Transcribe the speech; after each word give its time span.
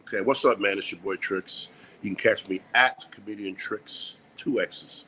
Okay, 0.00 0.20
what's 0.20 0.44
up, 0.44 0.58
man? 0.58 0.78
It's 0.78 0.90
your 0.90 1.00
boy 1.00 1.16
Trixx. 1.16 1.68
You 2.02 2.10
can 2.10 2.16
catch 2.16 2.48
me 2.48 2.60
at 2.74 3.04
Comedian 3.10 3.56
Trixx, 3.56 4.12
two 4.36 4.60
X's, 4.60 5.04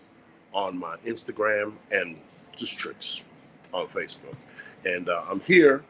on 0.53 0.79
my 0.79 0.97
Instagram 1.07 1.75
and 1.91 2.19
just 2.57 2.79
Trixx 2.79 3.23
on 3.73 3.87
Facebook. 3.87 4.37
And 4.85 5.09
uh, 5.09 5.23
I'm 5.29 5.41
here 5.41 5.85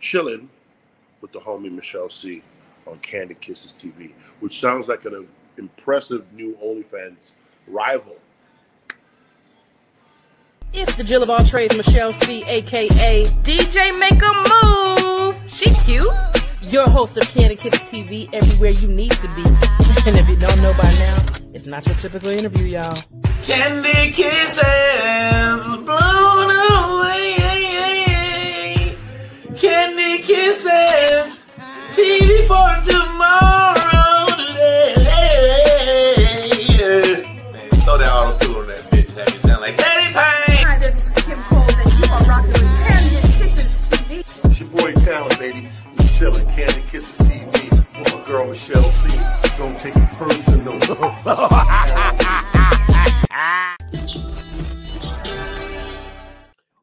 chilling 0.00 0.48
with 1.20 1.32
the 1.32 1.38
homie 1.38 1.70
Michelle 1.70 2.10
C 2.10 2.42
on 2.86 2.98
Kandid 2.98 3.40
Kisses 3.40 3.72
TV, 3.72 4.12
which 4.40 4.60
sounds 4.60 4.88
like 4.88 5.04
an 5.04 5.28
impressive 5.58 6.24
new 6.32 6.56
OnlyFans 6.62 7.34
rival. 7.66 8.16
It's 10.72 10.94
the 10.94 11.04
Jill 11.04 11.22
of 11.22 11.30
all 11.30 11.44
trades, 11.44 11.76
Michelle 11.76 12.12
C, 12.22 12.42
aka 12.44 13.22
DJ 13.22 13.98
Make 13.98 14.22
a 14.22 15.34
Move. 15.34 15.50
She 15.50 15.70
cute. 15.84 16.35
Your 16.68 16.88
host 16.88 17.16
of 17.16 17.22
Kandid 17.28 17.58
Kisses 17.60 17.80
TV, 17.82 18.28
everywhere 18.32 18.70
you 18.70 18.88
need 18.88 19.12
to 19.12 19.28
be. 19.36 19.44
And 20.04 20.16
if 20.16 20.28
you 20.28 20.36
don't 20.36 20.60
know 20.62 20.72
by 20.72 20.82
now, 20.82 21.24
it's 21.54 21.64
not 21.64 21.86
your 21.86 21.94
typical 21.96 22.30
interview, 22.30 22.66
y'all. 22.66 22.98
Candy 23.44 24.10
kisses 24.10 24.62
blown 25.84 26.50
away. 26.50 27.36
Candy 29.56 30.22
kisses. 30.24 31.46
TV 31.92 32.46
for 32.48 32.82
tomorrow 32.84 33.05
Candy 46.16 46.80
TV. 46.88 47.70
With 47.98 48.14
my 48.14 48.24
girl 48.26 48.46
Michelle. 48.46 48.90
Don't 49.58 49.76
take 49.78 49.94
it 49.94 50.08
personal. 50.12 50.78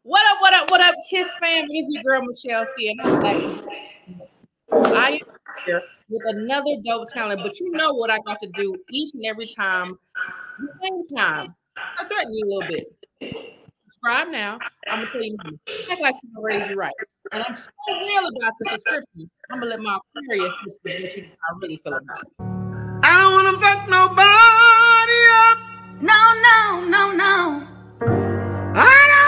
What 0.03 0.21
up, 0.31 0.37
what 0.41 0.53
up, 0.53 0.69
what 0.69 0.81
up, 0.81 0.93
Kiss 1.09 1.27
fam? 1.41 1.65
It's 1.69 1.95
your 1.95 2.03
girl 2.03 2.21
Michelle 2.21 2.67
C. 2.77 2.89
And 2.89 3.01
I'm 3.01 3.21
back. 3.21 3.65
I 4.71 5.09
am 5.13 5.19
here 5.65 5.81
with 6.09 6.21
another 6.25 6.75
dope 6.85 7.11
talent, 7.11 7.41
but 7.41 7.59
you 7.59 7.71
know 7.71 7.91
what 7.93 8.11
I 8.11 8.19
got 8.19 8.39
to 8.41 8.49
do 8.55 8.75
each 8.91 9.15
and 9.15 9.25
every 9.25 9.47
time, 9.47 9.97
same 10.79 11.07
time. 11.15 11.55
I 11.75 12.05
threaten 12.05 12.33
you 12.35 12.45
a 12.45 12.49
little 12.49 12.69
bit. 12.69 13.62
Subscribe 14.03 14.31
now. 14.33 14.59
I'm 14.87 14.99
gonna 14.99 15.09
tell 15.09 15.23
you 15.23 15.37
now. 15.45 15.51
Act 15.89 16.01
like 16.01 16.15
you 16.23 16.29
can 16.35 16.43
raise 16.43 16.69
you 16.69 16.75
right. 16.75 16.91
And 17.31 17.41
I'm 17.41 17.55
so 17.55 17.69
real 17.87 18.27
about 18.27 18.53
the 18.59 18.69
subscription. 18.71 19.29
I'm 19.49 19.59
gonna 19.59 19.69
let 19.71 19.79
my 19.79 19.97
Aquarius 20.17 20.53
sister 20.65 20.99
let 20.99 21.15
you 21.15 21.21
know 21.23 21.29
how 21.29 21.55
I 21.55 21.59
really 21.61 21.77
feel 21.77 21.93
about 21.93 22.19
it. 22.19 22.27
I 23.01 23.21
don't 23.21 23.31
wanna 23.31 23.57
fuck 23.61 23.87
nobody 23.87 25.19
up. 25.47 25.57
No, 26.01 26.19
no, 26.43 26.83
no, 26.89 27.13
no. 27.15 27.67
I 28.75 29.07
don't 29.07 29.22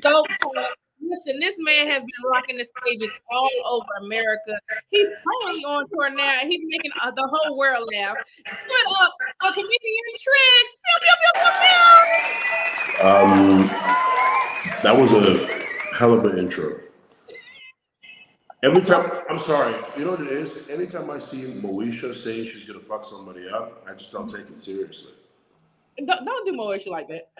dope 0.00 0.26
talent. 0.40 0.74
Listen, 1.00 1.38
this 1.40 1.54
man 1.58 1.86
has 1.88 2.00
been 2.00 2.30
rocking 2.30 2.58
the 2.58 2.66
stages 2.82 3.10
all 3.30 3.50
over 3.66 4.04
America. 4.04 4.58
He's 4.90 5.06
currently 5.06 5.64
on 5.64 5.88
tour 5.88 6.10
now, 6.10 6.40
he's 6.42 6.60
making 6.64 6.90
uh, 7.00 7.10
the 7.12 7.26
whole 7.30 7.56
world 7.56 7.88
laugh. 7.94 8.16
It 8.44 8.86
up 9.00 9.12
for 9.40 9.52
comedian 9.52 10.08
Trixx. 10.18 10.68
Um, 13.00 13.68
that 14.82 14.96
was 14.96 15.12
a 15.12 15.46
hell 15.96 16.14
of 16.14 16.24
an 16.24 16.38
intro. 16.38 16.80
Every 18.64 18.80
time, 18.80 19.08
I'm 19.30 19.38
sorry, 19.38 19.74
you 19.96 20.04
know 20.04 20.10
what 20.12 20.20
it 20.20 20.32
is? 20.32 20.68
Anytime 20.68 21.10
I 21.10 21.20
see 21.20 21.44
Moesha 21.44 22.12
saying 22.14 22.46
she's 22.46 22.64
gonna 22.64 22.80
fuck 22.80 23.04
somebody 23.04 23.48
up, 23.48 23.86
I 23.88 23.92
just 23.92 24.10
don't 24.10 24.28
take 24.28 24.50
it 24.50 24.58
seriously. 24.58 25.12
Don't, 26.06 26.24
don't 26.24 26.46
do 26.46 26.52
Moesha 26.52 26.88
like 26.88 27.08
that. 27.08 27.30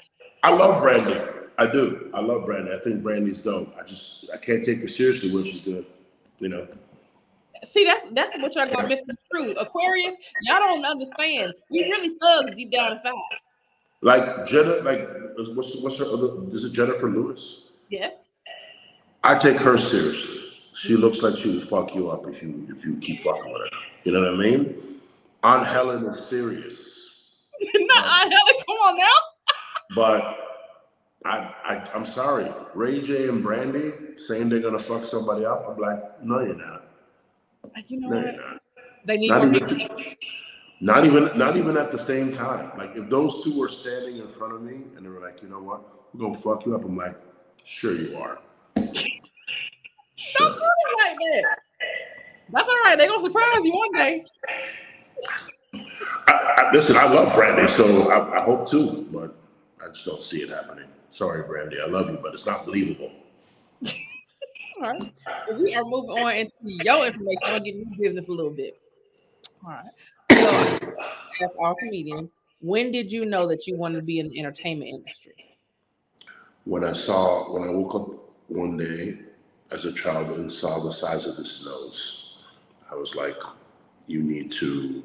I 0.43 0.51
love 0.51 0.83
Brandy. 0.83 1.21
I 1.59 1.67
do. 1.67 2.11
I 2.15 2.21
love 2.21 2.47
Brandy. 2.47 2.73
I 2.73 2.79
think 2.79 3.03
Brandy's 3.03 3.41
dope. 3.41 3.75
I 3.79 3.85
just 3.85 4.31
I 4.33 4.37
can't 4.37 4.65
take 4.65 4.81
her 4.81 4.89
seriously 4.89 5.33
when 5.33 5.45
she's 5.45 5.61
good. 5.61 5.87
You 6.39 6.49
know. 6.49 6.69
See, 7.69 7.85
that's 7.85 8.07
that's 8.13 8.39
what 8.39 8.55
y'all 8.55 8.69
got 8.69 8.89
misconstrued. 8.89 9.57
Aquarius, 9.59 10.15
y'all 10.43 10.61
don't 10.61 10.85
understand. 10.85 11.53
We 11.71 11.83
really 11.83 12.17
thugs 12.21 12.55
deep 12.55 12.71
down 12.71 12.93
inside. 12.93 13.13
Like 14.01 14.47
Jenna, 14.47 14.77
like 14.77 15.09
what's 15.55 15.77
what's 15.77 15.99
her 15.99 16.07
other 16.07 16.45
is 16.53 16.65
it 16.65 16.73
Jenifer 16.73 17.13
Lewis? 17.13 17.71
Yes. 17.91 18.15
I 19.25 19.37
take 19.37 19.57
her 19.57 19.77
seriously. 19.77 20.45
She 20.75 20.97
looks 20.97 21.23
like 21.23 21.37
she 21.37 21.57
would 21.57 21.69
fuck 21.69 21.95
you 21.97 22.09
up 22.09 22.29
if 22.29 22.41
you 22.41 22.67
if 22.71 22.85
you 22.85 22.97
keep 22.99 23.23
fucking 23.23 23.53
with 23.53 23.63
her. 23.63 23.79
You 24.05 24.13
know 24.13 24.21
what 24.21 24.35
I 24.35 24.37
mean? 24.37 25.01
Aunt 25.43 25.67
Helen 25.67 26.07
is 26.07 26.25
serious. 26.27 26.98
no, 27.75 27.95
I, 27.97 28.29
come 28.67 28.77
on 28.77 28.99
now. 28.99 29.05
But 29.97 30.23
I, 31.25 31.37
I 31.65 31.91
I'm 31.95 32.05
sorry. 32.05 32.53
Ray 32.75 33.01
J 33.01 33.29
and 33.29 33.43
Brandy 33.43 33.93
saying 34.19 34.51
they're 34.51 34.61
gonna 34.61 34.79
fuck 34.79 35.05
somebody 35.05 35.47
up. 35.47 35.67
I'm 35.69 35.79
like, 35.81 36.23
no, 36.23 36.41
you're 36.41 36.55
not. 36.55 36.85
You 37.87 38.01
know 38.01 38.09
No, 38.11 38.17
what? 38.17 38.27
you're 38.35 38.51
not. 38.51 38.61
They 39.07 39.17
need 39.17 39.31
Not 39.31 39.47
more 39.47 39.55
even, 39.57 39.89
not 40.81 41.05
even 41.07 41.39
not 41.39 41.57
even 41.57 41.77
at 41.79 41.91
the 41.91 41.99
same 41.99 42.33
time. 42.35 42.71
Like 42.77 42.95
if 42.97 43.09
those 43.09 43.43
two 43.43 43.59
were 43.59 43.69
standing 43.69 44.19
in 44.19 44.29
front 44.29 44.53
of 44.55 44.63
me 44.63 44.83
and 44.97 45.05
they 45.05 45.09
were 45.09 45.21
like, 45.21 45.43
you 45.43 45.49
know 45.49 45.61
what, 45.61 45.83
we're 46.13 46.21
gonna 46.21 46.39
fuck 46.39 46.67
you 46.67 46.75
up. 46.75 46.85
I'm 46.85 46.97
like, 46.97 47.17
sure 47.65 47.95
you 47.95 48.17
are. 48.17 48.39
Don't 48.77 48.87
do 48.95 50.61
it 50.61 51.09
like 51.09 51.17
that. 51.19 51.45
That's 52.53 52.69
all 52.69 52.81
right. 52.85 52.99
They're 52.99 53.09
gonna 53.09 53.25
surprise 53.25 53.61
you 53.65 53.73
one 53.73 53.93
day. 53.95 54.25
I, 56.27 56.33
I, 56.33 56.73
listen, 56.73 56.97
I 56.97 57.05
love 57.11 57.35
Brandy, 57.35 57.67
so 57.69 58.11
I, 58.11 58.41
I 58.41 58.45
hope 58.45 58.71
too, 58.71 59.09
but 59.13 59.35
I 59.83 59.89
just 59.89 60.05
don't 60.07 60.23
see 60.23 60.43
it 60.43 60.51
happening. 60.51 60.87
Sorry, 61.11 61.43
Brandy, 61.43 61.79
I 61.81 61.87
love 61.87 62.11
you, 62.11 62.19
but 62.23 62.35
it's 62.35 62.47
not 62.47 62.65
believable. 62.65 63.11
All 64.81 64.91
right. 64.93 65.13
Well, 65.49 65.59
we 65.61 65.75
are 65.75 65.85
moving 65.85 66.11
on 66.11 66.37
into 66.37 66.59
your 66.63 67.07
information. 67.07 67.41
I'm 67.45 67.53
gonna 67.53 67.65
give 67.65 67.77
you 67.77 67.87
business 67.99 68.29
a 68.29 68.33
little 68.33 68.51
bit. 68.51 68.79
All 69.65 69.71
right. 69.71 69.85
So, 70.33 70.95
as 71.43 71.51
all 71.61 71.75
comedians, 71.75 72.31
when 72.61 72.93
did 72.93 73.11
you 73.11 73.25
know 73.25 73.49
that 73.49 73.67
you 73.67 73.77
wanted 73.77 73.97
to 73.97 74.03
be 74.03 74.21
in 74.21 74.29
the 74.29 74.39
entertainment 74.39 74.91
industry? 74.91 75.35
When 76.65 76.85
I 76.85 76.93
saw, 76.93 77.53
when 77.53 77.69
I 77.69 77.71
woke 77.71 77.95
up 77.95 78.09
one 78.49 78.77
day 78.77 79.19
as 79.71 79.85
a 79.85 79.93
child 79.93 80.39
and 80.39 80.51
saw 80.51 80.81
the 80.81 80.93
size 80.93 81.27
of 81.27 81.37
this 81.37 81.65
nose, 81.65 82.39
I 82.91 82.95
was 82.95 83.15
like, 83.15 83.37
you 84.07 84.23
need 84.23 84.53
to, 84.53 85.03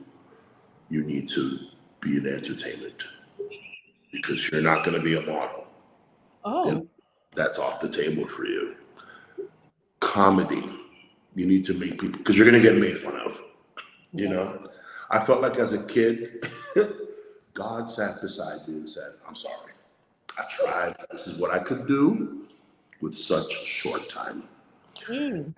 you 0.93 1.03
need 1.03 1.27
to 1.27 1.57
be 2.01 2.17
in 2.17 2.27
entertainment 2.27 3.03
because 4.11 4.47
you're 4.49 4.61
not 4.61 4.85
going 4.85 4.95
to 4.95 5.01
be 5.01 5.15
a 5.15 5.21
model. 5.21 5.65
Oh, 6.45 6.87
That's 7.35 7.57
off 7.57 7.79
the 7.79 7.89
table 7.89 8.27
for 8.27 8.45
you. 8.45 8.75
Comedy, 9.99 10.63
you 11.34 11.47
need 11.47 11.66
to 11.66 11.73
make 11.73 11.99
people 11.99 12.19
because 12.19 12.37
you're 12.37 12.47
going 12.47 12.61
to 12.61 12.69
get 12.69 12.79
made 12.79 12.99
fun 12.99 13.16
of. 13.25 13.41
You 14.11 14.29
know, 14.29 14.69
I 15.09 15.25
felt 15.25 15.41
like 15.41 15.55
as 15.57 15.73
a 15.73 15.81
kid, 15.81 16.47
God 17.55 17.89
sat 17.89 18.22
beside 18.22 18.67
me 18.67 18.75
and 18.75 18.89
said, 18.89 19.13
I'm 19.28 19.35
sorry. 19.35 19.72
I 20.37 20.43
tried. 20.59 20.96
This 21.11 21.25
is 21.25 21.39
what 21.39 21.51
I 21.51 21.57
could 21.57 21.87
do 21.87 22.46
with 23.01 23.17
such 23.17 23.51
short 23.66 24.09
time. 24.09 24.43
mm. 25.09 25.51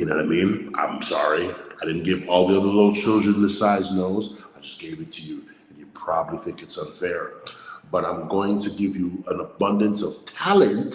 You 0.00 0.06
know 0.06 0.16
what 0.16 0.24
I 0.24 0.28
mean? 0.28 0.72
I'm 0.76 1.02
sorry. 1.02 1.54
I 1.82 1.84
didn't 1.84 2.04
give 2.04 2.26
all 2.26 2.48
the 2.48 2.56
other 2.56 2.66
little 2.66 2.94
children 2.94 3.42
this 3.42 3.58
size 3.58 3.92
nose. 3.94 4.40
I 4.56 4.60
just 4.60 4.80
gave 4.80 4.98
it 4.98 5.10
to 5.10 5.22
you. 5.22 5.44
And 5.68 5.78
you 5.78 5.84
probably 5.92 6.38
think 6.38 6.62
it's 6.62 6.78
unfair. 6.78 7.32
But 7.90 8.06
I'm 8.06 8.26
going 8.26 8.58
to 8.60 8.70
give 8.70 8.96
you 8.96 9.22
an 9.26 9.40
abundance 9.40 10.00
of 10.00 10.24
talent 10.24 10.94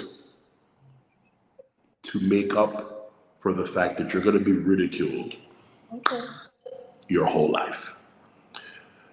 to 2.02 2.20
make 2.20 2.56
up 2.56 3.14
for 3.38 3.54
the 3.54 3.68
fact 3.68 4.00
that 4.00 4.12
you're 4.12 4.24
going 4.24 4.40
to 4.40 4.44
be 4.44 4.54
ridiculed 4.54 5.36
okay. 5.94 6.22
your 7.08 7.28
whole 7.28 7.52
life. 7.52 7.96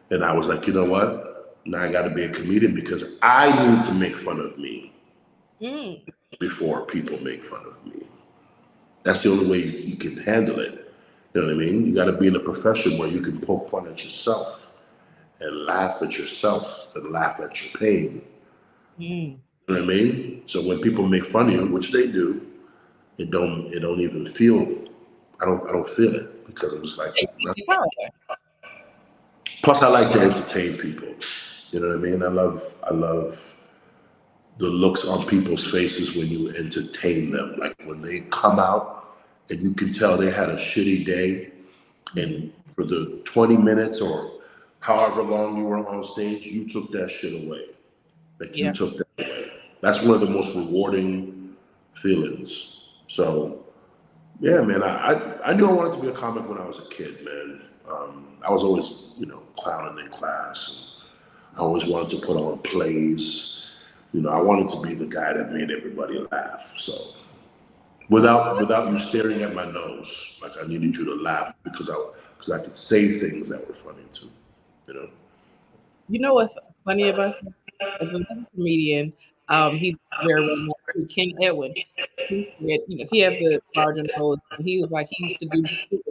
And 0.09 0.25
I 0.25 0.33
was 0.33 0.47
like, 0.47 0.67
you 0.67 0.73
know 0.73 0.87
what? 0.87 1.59
Now 1.67 1.83
I 1.83 1.93
got 1.93 2.05
to 2.05 2.11
be 2.11 2.23
a 2.23 2.31
comedian 2.31 2.75
because 2.75 3.19
I 3.21 3.51
need 3.51 3.85
to 3.89 3.93
make 3.93 4.17
fun 4.17 4.41
of 4.41 4.57
me. 4.57 4.95
Mm. 5.61 6.03
before 6.41 6.87
people 6.87 7.21
make 7.21 7.45
fun 7.45 7.65
of 7.67 7.87
me. 7.87 8.09
That's 9.03 9.23
the 9.23 9.31
only 9.31 9.47
way 9.47 9.59
you, 9.59 9.79
you 9.79 9.97
can 9.97 10.17
handle 10.17 10.61
it. 10.61 10.95
You 11.35 11.41
know 11.41 11.47
what 11.47 11.55
I 11.55 11.59
mean? 11.59 11.87
You 11.87 11.95
got 11.95 12.05
to 12.07 12.13
be 12.13 12.29
in 12.29 12.37
a 12.37 12.41
profession 12.41 12.99
where 12.99 13.09
you 13.09 13.21
can 13.21 13.41
poke 13.41 13.71
fun 13.71 13.87
at 13.87 14.05
yourself 14.05 14.71
and 15.41 15.65
laugh 15.65 16.03
at 16.03 16.19
yourself 16.19 16.95
and 16.95 17.11
laugh 17.11 17.41
at 17.41 17.63
your 17.63 17.73
pain. 17.79 18.23
Mm. 18.99 19.39
You 19.69 19.75
know 19.75 19.75
what 19.75 19.83
I 19.83 19.87
mean? 19.87 20.43
So 20.47 20.67
when 20.67 20.81
people 20.81 21.07
make 21.09 21.27
fun 21.27 21.49
of 21.49 21.55
you, 21.55 21.67
which 21.67 21.91
they 21.91 22.07
do, 22.07 22.47
it 23.19 23.31
don't 23.31 23.73
it 23.73 23.81
don't 23.81 24.01
even 24.01 24.27
feel 24.27 24.63
I 25.41 25.45
don't 25.45 25.69
I 25.69 25.73
don't 25.73 25.89
feel 25.89 26.15
it 26.15 26.47
because 26.47 26.73
I'm 26.73 26.83
just 26.83 26.99
like 26.99 27.15
plus 29.63 29.83
I 29.83 29.89
like 29.89 30.11
to 30.13 30.21
entertain 30.21 30.77
people. 30.79 31.09
You 31.71 31.81
know 31.81 31.89
what 31.89 31.97
I 31.97 32.01
mean? 32.01 32.23
I 32.23 32.29
love 32.29 32.77
I 32.85 32.93
love 32.93 33.57
the 34.59 34.69
looks 34.69 35.07
on 35.07 35.27
people's 35.27 35.65
faces 35.71 36.17
when 36.17 36.29
you 36.29 36.51
entertain 36.51 37.31
them. 37.31 37.57
Like 37.59 37.81
when 37.85 38.03
they 38.03 38.21
come 38.31 38.59
out 38.59 39.17
and 39.51 39.61
you 39.61 39.75
can 39.75 39.93
tell 39.93 40.17
they 40.17 40.31
had 40.31 40.51
a 40.51 40.57
shitty 40.57 41.05
day 41.05 41.53
and 42.17 42.53
for 42.75 42.85
the 42.85 43.21
20 43.25 43.57
minutes 43.57 44.01
or 44.01 44.33
however 44.81 45.23
long 45.23 45.57
you 45.57 45.65
were 45.65 45.87
on 45.87 46.05
stage, 46.05 46.47
you 46.47 46.69
took 46.69 46.91
that 46.93 47.11
shit 47.11 47.45
away. 47.45 47.67
Like 48.39 48.57
you 48.57 48.73
took 48.73 48.97
that 48.99 49.07
away. 49.19 49.51
That's 49.81 50.03
one 50.03 50.15
of 50.15 50.21
the 50.21 50.31
most 50.31 50.55
rewarding 50.55 51.57
feelings. 51.95 52.89
So 53.09 53.65
yeah, 54.41 54.61
man, 54.61 54.83
I, 54.83 54.89
I, 54.89 55.51
I 55.51 55.53
knew 55.55 55.69
I 55.69 55.73
wanted 55.73 55.95
to 55.95 56.01
be 56.01 56.09
a 56.09 56.13
comic 56.13 56.49
when 56.49 56.59
I 56.59 56.65
was 56.67 56.79
a 56.79 56.89
kid, 56.89 57.25
man. 57.25 57.63
Um, 57.89 58.39
I 58.47 58.51
was 58.51 58.63
always, 58.63 59.11
you 59.19 59.27
know, 59.27 59.43
clowning 59.57 60.05
in 60.05 60.11
class. 60.11 61.03
I 61.57 61.61
always 61.61 61.87
wanted 61.87 62.11
to 62.11 62.27
put 62.27 62.37
on 62.37 62.59
plays. 62.59 63.62
You 64.13 64.21
know, 64.21 64.29
I 64.29 64.41
wanted 64.41 64.69
to 64.71 64.81
be 64.83 64.95
the 64.95 65.07
guy 65.07 65.33
that 65.33 65.53
made 65.53 65.71
everybody 65.71 66.19
laugh. 66.31 66.75
So 66.77 66.93
without 68.11 68.59
without 68.59 68.93
you 68.93 68.99
staring 68.99 69.43
at 69.43 69.55
my 69.55 69.71
nose, 69.71 70.39
like 70.43 70.53
I 70.63 70.67
needed 70.67 70.95
you 70.97 71.05
to 71.07 71.15
laugh 71.15 71.55
because 71.65 71.89
I 71.89 71.97
because 72.37 72.51
I 72.53 72.59
could 72.63 72.75
say 72.75 73.19
things 73.19 73.49
that 73.49 73.67
were 73.67 73.75
funny 73.75 74.03
too. 74.13 74.29
You 74.87 74.95
know. 74.95 75.09
You 76.09 76.19
know 76.21 76.35
what's 76.35 76.55
funny 76.85 77.09
about 77.09 77.39
him? 77.41 77.55
As 78.01 78.11
another 78.11 78.47
comedian, 78.55 79.13
um, 79.49 79.77
he's 79.77 79.97
very 80.25 80.45
well 80.47 80.77
King 81.09 81.35
Edwin. 81.43 81.75
He 82.29 82.53
said, 82.61 82.81
you 82.87 82.99
know, 82.99 83.05
he 83.11 83.21
has 83.21 83.35
a 83.35 83.61
larger 83.75 84.05
nose, 84.17 84.39
and 84.57 84.67
he 84.67 84.81
was 84.81 84.91
like 84.91 85.09
he 85.11 85.27
used 85.27 85.41
to 85.41 85.47
do 85.47 85.65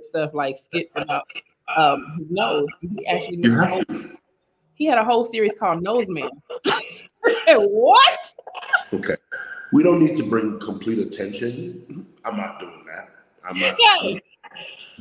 stuff 0.09 0.33
like 0.33 0.57
skits 0.57 0.94
about 0.95 1.25
um 1.77 2.15
his 2.18 2.31
nose. 2.31 2.68
He 2.81 3.06
actually 3.06 3.38
made 3.38 3.51
a 3.51 3.62
have 3.62 3.69
whole- 3.69 3.83
to. 3.86 4.18
He 4.81 4.88
had 4.88 4.98
a 4.98 5.04
whole 5.04 5.25
series 5.25 5.54
called 5.60 5.83
Nose 5.83 6.07
Man. 6.10 6.28
what? 7.48 8.33
Okay. 8.92 9.16
We 9.72 9.83
don't 9.83 10.04
need 10.04 10.16
to 10.16 10.24
bring 10.24 10.60
complete 10.60 10.98
attention. 10.98 12.07
I'm 12.25 12.36
not 12.36 12.60
doing 12.60 12.83
that. 12.88 13.10
I'm 13.48 13.60
not. 13.60 13.75
Yeah, 13.80 14.18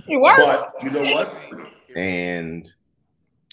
it 0.06 0.20
worked. 0.20 0.38
But 0.38 0.74
you 0.82 0.90
know 0.90 1.14
what? 1.14 1.34
and 1.96 2.70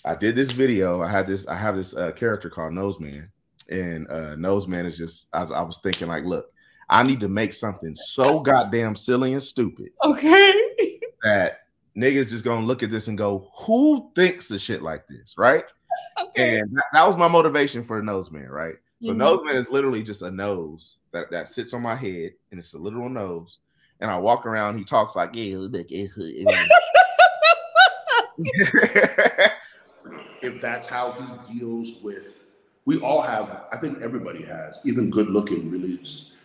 I 0.03 0.15
did 0.15 0.35
this 0.35 0.51
video. 0.51 1.01
I 1.01 1.09
had 1.09 1.27
this. 1.27 1.47
I 1.47 1.55
have 1.55 1.77
this 1.77 1.95
uh, 1.95 2.11
character 2.11 2.49
called 2.49 2.73
Noseman, 2.73 3.29
and 3.69 4.05
uh, 4.09 4.35
Noseman 4.35 4.83
is 4.83 4.97
just. 4.97 5.29
I, 5.31 5.43
was- 5.43 5.51
I 5.53 5.61
was 5.61 5.79
thinking 5.81 6.09
like, 6.09 6.25
look, 6.25 6.51
I 6.89 7.03
need 7.03 7.21
to 7.21 7.29
make 7.29 7.53
something 7.53 7.95
so 7.95 8.41
goddamn 8.41 8.97
silly 8.97 9.31
and 9.31 9.41
stupid 9.41 9.91
Okay. 10.03 10.53
that 11.23 11.61
niggas 11.97 12.29
just 12.29 12.43
gonna 12.43 12.65
look 12.65 12.83
at 12.83 12.91
this 12.91 13.07
and 13.07 13.17
go, 13.17 13.49
who 13.55 14.11
thinks 14.13 14.51
of 14.51 14.59
shit 14.59 14.81
like 14.81 15.07
this, 15.07 15.33
right? 15.37 15.63
Okay. 16.19 16.59
And 16.59 16.75
that, 16.75 16.85
that 16.93 17.07
was 17.07 17.17
my 17.17 17.27
motivation 17.27 17.83
for 17.83 18.01
nose 18.01 18.31
man, 18.31 18.49
right? 18.49 18.75
So 19.01 19.11
Mhm. 19.11 19.17
Noseman 19.17 19.55
is 19.55 19.69
literally 19.69 20.03
just 20.03 20.21
a 20.23 20.31
nose 20.31 20.97
that, 21.11 21.29
that 21.31 21.49
sits 21.49 21.73
on 21.73 21.81
my 21.81 21.95
head, 21.95 22.33
and 22.51 22.59
it's 22.59 22.73
a 22.73 22.77
literal 22.77 23.09
nose. 23.09 23.59
And 23.99 24.09
I 24.09 24.17
walk 24.17 24.45
around. 24.45 24.77
He 24.77 24.83
talks 24.83 25.15
like, 25.15 25.31
yeah, 25.33 25.57
look, 25.57 25.91
eh, 25.91 26.07
if 30.41 30.61
that's 30.61 30.87
how 30.87 31.11
he 31.11 31.53
deals 31.59 32.01
with 32.03 32.43
we 32.85 32.99
all 32.99 33.21
have 33.21 33.63
i 33.71 33.77
think 33.77 34.01
everybody 34.01 34.43
has 34.43 34.79
even 34.85 35.09
good 35.09 35.27
looking 35.29 35.69
really 35.69 35.99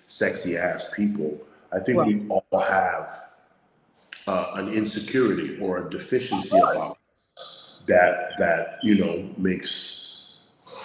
sexy 0.06 0.56
ass 0.56 0.90
people 0.94 1.38
i 1.72 1.78
think 1.78 2.04
we 2.04 2.26
all 2.28 2.60
have 2.60 3.24
uh, 4.26 4.52
an 4.54 4.72
insecurity 4.72 5.58
or 5.60 5.86
a 5.86 5.90
deficiency 5.90 6.56
about 6.58 6.98
that 7.86 8.32
that 8.38 8.78
you 8.82 8.98
know 8.98 9.28
makes 9.36 10.38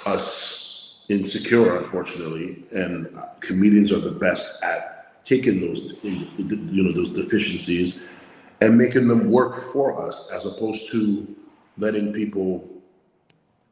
us 0.05 1.03
insecure 1.09 1.77
unfortunately 1.77 2.63
and 2.71 3.07
comedians 3.39 3.91
are 3.91 3.99
the 3.99 4.11
best 4.11 4.61
at 4.63 5.23
taking 5.23 5.61
those 5.61 5.97
you 6.03 6.83
know 6.83 6.91
those 6.91 7.13
deficiencies 7.13 8.09
and 8.61 8.77
making 8.77 9.07
them 9.07 9.29
work 9.29 9.71
for 9.71 10.01
us 10.05 10.29
as 10.31 10.45
opposed 10.45 10.89
to 10.91 11.35
letting 11.77 12.11
people 12.11 12.67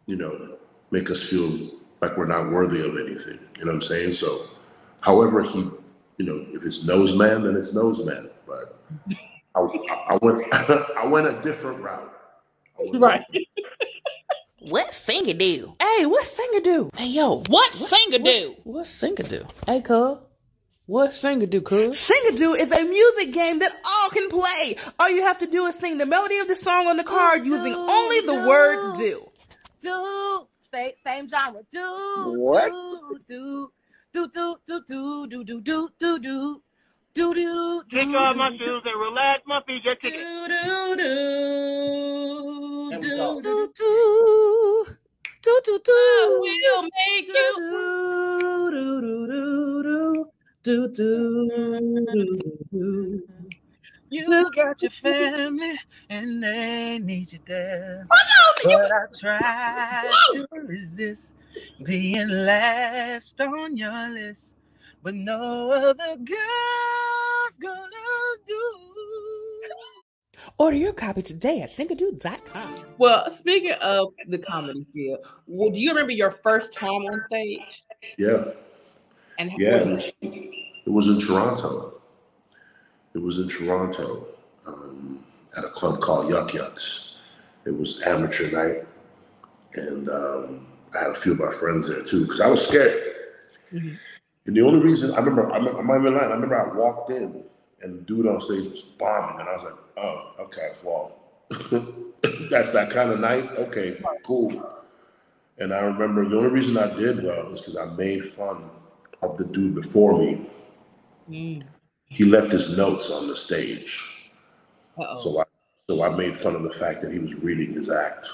you 0.06 0.16
know, 0.16 0.57
make 0.92 1.10
us 1.10 1.21
feel 1.21 1.71
like 2.01 2.18
we're 2.18 2.28
not 2.28 2.51
worthy 2.51 2.81
of 2.81 2.98
anything. 2.98 3.39
You 3.57 3.66
know 3.66 3.71
what 3.71 3.75
I'm 3.75 3.81
saying? 3.81 4.13
So, 4.13 4.48
however 5.01 5.42
he, 5.42 5.69
you 6.18 6.25
know, 6.25 6.45
if 6.54 6.63
it's 6.63 6.86
nose 6.86 7.16
man, 7.16 7.44
then 7.44 7.56
it's 7.56 7.74
nose 7.74 8.06
man. 8.06 8.30
But 8.45 8.80
I, 9.56 9.62
I 10.10 10.18
went, 10.21 10.54
I 10.54 11.06
went 11.06 11.28
a 11.28 11.42
different 11.42 11.81
route. 11.81 12.12
I 12.93 12.97
went- 12.97 13.01
Right. 13.01 13.25
What 14.59 14.91
Sing 14.93 15.29
A 15.29 15.33
Doo? 15.33 15.75
Hey, 15.79 16.05
what 16.07 16.25
Sing 16.25 16.49
A 16.57 16.61
Doo? 16.61 16.89
Hey 16.97 17.07
yo, 17.07 17.43
what 17.49 17.71
Sing 17.71 18.13
A 18.15 18.19
Doo? 18.19 18.55
What 18.63 18.87
Sing 18.87 19.15
A 19.19 19.23
Doo? 19.23 19.45
Hey 19.67 19.81
cuz, 19.81 20.17
what 20.87 21.13
Sing 21.13 21.43
A 21.43 21.45
Doo, 21.45 21.61
cuz? 21.61 21.99
Sing 21.99 22.21
A 22.29 22.31
Doo 22.35 22.53
is 22.55 22.71
a 22.71 22.83
music 22.83 23.31
game 23.31 23.59
that 23.59 23.73
all 23.85 24.09
can 24.09 24.27
play. 24.29 24.77
All 24.99 25.07
you 25.09 25.21
have 25.21 25.37
to 25.39 25.45
do 25.47 25.67
is 25.67 25.75
sing 25.75 25.99
the 25.99 26.05
melody 26.07 26.39
of 26.39 26.47
the 26.47 26.55
song 26.55 26.87
on 26.87 26.97
the 26.97 27.03
card 27.03 27.45
using 27.45 27.73
do, 27.73 27.79
only 27.79 28.21
the 28.21 28.33
do. 28.41 28.47
word 28.47 28.93
do. 28.95 29.29
do 29.83 30.47
same 30.73 30.91
same 31.05 31.27
genre. 31.29 31.61
Do 31.71 32.33
What? 32.39 32.71
do 32.71 33.19
do 33.27 33.71
do 34.13 34.27
do 34.33 34.57
do 34.65 34.81
do 34.87 35.27
do 35.27 35.43
do 35.43 35.61
do 35.61 35.61
do 35.61 35.89
do 35.99 36.19
do 36.19 36.61
do 37.13 37.33
do. 37.35 37.83
Take 37.91 38.07
off 38.15 38.35
my 38.35 38.49
shoes 38.57 38.81
and 38.83 38.99
relax 38.99 39.43
my 39.45 39.61
feet. 39.67 39.83
Get 39.83 40.01
ticket. 40.01 40.19
That 40.19 40.97
was 40.97 41.05
all. 41.05 42.75
Do, 42.91 43.01
do, 43.01 43.41
do, 43.41 44.85
do, 45.41 45.61
do. 45.63 45.79
do. 45.83 46.39
We'll 46.41 46.83
make 46.83 47.27
you. 47.27 47.33
Do, 47.33 48.71
do, 48.71 49.01
do, 49.01 49.27
do, 50.63 50.87
do, 50.93 51.47
do, 52.13 52.39
do. 52.71 53.23
You 54.09 54.51
got 54.56 54.81
your 54.81 54.92
family 54.92 55.80
and 56.09 56.44
they 56.44 56.99
need 56.99 57.33
you 57.33 57.39
there. 57.45 58.06
But 58.63 58.92
I 58.92 59.06
try 59.19 60.11
to 60.33 60.47
resist 60.54 61.33
being 61.83 62.30
last 62.30 63.42
on 63.42 63.75
your 63.75 64.09
list. 64.09 64.54
But 65.01 65.15
no 65.15 65.71
other 65.71 66.18
girl's 66.18 67.57
gonna 67.59 67.89
do. 67.89 67.94
Order 70.57 70.78
your 70.78 70.94
copy 70.94 71.21
today 71.21 71.62
at 71.62 71.69
singadoo.com. 71.69 72.85
Well, 72.97 73.30
speaking 73.35 73.74
of 73.81 74.14
the 74.28 74.38
comedy 74.38 74.85
field, 74.94 75.19
well, 75.47 75.69
do 75.69 75.81
you 75.81 75.90
remember 75.90 76.14
your 76.14 76.31
first 76.31 76.71
time 76.71 76.92
on 76.94 77.21
stage? 77.24 77.83
Yeah, 78.18 78.45
And 79.38 79.52
how 79.52 79.57
yeah. 79.59 79.78
It 79.78 79.88
was 79.88 80.14
was, 80.21 80.31
it 80.85 80.90
was 80.90 81.07
in 81.09 81.19
Toronto. 81.19 82.02
It 83.14 83.21
was 83.21 83.40
in 83.40 83.50
Toronto 83.50 84.28
um, 84.66 85.24
at 85.57 85.66
a 85.66 85.69
club 85.69 86.00
called 86.00 86.30
Yuk 86.30 86.54
Yuk's. 86.54 87.18
It 87.66 87.78
was 87.78 88.02
amateur 88.04 88.50
night, 88.52 88.85
and 89.74 90.09
um, 90.09 90.68
I 90.94 91.00
had 91.00 91.12
a 91.12 91.16
few 91.16 91.33
of 91.33 91.40
my 91.40 91.52
friends 91.52 91.90
there 91.90 92.04
too 92.04 92.21
because 92.21 92.40
I 92.40 92.47
was 92.47 92.66
scared. 92.66 93.02
Mhm. 93.74 93.97
And 94.45 94.56
the 94.56 94.62
only 94.62 94.80
reason 94.80 95.12
I 95.16 95.18
remember, 95.18 95.52
I 95.52 95.57
remember, 95.57 95.80
I'm 95.80 95.88
not 95.88 96.00
even 96.00 96.14
lying. 96.14 96.31
I 96.31 96.33
remember 96.33 96.71
I 96.71 96.78
walked 96.78 97.09
in 97.09 97.44
and 97.81 97.99
the 97.99 98.01
dude 98.01 98.27
on 98.27 98.41
stage 98.41 98.69
was 98.71 98.81
bombing, 98.81 99.39
and 99.39 99.49
I 99.49 99.53
was 99.53 99.63
like, 99.63 99.73
"Oh, 99.97 100.33
okay, 100.39 100.71
well, 100.83 101.19
that's 102.49 102.71
that 102.73 102.89
kind 102.89 103.11
of 103.11 103.19
night. 103.19 103.49
Okay, 103.57 103.97
cool." 104.23 104.69
And 105.57 105.73
I 105.73 105.79
remember 105.79 106.27
the 106.27 106.37
only 106.37 106.49
reason 106.49 106.77
I 106.77 106.94
did 106.94 107.23
well 107.23 107.51
is 107.53 107.61
because 107.61 107.77
I 107.77 107.85
made 107.95 108.25
fun 108.25 108.69
of 109.21 109.37
the 109.37 109.45
dude 109.45 109.75
before 109.75 110.17
me. 110.17 110.49
Mm. 111.29 111.63
He 112.07 112.25
left 112.25 112.51
his 112.51 112.77
notes 112.77 113.09
on 113.09 113.27
the 113.27 113.35
stage, 113.35 114.31
Uh-oh. 114.97 115.17
so 115.17 115.39
I 115.39 115.44
so 115.89 116.03
I 116.03 116.09
made 116.15 116.35
fun 116.35 116.55
of 116.55 116.63
the 116.63 116.71
fact 116.71 117.01
that 117.01 117.11
he 117.11 117.19
was 117.19 117.35
reading 117.35 117.73
his 117.73 117.89
act 117.89 118.27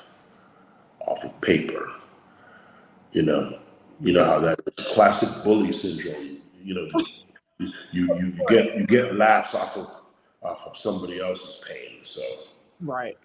off 1.05 1.23
of 1.23 1.39
paper. 1.41 1.91
You 3.11 3.23
know, 3.23 3.59
you 3.99 4.13
know 4.13 4.23
how 4.23 4.39
that 4.39 4.59
is 4.77 4.85
classic 4.87 5.29
bully 5.43 5.73
syndrome. 5.73 6.37
You 6.63 6.75
know, 6.75 6.87
you 7.61 7.73
you, 7.91 8.15
you 8.15 8.33
get 8.47 8.77
you 8.77 8.85
get 8.85 9.15
laughs 9.15 9.55
off 9.55 9.77
of 9.77 9.89
off 10.43 10.65
of 10.67 10.77
somebody 10.77 11.19
else's 11.19 11.63
pain. 11.67 11.99
So 12.03 12.21
Right. 12.79 13.17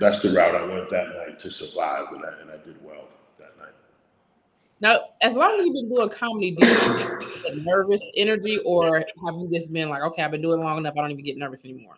that's 0.00 0.22
the 0.22 0.30
route 0.30 0.54
I 0.54 0.64
went 0.64 0.88
that 0.90 1.08
night 1.16 1.40
to 1.40 1.50
survive, 1.50 2.06
and 2.12 2.24
I 2.24 2.40
and 2.40 2.50
I 2.50 2.56
did 2.64 2.82
well 2.84 3.08
that 3.38 3.58
night. 3.58 3.74
Now, 4.80 5.00
as 5.22 5.34
long 5.34 5.58
as 5.60 5.66
you've 5.66 5.74
been 5.74 5.88
doing 5.88 6.08
comedy, 6.08 6.52
do 6.52 6.66
you 6.66 6.94
get 7.44 7.54
nervous 7.56 8.02
energy, 8.16 8.58
or 8.64 8.98
have 8.98 9.34
you 9.36 9.50
just 9.52 9.72
been 9.72 9.88
like, 9.88 10.02
okay, 10.02 10.22
I've 10.22 10.30
been 10.30 10.42
doing 10.42 10.60
it 10.60 10.64
long 10.64 10.78
enough, 10.78 10.94
I 10.96 11.02
don't 11.02 11.12
even 11.12 11.24
get 11.24 11.36
nervous 11.36 11.64
anymore? 11.64 11.96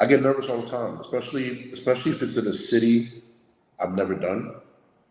I 0.00 0.06
get 0.06 0.22
nervous 0.22 0.48
all 0.48 0.62
the 0.62 0.68
time, 0.68 1.00
especially 1.00 1.72
especially 1.72 2.12
if 2.12 2.22
it's 2.22 2.36
in 2.36 2.46
a 2.46 2.54
city 2.54 3.22
I've 3.78 3.94
never 3.94 4.14
done 4.14 4.54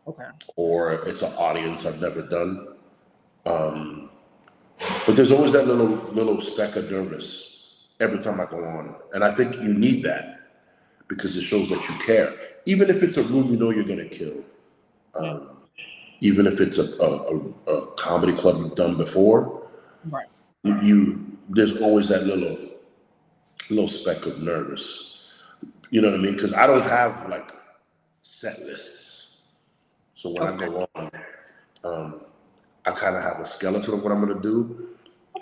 Okay. 0.08 0.26
or 0.56 0.94
it's 1.08 1.22
an 1.22 1.34
audience 1.34 1.86
I've 1.86 2.02
never 2.02 2.22
done. 2.22 2.70
Um, 3.46 4.10
but 5.06 5.16
there's 5.16 5.32
always 5.32 5.54
that 5.54 5.68
little 5.68 5.90
little 6.14 6.42
speck 6.42 6.76
of 6.76 6.92
nervous 6.92 7.86
every 8.00 8.20
time 8.20 8.40
I 8.40 8.46
go 8.46 8.64
on, 8.64 8.96
and 9.14 9.24
I 9.24 9.32
think 9.34 9.56
you 9.56 9.74
need 9.74 10.04
that 10.06 10.42
because 11.08 11.36
it 11.38 11.44
shows 11.44 11.70
that 11.70 11.88
you 11.90 11.96
care. 12.06 12.34
Even 12.66 12.90
if 12.90 13.04
it's 13.04 13.18
a 13.18 13.24
room 13.24 13.50
you 13.52 13.58
know 13.58 13.72
you're 13.72 13.84
gonna 13.86 14.06
kill, 14.10 14.44
um, 15.16 15.58
even 16.22 16.48
if 16.48 16.60
it's 16.62 16.78
a, 16.80 16.86
a, 17.04 17.36
a, 17.36 17.74
a 17.74 17.96
comedy 17.96 18.34
club 18.34 18.60
you've 18.60 18.76
done 18.76 18.98
before, 18.98 19.70
Right. 20.10 20.28
you, 20.64 20.82
you 20.82 21.38
there's 21.50 21.78
always 21.78 22.10
that 22.10 22.26
little 22.26 22.58
little 23.70 23.88
speck 23.90 24.26
of 24.26 24.42
nervous. 24.42 25.28
You 25.92 26.02
know 26.02 26.12
what 26.12 26.20
I 26.20 26.24
mean? 26.24 26.34
Because 26.36 26.54
I 26.54 26.68
don't 26.68 26.84
have 26.84 27.30
like 27.30 27.52
set 28.22 28.60
lists. 28.62 29.44
So 30.16 30.32
when 30.32 30.44
I 30.44 30.58
go 30.58 30.88
on, 30.96 31.12
um, 31.84 32.22
I 32.90 32.92
kind 33.00 33.16
of 33.16 33.22
have 33.22 33.40
a 33.40 33.46
skeleton 33.46 33.94
of 33.94 34.04
what 34.04 34.12
I'm 34.12 34.20
gonna 34.20 34.42
do, 34.42 34.90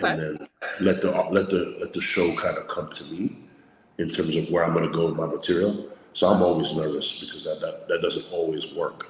and 0.00 0.20
then 0.20 0.48
let 0.80 1.00
the 1.00 1.10
let 1.30 1.48
the 1.48 1.76
let 1.80 1.92
the 1.94 2.00
show 2.00 2.36
kind 2.36 2.58
of 2.58 2.68
come 2.68 2.90
to 2.90 3.04
me 3.04 3.38
in 3.98 4.10
terms 4.10 4.36
of 4.36 4.50
where 4.50 4.64
I'm 4.64 4.74
gonna 4.74 4.90
go 4.90 5.06
with 5.06 5.16
my 5.16 5.26
material. 5.26 5.88
So 6.12 6.28
I'm 6.28 6.42
always 6.42 6.74
nervous 6.74 7.20
because 7.20 7.44
that 7.44 7.60
that, 7.60 7.88
that 7.88 8.02
doesn't 8.02 8.26
always 8.30 8.72
work. 8.74 9.06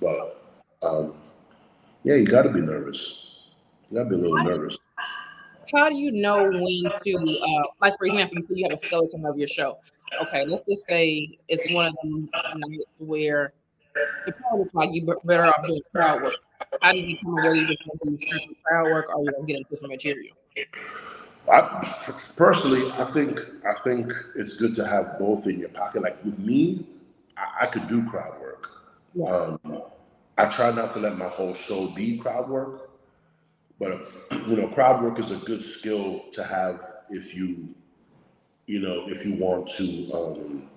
But 0.00 0.40
um, 0.82 1.14
yeah, 2.04 2.14
you 2.14 2.26
got 2.26 2.42
to 2.42 2.50
be 2.50 2.60
nervous. 2.60 3.30
You 3.90 3.98
got 3.98 4.04
to 4.04 4.10
be 4.10 4.16
a 4.16 4.18
little 4.18 4.44
nervous. 4.44 4.78
How 5.74 5.88
do 5.88 5.96
you 5.96 6.12
know 6.12 6.44
when 6.44 6.92
to, 7.04 7.38
uh, 7.40 7.62
like, 7.80 7.96
for 7.96 8.06
example, 8.06 8.36
you 8.36 8.42
say 8.42 8.54
you 8.56 8.68
have 8.68 8.78
a 8.78 8.86
skeleton 8.86 9.24
of 9.24 9.38
your 9.38 9.48
show. 9.48 9.78
Okay, 10.20 10.44
let's 10.46 10.62
just 10.68 10.86
say 10.86 11.38
it's 11.48 11.72
one 11.72 11.86
of 11.86 11.94
them 12.02 12.28
nights 12.56 12.84
where 12.98 13.54
it 14.26 14.34
probably 14.38 14.60
looks 14.60 14.74
like 14.74 14.90
you 14.92 15.02
be- 15.06 15.12
better 15.24 15.44
off 15.44 15.66
doing 15.66 15.80
crowd 15.94 16.22
work. 16.22 16.34
How 16.82 16.92
do 16.92 16.98
you 16.98 17.16
determine 17.16 17.44
whether 17.44 17.56
you 17.56 17.66
just 17.66 17.82
to 17.82 17.88
do 18.16 18.54
crowd 18.64 18.84
work 18.86 19.14
or 19.14 19.24
you 19.24 19.30
don't 19.32 19.46
get 19.46 19.56
into 19.56 19.76
some 19.76 19.90
material? 19.90 20.34
I 21.50 21.94
personally, 22.36 22.90
I 22.92 23.04
think 23.04 23.40
I 23.68 23.74
think 23.80 24.12
it's 24.34 24.56
good 24.56 24.74
to 24.74 24.86
have 24.86 25.18
both 25.18 25.46
in 25.46 25.58
your 25.58 25.68
pocket. 25.68 26.02
Like 26.02 26.24
with 26.24 26.38
me, 26.38 26.86
I, 27.36 27.64
I 27.64 27.66
could 27.66 27.86
do 27.88 28.04
crowd 28.08 28.40
work. 28.40 28.70
Um, 29.28 29.82
I 30.38 30.46
try 30.46 30.72
not 30.72 30.92
to 30.94 31.00
let 31.00 31.16
my 31.16 31.28
whole 31.28 31.54
show 31.54 31.88
be 31.88 32.18
crowd 32.18 32.48
work, 32.48 32.90
but 33.78 34.02
you 34.48 34.56
know, 34.56 34.68
crowd 34.68 35.02
work 35.02 35.18
is 35.18 35.30
a 35.30 35.36
good 35.36 35.62
skill 35.62 36.24
to 36.32 36.44
have 36.44 36.80
if 37.10 37.34
you, 37.34 37.68
you 38.66 38.80
know, 38.80 39.08
if 39.08 39.24
you 39.24 39.34
want 39.34 39.68
to 39.76 40.12
um, 40.12 40.70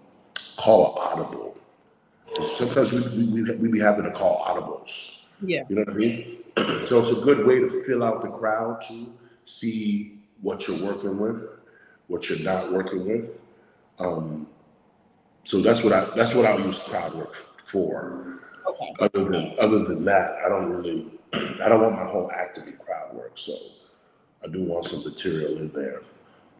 call 0.57 0.95
an 0.95 1.21
audible. 1.21 1.57
Sometimes 2.57 2.91
we, 2.91 3.01
we, 3.01 3.41
we, 3.41 3.55
we 3.57 3.67
be 3.69 3.79
having 3.79 4.03
to 4.03 4.11
call 4.11 4.45
audibles. 4.45 5.21
Yeah. 5.41 5.63
You 5.69 5.77
know 5.77 5.81
what 5.83 5.93
I 5.93 5.97
mean? 5.97 6.37
so 6.87 7.01
it's 7.01 7.11
a 7.11 7.21
good 7.21 7.45
way 7.45 7.59
to 7.59 7.83
fill 7.85 8.03
out 8.03 8.21
the 8.21 8.29
crowd 8.29 8.81
to 8.89 9.07
see 9.45 10.19
what 10.41 10.67
you're 10.67 10.83
working 10.83 11.17
with, 11.17 11.41
what 12.07 12.29
you're 12.29 12.39
not 12.39 12.71
working 12.71 13.07
with. 13.07 13.25
Um, 13.99 14.47
so 15.43 15.61
that's 15.61 15.83
what 15.83 15.93
I 15.93 16.05
that's 16.15 16.33
what 16.33 16.45
I'll 16.45 16.59
use 16.59 16.79
crowd 16.79 17.15
work 17.15 17.35
for. 17.65 18.41
Okay. 18.67 18.93
Other 18.99 19.23
than 19.23 19.55
other 19.59 19.79
than 19.79 20.03
that, 20.05 20.35
I 20.45 20.49
don't 20.49 20.69
really 20.69 21.11
I 21.33 21.69
don't 21.69 21.81
want 21.81 21.95
my 21.95 22.05
whole 22.05 22.29
act 22.31 22.55
to 22.55 22.61
be 22.61 22.71
crowd 22.73 23.15
work. 23.15 23.31
So 23.35 23.57
I 24.43 24.47
do 24.47 24.63
want 24.63 24.85
some 24.85 25.03
material 25.03 25.57
in 25.57 25.71
there. 25.71 26.01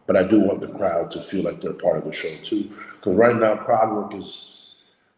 But 0.06 0.16
I 0.16 0.22
do 0.22 0.40
want 0.40 0.62
the 0.62 0.68
crowd 0.68 1.10
to 1.12 1.20
feel 1.20 1.44
like 1.44 1.60
they're 1.60 1.74
part 1.74 1.98
of 1.98 2.04
the 2.04 2.12
show 2.12 2.34
too. 2.42 2.72
Because 2.96 3.14
right 3.14 3.36
now 3.36 3.56
crowd 3.56 3.94
work 3.94 4.14
is 4.14 4.57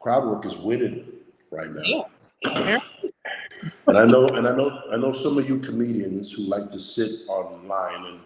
crowd 0.01 0.25
work 0.25 0.47
is 0.47 0.57
winning 0.57 1.07
right 1.51 1.71
now. 1.71 2.07
Yeah. 2.43 2.81
And 3.87 3.99
I 3.99 4.07
know, 4.07 4.29
and 4.29 4.49
I 4.49 4.57
know, 4.57 4.83
I 4.91 4.97
know 4.97 5.13
some 5.13 5.37
of 5.37 5.49
you 5.49 5.59
comedians 5.59 6.33
who 6.33 6.43
like 6.43 6.71
to 6.71 6.81
sit 6.81 7.29
online 7.29 8.07
and 8.07 8.21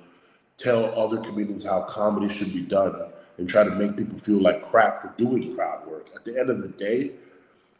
tell 0.56 0.98
other 0.98 1.18
comedians 1.18 1.64
how 1.64 1.82
comedy 1.82 2.32
should 2.32 2.52
be 2.52 2.62
done 2.62 3.10
and 3.38 3.48
try 3.48 3.64
to 3.64 3.70
make 3.70 3.96
people 3.96 4.18
feel 4.18 4.40
like 4.40 4.64
crap 4.64 5.02
for 5.02 5.12
doing 5.18 5.54
crowd 5.56 5.86
work. 5.86 6.10
At 6.14 6.24
the 6.24 6.38
end 6.38 6.50
of 6.50 6.62
the 6.62 6.68
day, 6.68 7.12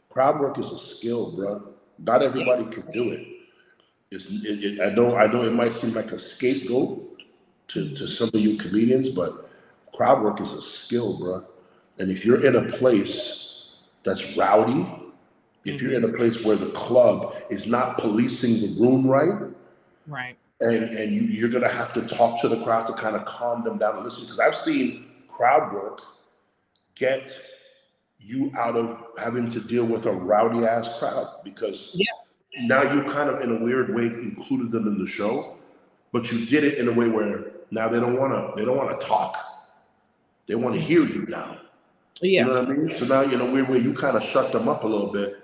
crowd 0.09 0.39
work 0.41 0.59
is 0.59 0.71
a 0.71 0.77
skill, 0.77 1.33
bro. 1.33 1.69
Not 1.99 2.21
everybody 2.21 2.65
can 2.65 2.91
do 2.91 3.11
it. 3.11 3.25
It's, 4.11 4.29
it, 4.29 4.63
it, 4.63 4.81
I 4.81 4.89
know, 4.93 5.15
I 5.15 5.27
know, 5.27 5.43
it 5.43 5.53
might 5.53 5.71
seem 5.71 5.93
like 5.93 6.11
a 6.11 6.19
scapegoat 6.19 7.23
to, 7.69 7.95
to 7.95 8.07
some 8.07 8.29
of 8.33 8.39
you 8.39 8.57
comedians, 8.57 9.09
but 9.09 9.49
crowd 9.95 10.21
work 10.21 10.41
is 10.41 10.51
a 10.51 10.61
skill, 10.61 11.17
bro. 11.17 11.45
And 11.97 12.11
if 12.11 12.25
you're 12.25 12.45
in 12.45 12.57
a 12.57 12.77
place 12.77 13.44
that's 14.05 14.37
rowdy, 14.37 14.85
if 15.65 15.81
you're 15.81 15.91
mm-hmm. 15.91 16.05
in 16.05 16.11
a 16.11 16.17
place 16.17 16.43
where 16.43 16.55
the 16.55 16.69
club 16.71 17.35
is 17.49 17.67
not 17.67 17.97
policing 17.97 18.61
the 18.61 18.81
room 18.81 19.07
right, 19.07 19.51
Right. 20.07 20.37
and 20.61 20.83
and 20.83 21.11
you, 21.11 21.21
you're 21.21 21.49
gonna 21.49 21.71
have 21.71 21.91
to 21.93 22.01
talk 22.03 22.39
to 22.41 22.47
the 22.47 22.63
crowd 22.63 22.85
to 22.87 22.93
kind 22.93 23.15
of 23.15 23.25
calm 23.25 23.63
them 23.63 23.77
down 23.77 23.95
and 23.95 24.05
listen. 24.05 24.23
Because 24.25 24.39
I've 24.39 24.55
seen 24.55 25.07
crowd 25.27 25.73
work 25.73 26.01
get 26.93 27.31
you 28.19 28.51
out 28.57 28.75
of 28.75 29.01
having 29.17 29.49
to 29.49 29.59
deal 29.59 29.85
with 29.85 30.05
a 30.05 30.11
rowdy 30.11 30.65
ass 30.65 30.97
crowd 30.97 31.27
because 31.43 31.99
now 32.61 32.81
you 32.81 33.03
kind 33.11 33.29
of 33.29 33.41
in 33.41 33.51
a 33.51 33.63
weird 33.63 33.93
way 33.93 34.05
included 34.05 34.71
them 34.71 34.87
in 34.87 34.97
the 34.97 35.07
show, 35.07 35.57
but 36.13 36.31
you 36.31 36.45
did 36.45 36.63
it 36.63 36.77
in 36.77 36.87
a 36.87 36.93
way 36.93 37.09
where 37.09 37.51
now 37.71 37.89
they 37.89 37.99
don't 37.99 38.17
wanna 38.17 38.51
they 38.55 38.63
don't 38.65 38.77
wanna 38.77 38.97
talk. 38.97 39.37
They 40.47 40.55
want 40.55 40.75
to 40.75 40.81
hear 40.81 41.03
you 41.03 41.25
now. 41.27 41.57
Yeah. 42.21 42.41
You 42.41 42.47
know 42.47 42.59
what 42.61 42.69
I 42.69 42.73
mean? 42.73 42.91
So 42.91 43.05
now 43.05 43.21
in 43.23 43.41
a 43.41 43.45
weird 43.45 43.69
way 43.69 43.79
you 43.79 43.93
kind 43.93 44.15
of 44.17 44.23
shut 44.23 44.51
them 44.51 44.67
up 44.69 44.83
a 44.83 44.87
little 44.87 45.11
bit 45.11 45.41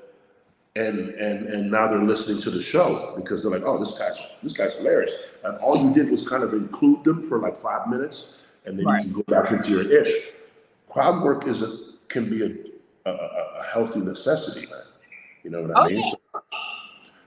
and 0.75 1.09
and 1.09 1.47
and 1.47 1.69
now 1.69 1.87
they're 1.87 1.99
listening 2.01 2.41
to 2.43 2.49
the 2.49 2.61
show 2.61 3.13
because 3.17 3.43
they're 3.43 3.51
like, 3.51 3.63
oh, 3.63 3.77
this 3.77 3.97
guy's 3.97 4.17
this 4.41 4.53
guy's 4.53 4.77
hilarious. 4.77 5.13
And 5.43 5.57
all 5.59 5.77
you 5.77 5.93
did 5.93 6.09
was 6.09 6.27
kind 6.27 6.43
of 6.43 6.53
include 6.53 7.03
them 7.03 7.23
for 7.23 7.39
like 7.39 7.61
five 7.61 7.87
minutes, 7.89 8.37
and 8.65 8.77
then 8.79 8.85
Right. 8.85 9.05
you 9.05 9.11
can 9.13 9.21
go 9.21 9.41
back 9.41 9.51
into 9.51 9.71
your 9.71 9.91
ish. 9.91 10.13
Crowd 10.89 11.23
work 11.23 11.45
is 11.47 11.61
a 11.61 11.77
can 12.07 12.29
be 12.29 12.43
a 13.05 13.09
a, 13.09 13.13
a 13.13 13.63
healthy 13.73 13.99
necessity, 13.99 14.67
man. 14.67 14.79
You 15.43 15.49
know 15.49 15.63
what 15.63 15.75
I 15.77 15.85
Oh, 15.85 15.89
mean? 15.89 16.03
So, 16.31 16.41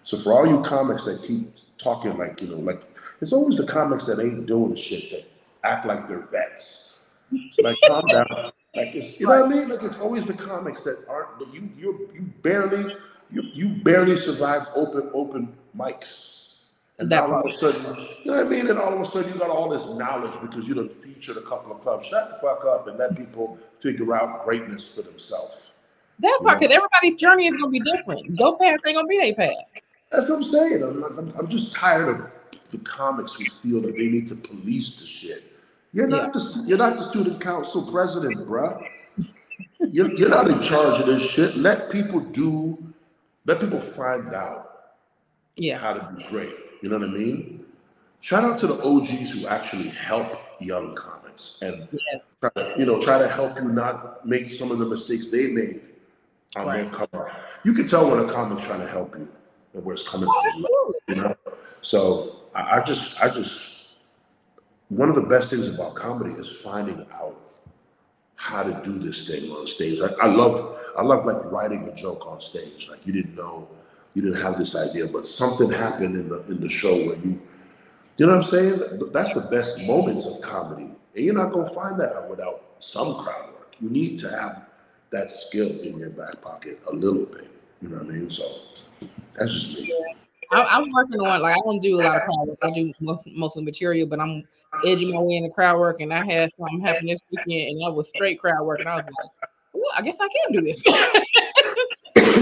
so 0.05 0.19
for 0.21 0.33
all 0.33 0.47
you 0.47 0.63
comics 0.63 1.05
that 1.05 1.23
keep 1.23 1.53
talking 1.77 2.17
like 2.17 2.41
you 2.41 2.49
know, 2.49 2.59
like 2.59 2.83
it's 3.21 3.33
always 3.35 3.59
the 3.59 3.67
comics 3.67 4.07
that 4.07 4.21
ain't 4.21 4.47
doing 4.47 4.75
shit 4.75 5.11
that 5.11 5.25
act 5.65 5.85
like 5.85 6.09
they're 6.09 6.21
vets. 6.21 7.11
It's 7.31 7.59
like 7.59 7.77
calm 7.87 8.07
down. 8.07 8.53
Like 8.77 8.95
it's 8.95 9.21
you 9.21 9.27
know 9.27 9.43
what 9.43 9.53
I 9.53 9.55
mean? 9.55 9.69
Like 9.69 9.83
it's 9.83 10.01
always 10.01 10.27
the 10.27 10.35
comics 10.35 10.83
that 10.83 11.05
aren't 11.09 11.29
you 11.55 11.71
you 11.79 12.11
you 12.13 12.23
barely 12.43 12.97
you, 13.31 13.43
you 13.43 13.69
barely 13.83 14.17
survived 14.17 14.67
open 14.75 15.11
open 15.15 15.55
mics. 15.77 16.33
And 16.99 17.09
That 17.09 17.25
all 17.25 17.41
of 17.41 17.47
a 17.47 17.57
sudden, 17.57 17.83
you 18.23 18.31
know 18.31 18.37
what 18.37 18.47
I 18.47 18.49
mean? 18.49 18.69
And 18.69 18.79
all 18.79 18.93
of 18.95 19.01
a 19.01 19.07
sudden 19.07 19.33
you 19.33 19.39
got 19.39 19.51
all 19.51 19.69
this 19.69 19.91
knowledge 19.95 20.33
because 20.41 20.69
you 20.69 20.75
done 20.75 20.89
featured 20.89 21.37
a 21.37 21.43
couple 21.43 21.73
of 21.73 21.83
clubs. 21.83 22.07
Shut 22.07 22.31
the 22.31 22.37
fuck 22.37 22.65
up 22.65 22.87
and 22.87 22.99
let 22.99 23.17
people 23.17 23.59
figure 23.81 24.15
out 24.15 24.45
greatness 24.45 24.89
for 24.89 25.03
themselves. 25.03 25.73
That 26.21 26.39
part, 26.45 26.61
because 26.61 26.75
everybody's 26.75 27.21
journey 27.21 27.47
is 27.49 27.55
gonna 27.55 27.69
be 27.69 27.81
different. 27.81 28.27
Your 28.39 28.57
path 28.59 28.79
ain't 28.87 28.97
gonna 28.97 29.09
be 29.09 29.19
their 29.19 29.35
path. 29.35 29.65
That's 30.11 30.29
what 30.29 30.37
I'm 30.37 30.45
saying. 30.45 30.83
I'm, 30.83 31.05
I'm, 31.05 31.35
I'm 31.37 31.49
just 31.49 31.73
tired 31.73 32.09
of 32.09 32.27
the 32.71 32.79
comics 32.79 33.35
who 33.35 33.45
feel 33.47 33.81
that 33.83 33.97
they 33.97 34.09
need 34.09 34.29
to 34.29 34.37
police 34.37 35.01
the 35.01 35.07
shit. 35.07 35.54
You're 35.95 36.09
not 36.09 36.33
the 36.33 36.65
you're 36.67 36.77
not 36.77 36.97
the 36.97 37.05
student 37.05 37.41
council 37.41 37.83
president, 37.91 38.49
bruh. 38.49 38.85
You're, 39.79 40.11
you're 40.13 40.29
not 40.29 40.49
in 40.49 40.61
charge 40.61 40.99
of 40.99 41.07
this 41.07 41.23
shit. 41.23 41.57
Let 41.57 41.89
people 41.89 42.19
do. 42.19 42.93
Let 43.47 43.61
people 43.61 43.81
find 43.81 44.35
out 44.35 44.97
yeah. 45.57 45.79
how 45.79 45.93
to 45.93 46.17
be 46.17 46.25
great. 46.25 46.53
You 46.83 46.89
know 46.89 46.99
what 46.99 47.09
I 47.09 47.13
mean? 47.13 47.65
Shout 48.23 48.43
out 48.43 48.59
to 48.59 48.67
the 48.67 48.83
OGs 48.83 49.31
who 49.31 49.47
actually 49.47 49.89
help 49.89 50.41
young 50.59 50.97
comics 50.97 51.59
and 51.63 51.89
try 52.41 52.51
to, 52.57 52.75
you 52.77 52.87
know 52.87 53.01
try 53.01 53.19
to 53.19 53.29
help 53.29 53.57
you 53.57 53.69
not 53.69 54.27
make 54.27 54.53
some 54.53 54.73
of 54.73 54.81
the 54.81 54.87
mistakes 54.87 55.31
they 55.31 55.47
made 55.47 55.81
on 56.57 56.67
their 56.67 56.91
come 56.91 57.09
up. 57.13 57.29
You 57.63 57.73
can 57.73 57.87
tell 57.87 58.11
when 58.11 58.19
a 58.19 58.33
comic's 58.33 58.67
trying 58.67 58.81
to 58.81 58.89
help 58.89 59.17
you 59.17 59.29
and 59.75 59.85
where 59.85 59.95
it's 59.95 60.09
coming 60.09 60.29
from. 60.29 60.67
You 61.07 61.15
know, 61.15 61.37
so 61.83 62.41
I, 62.53 62.79
I 62.79 62.83
just 62.83 63.23
I 63.23 63.29
just 63.29 63.74
one 64.89 65.09
of 65.09 65.15
the 65.15 65.23
best 65.23 65.51
things 65.51 65.69
about 65.69 65.95
comedy 65.95 66.35
is 66.35 66.51
finding 66.63 67.07
out 67.13 67.41
how 68.37 68.63
to 68.63 68.81
do 68.85 68.99
this 68.99 69.27
thing 69.27 69.51
on 69.51 69.67
stage. 69.67 69.99
Like 69.99 70.17
I 70.21 70.27
love 70.27 70.77
I 70.97 71.03
love 71.03 71.25
like 71.25 71.43
writing 71.51 71.89
a 71.89 71.95
joke 71.95 72.27
on 72.27 72.41
stage. 72.41 72.89
Like 72.91 73.07
you 73.07 73.13
didn't 73.13 73.35
know 73.35 73.69
you 74.15 74.23
didn't 74.23 74.41
have 74.43 74.59
this 74.59 74.77
idea, 74.77 75.07
but 75.07 75.27
something 75.27 75.71
happened 75.71 76.15
in 76.15 76.29
the 76.29 76.43
in 76.45 76.61
the 76.61 76.69
show 76.69 76.95
where 76.95 77.17
you 77.17 77.41
you 78.17 78.27
know 78.27 78.37
what 78.37 78.45
I'm 78.45 78.51
saying? 78.51 78.81
That's 79.13 79.35
the 79.35 79.41
best 79.51 79.83
moments 79.83 80.27
of 80.27 80.41
comedy. 80.41 80.91
And 81.17 81.25
you're 81.25 81.35
not 81.35 81.53
gonna 81.53 81.71
find 81.71 81.99
that 82.01 82.15
out 82.15 82.31
without 82.31 82.63
some 82.81 83.17
crowd 83.17 83.47
work. 83.55 83.75
You 83.81 83.91
need 83.91 84.21
to 84.21 84.31
have 84.31 84.67
that 85.11 85.31
skill 85.31 85.69
in 85.81 85.99
your 85.99 86.11
back 86.11 86.41
pocket 86.41 86.81
a 86.91 86.95
little 86.95 87.25
bit. 87.25 87.51
You 87.81 87.89
know 87.89 87.97
what 87.99 88.07
I 88.07 88.11
mean? 88.11 88.31
So 88.31 88.45
that's 89.35 89.53
just 89.53 89.81
me. 89.81 89.93
I, 90.53 90.63
I'm 90.65 90.91
working 90.91 91.21
on 91.21 91.43
like 91.43 91.57
I 91.57 91.61
don't 91.65 91.81
do 91.81 92.01
a 92.01 92.03
lot 92.03 92.17
of 92.17 92.23
crowd 92.23 92.49
work. 92.49 92.59
I 92.63 92.71
do 92.71 92.93
most, 93.01 93.27
mostly 93.29 93.65
material, 93.65 94.07
but 94.07 94.21
I'm 94.21 94.45
edging 94.85 95.15
my 95.15 95.21
way 95.21 95.37
into 95.37 95.51
crowd 95.51 95.79
work. 95.79 96.01
And 96.01 96.13
I 96.13 96.25
had 96.25 96.51
something 96.59 96.81
happen 96.81 97.07
this 97.07 97.21
weekend, 97.31 97.71
and 97.71 97.83
that 97.83 97.93
was 97.93 98.09
straight 98.09 98.41
crowd 98.41 98.65
work. 98.65 98.81
And 98.81 98.89
I 98.89 98.97
was 98.97 99.05
like, 99.05 99.51
well, 99.73 99.85
I 99.97 100.03
guess 100.03 100.17
I 100.21 100.29
can 100.29 100.53
do 100.53 100.61
this. 100.61 100.85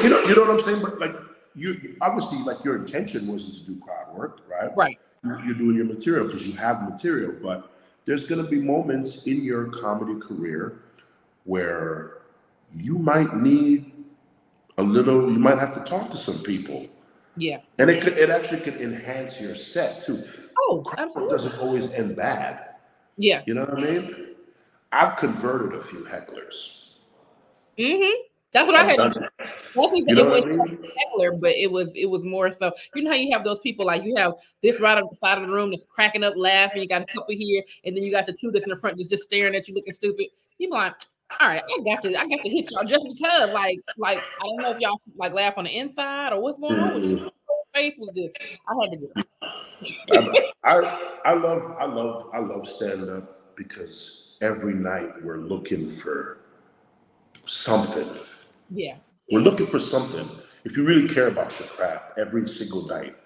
you 0.03 0.11
know, 0.11 0.23
you 0.23 0.35
know 0.35 0.43
what 0.43 0.51
I'm 0.51 0.61
saying? 0.61 0.83
But 0.83 0.99
like 0.99 1.15
you 1.55 1.97
obviously 2.01 2.39
like 2.39 2.65
your 2.65 2.77
intention 2.77 3.27
wasn't 3.27 3.55
to 3.55 3.63
do 3.65 3.81
crowd 3.81 4.15
work, 4.17 4.41
right? 4.49 4.71
right. 4.77 4.99
You're 5.25 5.41
you're 5.45 5.55
doing 5.55 5.77
your 5.77 5.85
material 5.85 6.27
because 6.27 6.47
you 6.47 6.55
have 6.55 6.83
material, 6.89 7.35
but 7.43 7.71
there's 8.05 8.27
gonna 8.27 8.43
be 8.43 8.61
moments 8.61 9.27
in 9.27 9.45
your 9.45 9.67
comedy 9.67 10.19
career 10.21 10.83
where 11.45 12.19
you 12.75 12.99
might 12.99 13.35
need 13.37 13.93
a 14.79 14.83
little, 14.83 15.31
you 15.31 15.39
might 15.39 15.59
have 15.59 15.75
to 15.75 15.81
talk 15.81 16.11
to 16.11 16.17
some 16.17 16.39
people. 16.43 16.87
Yeah. 17.37 17.59
And 17.79 17.89
it 17.91 18.03
could 18.03 18.19
it 18.19 18.31
actually 18.31 18.61
could 18.61 18.81
enhance 18.81 19.41
your 19.41 19.55
set 19.55 20.03
too. 20.03 20.23
Oh, 20.59 20.83
Crowd 20.85 21.07
absolutely. 21.07 21.37
doesn't 21.37 21.59
always 21.61 21.91
end 21.93 22.17
bad. 22.17 22.75
Yeah. 23.17 23.43
You 23.47 23.55
know 23.55 23.63
what 23.63 23.79
I 23.79 23.81
mean? 23.91 24.27
I've 24.93 25.17
converted 25.17 25.79
a 25.79 25.83
few 25.83 26.01
hecklers. 26.01 26.91
Mm-hmm. 27.79 28.21
That's 28.53 28.67
what 28.67 28.77
I 28.77 28.81
I've 28.83 28.89
had. 28.89 28.97
done 28.99 29.15
to 29.15 29.21
do. 29.21 29.25
it. 29.25 29.31
That's 29.75 29.93
You 29.97 30.05
it 30.07 30.15
know 30.15 30.25
was 30.27 30.41
what 30.41 30.43
I 30.45 30.47
mean? 30.57 30.89
regular, 31.17 31.33
but 31.39 31.53
it 31.53 31.71
was 31.73 31.91
it 31.95 32.05
was 32.05 32.23
more 32.23 32.53
so. 32.53 32.71
You 32.95 33.03
know 33.03 33.11
how 33.11 33.17
you 33.17 33.33
have 33.33 33.45
those 33.45 33.61
people 33.61 33.87
like 33.87 34.05
you 34.05 34.15
have 34.17 34.35
this 34.63 34.79
right 34.79 34.99
on 34.99 35.09
the 35.09 35.17
side 35.17 35.39
of 35.39 35.47
the 35.47 35.53
room 35.53 35.71
that's 35.71 35.85
cracking 35.89 36.23
up, 36.23 36.35
laughing. 36.37 36.83
You 36.83 36.89
got 36.89 37.01
a 37.01 37.07
couple 37.07 37.35
here, 37.35 37.63
and 37.87 37.97
then 37.97 38.05
you 38.05 38.11
got 38.13 38.27
the 38.27 38.35
two 38.35 38.51
that's 38.51 38.65
in 38.65 38.71
the 38.71 38.77
front 38.77 38.99
that's 38.99 39.09
just 39.09 39.25
staring 39.25 39.55
at 39.55 39.67
you, 39.69 39.75
looking 39.75 39.95
stupid. 39.95 40.27
You 40.59 40.69
be 40.69 40.73
like, 40.75 40.95
all 41.41 41.49
right, 41.49 41.63
I 41.63 41.83
got 41.85 42.03
to, 42.03 42.09
I 42.19 42.29
got 42.29 42.43
to 42.43 42.49
hit 42.51 42.71
y'all 42.71 42.85
just 42.85 43.07
because, 43.07 43.51
like, 43.51 43.79
like 43.97 44.19
I 44.19 44.45
don't 44.45 44.61
know 44.61 44.71
if 44.71 44.81
y'all 44.81 44.99
like 45.17 45.33
laugh 45.33 45.55
on 45.57 45.65
the 45.65 45.77
inside 45.77 46.33
or 46.33 46.41
what's 46.41 46.59
going 46.59 46.79
on 46.79 46.95
with 46.95 47.05
you. 47.11 47.17
Mhm. 47.17 47.31
Face 47.75 47.95
was 47.99 48.11
this. 48.15 48.33
I 48.69 48.75
had 48.83 48.93
to 48.93 48.99
do. 48.99 49.11
it. 49.17 50.53
I, 50.65 50.71
I 50.71 51.31
I 51.31 51.33
love 51.35 51.75
I 51.81 51.87
love 51.87 52.29
I 52.35 52.39
love 52.39 52.69
stand 52.69 53.09
up 53.09 53.57
because 53.57 54.37
every 54.43 54.75
night 54.75 55.11
we're 55.25 55.39
looking 55.39 55.89
for 55.91 56.39
something. 57.47 58.09
Yeah. 58.71 58.97
We're 59.31 59.41
looking 59.41 59.67
for 59.69 59.81
something. 59.81 60.29
If 60.65 60.77
you 60.77 60.85
really 60.85 61.09
care 61.09 61.29
about 61.29 61.59
your 61.59 61.69
craft, 61.69 62.19
every 62.19 62.47
single 62.49 62.87
night 62.87 63.17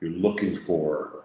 you're 0.00 0.10
looking 0.10 0.58
for, 0.58 1.24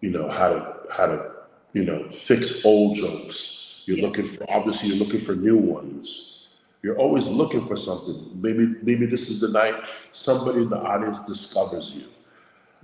you 0.00 0.10
know, 0.10 0.28
how 0.28 0.48
to 0.48 0.76
how 0.90 1.06
to, 1.06 1.30
you 1.74 1.84
know, 1.84 2.08
fix 2.10 2.64
old 2.64 2.96
jokes. 2.96 3.61
You're 3.86 3.98
Yeah. 3.98 4.06
looking 4.06 4.28
for 4.28 4.44
obviously 4.50 4.88
you're 4.90 4.98
looking 5.04 5.20
for 5.20 5.34
new 5.34 5.56
ones. 5.56 6.46
You're 6.82 6.98
always 6.98 7.28
looking 7.28 7.66
for 7.66 7.76
something. 7.76 8.30
Maybe 8.40 8.74
maybe 8.82 9.06
this 9.06 9.28
is 9.30 9.40
the 9.40 9.48
night 9.48 9.74
somebody 10.12 10.62
in 10.62 10.70
the 10.70 10.78
audience 10.78 11.24
discovers 11.24 11.96
you. 11.96 12.04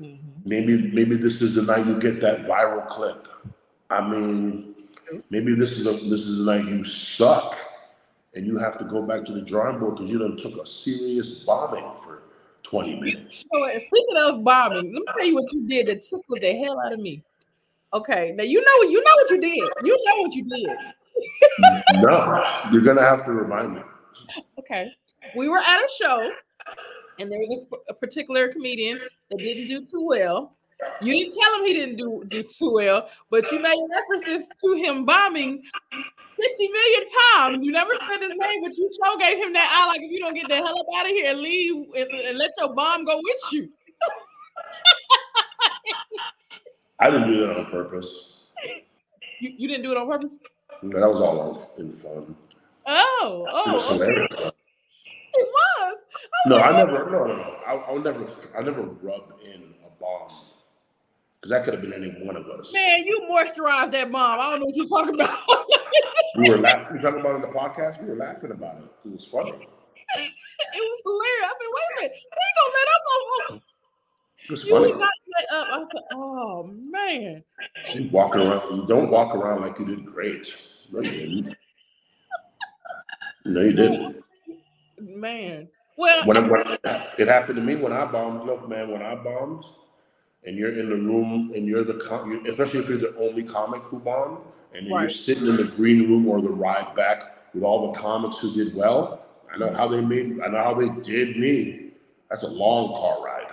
Mhm. 0.00 0.18
Maybe 0.44 0.90
maybe 0.92 1.16
this 1.16 1.42
is 1.42 1.54
the 1.56 1.62
night 1.62 1.86
you 1.86 1.98
get 1.98 2.20
that 2.20 2.44
viral 2.46 2.86
clip. 2.88 3.26
I 3.90 4.06
mean, 4.08 4.74
maybe 5.30 5.54
this 5.54 5.72
is 5.78 5.86
a 5.86 5.92
this 6.08 6.22
is 6.28 6.44
the 6.44 6.44
night 6.56 6.66
you 6.66 6.84
suck, 6.84 7.56
and 8.34 8.46
you 8.46 8.56
have 8.58 8.78
to 8.78 8.84
go 8.84 9.02
back 9.02 9.24
to 9.26 9.32
the 9.32 9.42
drawing 9.42 9.78
board 9.80 9.96
because 9.96 10.10
you 10.10 10.18
done 10.18 10.36
took 10.36 10.56
a 10.62 10.66
serious 10.66 11.44
bombing 11.44 11.84
for 12.04 12.22
twenty 12.62 12.94
minutes. 12.94 13.44
So 13.52 13.68
speaking 13.68 14.16
of 14.18 14.44
bombing, 14.44 14.92
let 14.92 15.00
me 15.00 15.04
tell 15.16 15.24
you 15.26 15.34
what 15.34 15.52
you 15.52 15.66
did 15.66 15.88
that 15.88 16.02
tickled 16.02 16.40
the 16.42 16.52
hell 16.54 16.78
out 16.80 16.92
of 16.92 17.00
me. 17.00 17.24
Okay, 17.92 18.32
now 18.36 18.44
you 18.44 18.60
know 18.60 18.90
you 18.90 19.02
know 19.02 19.12
what 19.14 19.30
you 19.30 19.40
did. 19.40 19.70
You 19.84 19.98
know 20.06 20.22
what 20.22 20.34
you 20.34 20.44
did. 20.44 20.76
No, 21.94 22.68
you're 22.70 22.82
gonna 22.82 23.02
have 23.02 23.24
to 23.24 23.32
remind 23.32 23.74
me. 23.74 23.80
Okay. 24.58 24.88
We 25.34 25.48
were 25.48 25.58
at 25.58 25.80
a 25.80 25.88
show 25.98 26.30
and 27.18 27.30
there 27.30 27.38
was 27.38 27.66
a, 27.72 27.92
a 27.92 27.94
particular 27.94 28.48
comedian 28.48 29.00
that 29.30 29.38
didn't 29.38 29.66
do 29.66 29.84
too 29.84 30.06
well. 30.06 30.56
You 31.00 31.12
didn't 31.12 31.40
tell 31.40 31.58
him 31.58 31.66
he 31.66 31.74
didn't 31.74 31.96
do, 31.96 32.24
do 32.28 32.42
too 32.42 32.72
well, 32.72 33.08
but 33.30 33.50
you 33.50 33.60
made 33.60 33.80
references 33.90 34.48
to 34.60 34.74
him 34.74 35.04
bombing 35.04 35.60
50 35.90 36.68
million 36.68 37.04
times. 37.34 37.64
You 37.64 37.72
never 37.72 37.90
said 38.08 38.20
his 38.20 38.30
name, 38.36 38.62
but 38.62 38.76
you 38.76 38.88
so 39.02 39.18
gave 39.18 39.38
him 39.38 39.52
that 39.54 39.70
eye 39.72 39.88
like 39.88 40.02
if 40.02 40.10
you 40.12 40.20
don't 40.20 40.34
get 40.34 40.48
the 40.48 40.54
hell 40.54 40.78
up 40.78 40.86
out 40.96 41.06
of 41.06 41.10
here 41.10 41.32
and 41.32 41.40
leave 41.40 41.74
and, 41.96 42.10
and 42.10 42.38
let 42.38 42.52
your 42.58 42.74
bomb 42.74 43.04
go 43.04 43.16
with 43.16 43.52
you. 43.52 43.68
I 47.00 47.10
didn't 47.10 47.28
do 47.28 47.46
that 47.46 47.56
on 47.56 47.66
purpose. 47.66 48.38
You, 49.40 49.52
you 49.56 49.68
didn't 49.68 49.84
do 49.84 49.92
it 49.92 49.96
on 49.96 50.08
purpose? 50.08 50.34
No, 50.82 51.00
that 51.00 51.08
was 51.08 51.20
all 51.20 51.40
on- 51.40 51.80
in 51.80 51.92
fun. 51.92 52.36
Oh, 52.86 53.44
It 53.46 53.52
oh, 53.52 53.72
was 53.74 53.90
oh, 53.90 53.94
okay. 54.02 54.52
It 55.34 55.48
was. 55.52 55.96
No, 56.46 56.58
I 56.58 56.72
never. 56.72 57.10
No, 57.10 57.26
no, 57.26 57.36
no. 57.36 57.56
I, 57.66 57.74
I'll 57.74 57.98
never. 57.98 58.26
I 58.56 58.62
never 58.62 58.82
rub 58.82 59.34
in 59.44 59.74
a 59.84 59.90
bomb 60.00 60.28
because 61.36 61.50
that 61.50 61.64
could 61.64 61.74
have 61.74 61.82
been 61.82 61.92
any 61.92 62.08
one 62.24 62.36
of 62.36 62.48
us. 62.48 62.72
Man, 62.72 63.04
you 63.04 63.28
moisturized 63.30 63.92
that 63.92 64.10
bomb. 64.10 64.40
I 64.40 64.50
don't 64.50 64.60
know 64.60 64.66
what 64.66 64.76
you're 64.76 64.86
talking 64.86 65.14
about. 65.14 65.38
We 66.36 66.50
were 66.50 66.58
laughing. 66.58 66.96
We 66.96 67.02
talking 67.02 67.20
about 67.20 67.32
it 67.32 67.36
in 67.36 67.40
the 67.42 67.48
podcast. 67.58 68.02
We 68.02 68.08
were 68.08 68.16
laughing 68.16 68.50
about 68.50 68.76
it. 68.78 69.08
It 69.08 69.12
was 69.12 69.24
funny. 69.26 69.50
it 69.52 70.32
was 70.74 71.00
hilarious. 71.04 71.44
I 71.44 71.52
said, 71.58 71.70
wait 71.74 71.84
a 71.84 72.00
minute, 72.00 72.12
we 72.12 72.42
ain't 72.46 72.56
gonna 72.58 72.74
let 72.78 72.88
up 72.94 73.04
on 73.52 73.62
It 74.48 74.52
was 74.52 74.64
you 74.64 74.70
funny. 74.74 74.92
not 74.92 75.10
let 75.36 75.52
up. 75.52 75.68
I 75.70 75.78
said, 75.92 76.02
oh 76.14 76.64
man. 76.90 77.44
You 77.94 78.08
walk 78.10 78.34
around. 78.34 78.76
You 78.76 78.86
don't 78.86 79.10
walk 79.10 79.34
around 79.34 79.60
like 79.60 79.78
you 79.78 79.84
did 79.84 80.06
great. 80.06 80.54
No, 80.90 81.00
you 81.02 81.10
didn't. 81.10 81.56
No, 83.44 83.60
you 83.60 83.72
didn't. 83.72 84.24
Man. 85.00 85.68
Well, 85.96 86.24
When, 86.26 86.36
it- 86.36 86.50
when 86.50 86.78
it 87.18 87.28
happened 87.28 87.56
to 87.56 87.62
me 87.62 87.76
when 87.76 87.92
I 87.92 88.04
bombed. 88.06 88.46
Look, 88.46 88.68
man, 88.68 88.90
when 88.90 89.02
I 89.02 89.14
bombed, 89.16 89.64
and 90.44 90.56
you're 90.56 90.78
in 90.78 90.88
the 90.88 90.96
room, 90.96 91.52
and 91.54 91.66
you're 91.66 91.84
the 91.84 91.94
com- 91.94 92.44
especially 92.46 92.80
if 92.80 92.88
you're 92.88 92.98
the 92.98 93.16
only 93.18 93.42
comic 93.42 93.82
who 93.82 93.98
bombed, 93.98 94.38
and 94.74 94.86
then 94.86 94.92
you're 94.92 95.10
sitting 95.10 95.46
in 95.46 95.56
the 95.56 95.64
green 95.64 96.08
room 96.08 96.26
or 96.28 96.40
the 96.40 96.48
ride 96.48 96.94
back 96.96 97.52
with 97.54 97.62
all 97.64 97.92
the 97.92 97.98
comics 97.98 98.38
who 98.38 98.54
did 98.54 98.74
well. 98.74 99.24
I 99.52 99.58
know 99.58 99.72
how 99.74 99.86
they 99.88 100.00
made. 100.00 100.40
I 100.40 100.48
know 100.48 100.62
how 100.64 100.74
they 100.74 100.88
did 101.02 101.36
me. 101.36 101.90
That's 102.30 102.42
a 102.44 102.48
long 102.48 102.94
car 102.94 103.24
ride. 103.24 103.47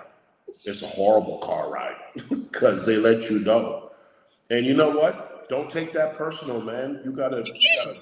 It's 0.65 0.81
a 0.81 0.87
horrible 0.87 1.37
car 1.37 1.69
ride 1.69 1.95
because 2.29 2.85
they 2.85 2.97
let 2.97 3.29
you 3.29 3.39
know. 3.39 3.91
And 4.49 4.65
you 4.65 4.73
know 4.75 4.89
what? 4.89 5.47
Don't 5.49 5.69
take 5.69 5.93
that 5.93 6.15
personal, 6.15 6.61
man. 6.61 7.01
You 7.05 7.11
gotta. 7.11 7.43
You 7.45 7.53
gotta 7.85 7.99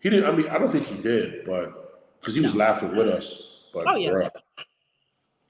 he 0.00 0.10
didn't. 0.10 0.26
I 0.26 0.36
mean, 0.36 0.48
I 0.48 0.58
don't 0.58 0.70
think 0.70 0.86
he 0.86 0.96
did, 1.02 1.44
but 1.44 2.18
because 2.20 2.34
he 2.34 2.40
was 2.40 2.54
laughing 2.54 2.94
with 2.96 3.08
us. 3.08 3.64
But 3.74 3.84
Oh, 3.88 3.96
yeah. 3.96 4.10
bruh, 4.10 4.30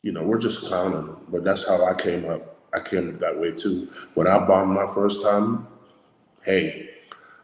you 0.03 0.13
know, 0.13 0.23
we're 0.23 0.39
just 0.39 0.65
clowning. 0.65 1.17
But 1.29 1.45
that's 1.45 1.67
how 1.67 1.85
I 1.85 1.95
came 1.95 2.29
up. 2.29 2.57
I 2.75 2.81
came 2.81 3.09
up 3.09 3.21
that 3.21 3.39
way 3.39 3.53
too. 3.53 3.89
When 4.15 4.27
I 4.27 4.39
bombed 4.45 4.73
my 4.73 4.93
first 4.93 5.23
time, 5.23 5.67
hey, 6.43 6.91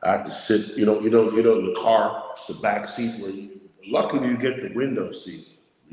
I 0.03 0.13
had 0.13 0.25
to 0.25 0.31
sit. 0.31 0.77
You 0.77 0.87
know, 0.87 1.01
you 1.01 1.11
know, 1.11 1.31
you 1.33 1.43
know, 1.43 1.59
in 1.59 1.67
the 1.67 1.81
car, 1.81 2.25
the 2.49 2.55
back 2.55 2.89
seat. 2.89 3.21
Where 3.21 3.31
you, 3.31 3.61
luckily 3.87 4.29
you 4.29 4.37
get 4.37 4.63
the 4.63 4.75
window 4.75 5.13
seat. 5.13 5.47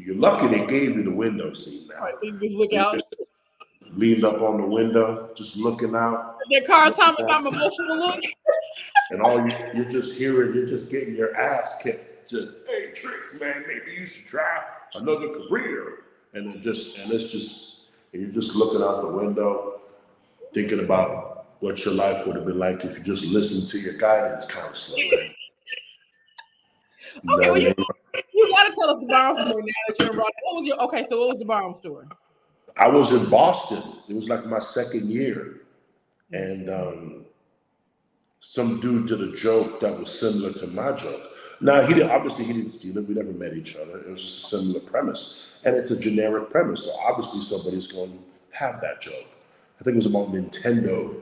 You're 0.05 0.15
lucky 0.15 0.47
they 0.47 0.65
gave 0.65 0.95
you 0.95 1.03
the 1.03 1.11
window 1.11 1.53
seat 1.53 1.89
now. 1.89 1.95
All 1.97 2.01
right, 2.05 2.15
so 2.19 2.25
you 2.25 2.39
just 2.39 2.55
look 2.55 2.73
out. 2.73 3.01
Leaned 3.95 4.23
up 4.23 4.41
on 4.41 4.61
the 4.61 4.67
window, 4.67 5.29
just 5.35 5.57
looking 5.57 5.95
out. 5.95 6.37
That 6.51 6.65
Carl 6.67 6.91
Thomas, 6.91 7.25
I'm 7.29 7.45
emotional 7.47 7.97
look. 7.97 8.21
and 9.11 9.21
all 9.21 9.45
you, 9.45 9.55
you're 9.73 9.89
just 9.89 10.15
hearing, 10.15 10.53
you're 10.53 10.67
just 10.67 10.91
getting 10.91 11.15
your 11.15 11.35
ass 11.35 11.79
kicked. 11.81 12.29
Just, 12.29 12.53
hey, 12.67 12.91
Trixx, 12.93 13.41
man, 13.41 13.65
maybe 13.67 13.99
you 13.99 14.05
should 14.05 14.25
try 14.27 14.61
another 14.93 15.29
career. 15.29 16.03
And 16.33 16.53
it 16.55 16.61
just, 16.61 16.97
and 16.99 17.11
it's 17.11 17.29
just, 17.31 17.81
and 18.13 18.21
you're 18.21 18.31
just 18.31 18.55
looking 18.55 18.81
out 18.81 19.01
the 19.01 19.07
window, 19.07 19.81
thinking 20.53 20.79
about 20.79 21.47
what 21.59 21.83
your 21.83 21.95
life 21.95 22.25
would 22.25 22.35
have 22.35 22.45
been 22.45 22.59
like 22.59 22.85
if 22.85 22.97
you 22.97 23.03
just 23.03 23.25
listened 23.25 23.67
to 23.69 23.79
your 23.79 23.97
guidance 23.97 24.45
counselor. 24.45 24.99
You 24.99 25.29
Okay, 27.33 27.47
know 27.47 27.51
well, 27.53 27.61
you, 27.61 27.69
what 27.69 27.95
I 28.13 28.17
mean? 28.17 28.23
you 28.33 28.51
gotta 28.69 28.81
tell 28.81 28.95
us 28.95 28.99
the 28.99 29.07
bomb 29.07 29.47
story 29.47 29.63
now 29.63 29.73
that 29.87 29.99
you're 29.99 30.13
brought. 30.13 30.33
What 30.43 30.61
was 30.61 30.67
your 30.67 30.81
okay? 30.83 31.05
So 31.09 31.19
what 31.19 31.29
was 31.29 31.39
the 31.39 31.45
bomb 31.45 31.75
story? 31.77 32.05
I 32.77 32.87
was 32.87 33.11
in 33.11 33.29
Boston. 33.29 33.83
It 34.07 34.15
was 34.15 34.29
like 34.29 34.45
my 34.45 34.59
second 34.59 35.09
year, 35.09 35.61
and 36.31 36.69
um, 36.69 37.25
some 38.39 38.79
dude 38.79 39.07
did 39.07 39.21
a 39.21 39.35
joke 39.35 39.79
that 39.81 39.97
was 39.97 40.17
similar 40.17 40.53
to 40.53 40.67
my 40.67 40.91
joke. 40.93 41.21
Now 41.61 41.85
he 41.85 41.93
did 41.93 42.09
obviously 42.09 42.45
he 42.45 42.53
didn't 42.53 42.69
steal 42.69 42.97
it. 42.97 43.07
We 43.07 43.15
never 43.15 43.33
met 43.33 43.53
each 43.53 43.75
other. 43.75 43.99
It 43.99 44.09
was 44.09 44.23
just 44.23 44.45
a 44.45 44.57
similar 44.57 44.79
premise, 44.79 45.57
and 45.65 45.75
it's 45.75 45.91
a 45.91 45.99
generic 45.99 46.49
premise. 46.49 46.85
So 46.85 46.91
obviously 46.99 47.41
somebody's 47.41 47.87
going 47.87 48.11
to 48.11 48.57
have 48.57 48.79
that 48.81 49.01
joke. 49.01 49.29
I 49.79 49.83
think 49.83 49.95
it 49.95 50.03
was 50.03 50.05
about 50.05 50.27
Nintendo 50.31 51.21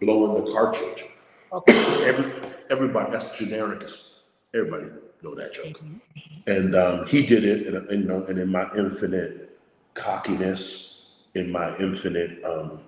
blowing 0.00 0.44
the 0.44 0.52
cartridge. 0.52 1.04
Okay. 1.52 2.04
Every, 2.04 2.32
everybody 2.70 3.10
that's 3.12 3.36
generic. 3.36 3.88
Everybody 4.54 4.86
know 5.22 5.34
that 5.34 5.52
joke. 5.52 5.80
And 6.46 6.74
um, 6.74 7.06
he 7.06 7.26
did 7.26 7.44
it, 7.44 7.66
and, 7.66 7.88
and, 7.88 8.02
you 8.02 8.08
know, 8.08 8.24
and 8.24 8.38
in 8.38 8.50
my 8.50 8.68
infinite 8.76 9.58
cockiness, 9.94 11.12
in 11.34 11.50
my 11.50 11.76
infinite 11.78 12.42
um, 12.44 12.80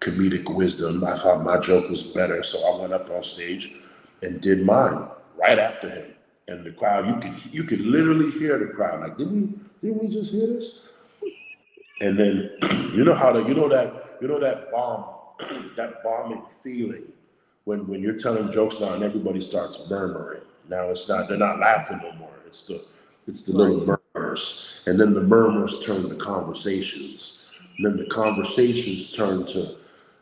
comedic 0.00 0.54
wisdom, 0.54 1.04
I 1.04 1.16
thought 1.16 1.42
my 1.42 1.58
joke 1.58 1.90
was 1.90 2.02
better. 2.02 2.42
So 2.42 2.58
I 2.72 2.80
went 2.80 2.92
up 2.92 3.10
on 3.10 3.24
stage 3.24 3.76
and 4.22 4.40
did 4.40 4.64
mine 4.64 5.06
right 5.38 5.58
after 5.58 5.88
him. 5.88 6.12
and 6.48 6.64
the 6.64 6.70
crowd, 6.70 7.06
you 7.06 7.16
could 7.20 7.54
you 7.54 7.64
could 7.64 7.80
literally 7.80 8.30
hear 8.38 8.58
the 8.58 8.66
crowd 8.66 9.00
like, 9.00 9.18
did 9.18 9.30
we 9.30 9.48
didn't 9.82 10.02
we 10.02 10.08
just 10.08 10.32
hear 10.32 10.46
this? 10.46 10.90
And 12.00 12.18
then 12.18 12.50
you 12.94 13.04
know 13.04 13.14
how 13.14 13.32
the 13.32 13.42
you 13.42 13.54
know 13.54 13.68
that 13.68 14.18
you 14.20 14.28
know 14.28 14.38
that 14.38 14.70
bomb 14.70 15.04
that 15.76 16.02
bombing 16.02 16.42
feeling 16.62 17.04
when 17.64 17.86
when 17.88 18.00
you're 18.00 18.18
telling 18.18 18.52
jokes 18.52 18.80
now 18.80 18.94
and 18.94 19.02
everybody 19.02 19.40
starts 19.40 19.88
murmuring. 19.90 20.42
Now 20.68 20.88
it's 20.90 21.08
not 21.08 21.28
they're 21.28 21.36
not 21.38 21.58
laughing 21.58 22.00
no 22.02 22.12
more. 22.12 22.30
It's 22.46 22.66
the 22.66 22.84
it's 23.26 23.44
the 23.44 23.52
little 23.52 23.98
murmurs, 24.14 24.66
and 24.86 24.98
then 25.00 25.14
the 25.14 25.20
murmurs 25.20 25.84
turn 25.84 26.08
to 26.08 26.14
conversations. 26.16 27.48
And 27.76 27.84
then 27.86 27.96
the 27.96 28.06
conversations 28.06 29.12
turn 29.12 29.46
to 29.46 29.76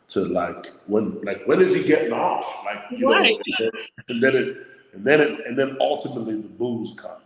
to 0.09 0.25
like 0.25 0.71
when 0.87 1.21
like 1.21 1.45
when 1.47 1.61
is 1.61 1.73
he 1.73 1.83
getting 1.83 2.13
off? 2.13 2.63
Like 2.65 2.79
you 2.91 3.09
Right. 3.09 3.37
know, 3.59 3.65
and 3.65 3.71
then, 3.71 3.81
and 4.09 4.23
then 4.23 4.35
it 4.35 4.57
and 4.93 5.03
then 5.05 5.21
it 5.21 5.45
and 5.47 5.57
then 5.57 5.77
ultimately 5.79 6.35
the 6.41 6.47
boos 6.47 6.93
come. 6.97 7.21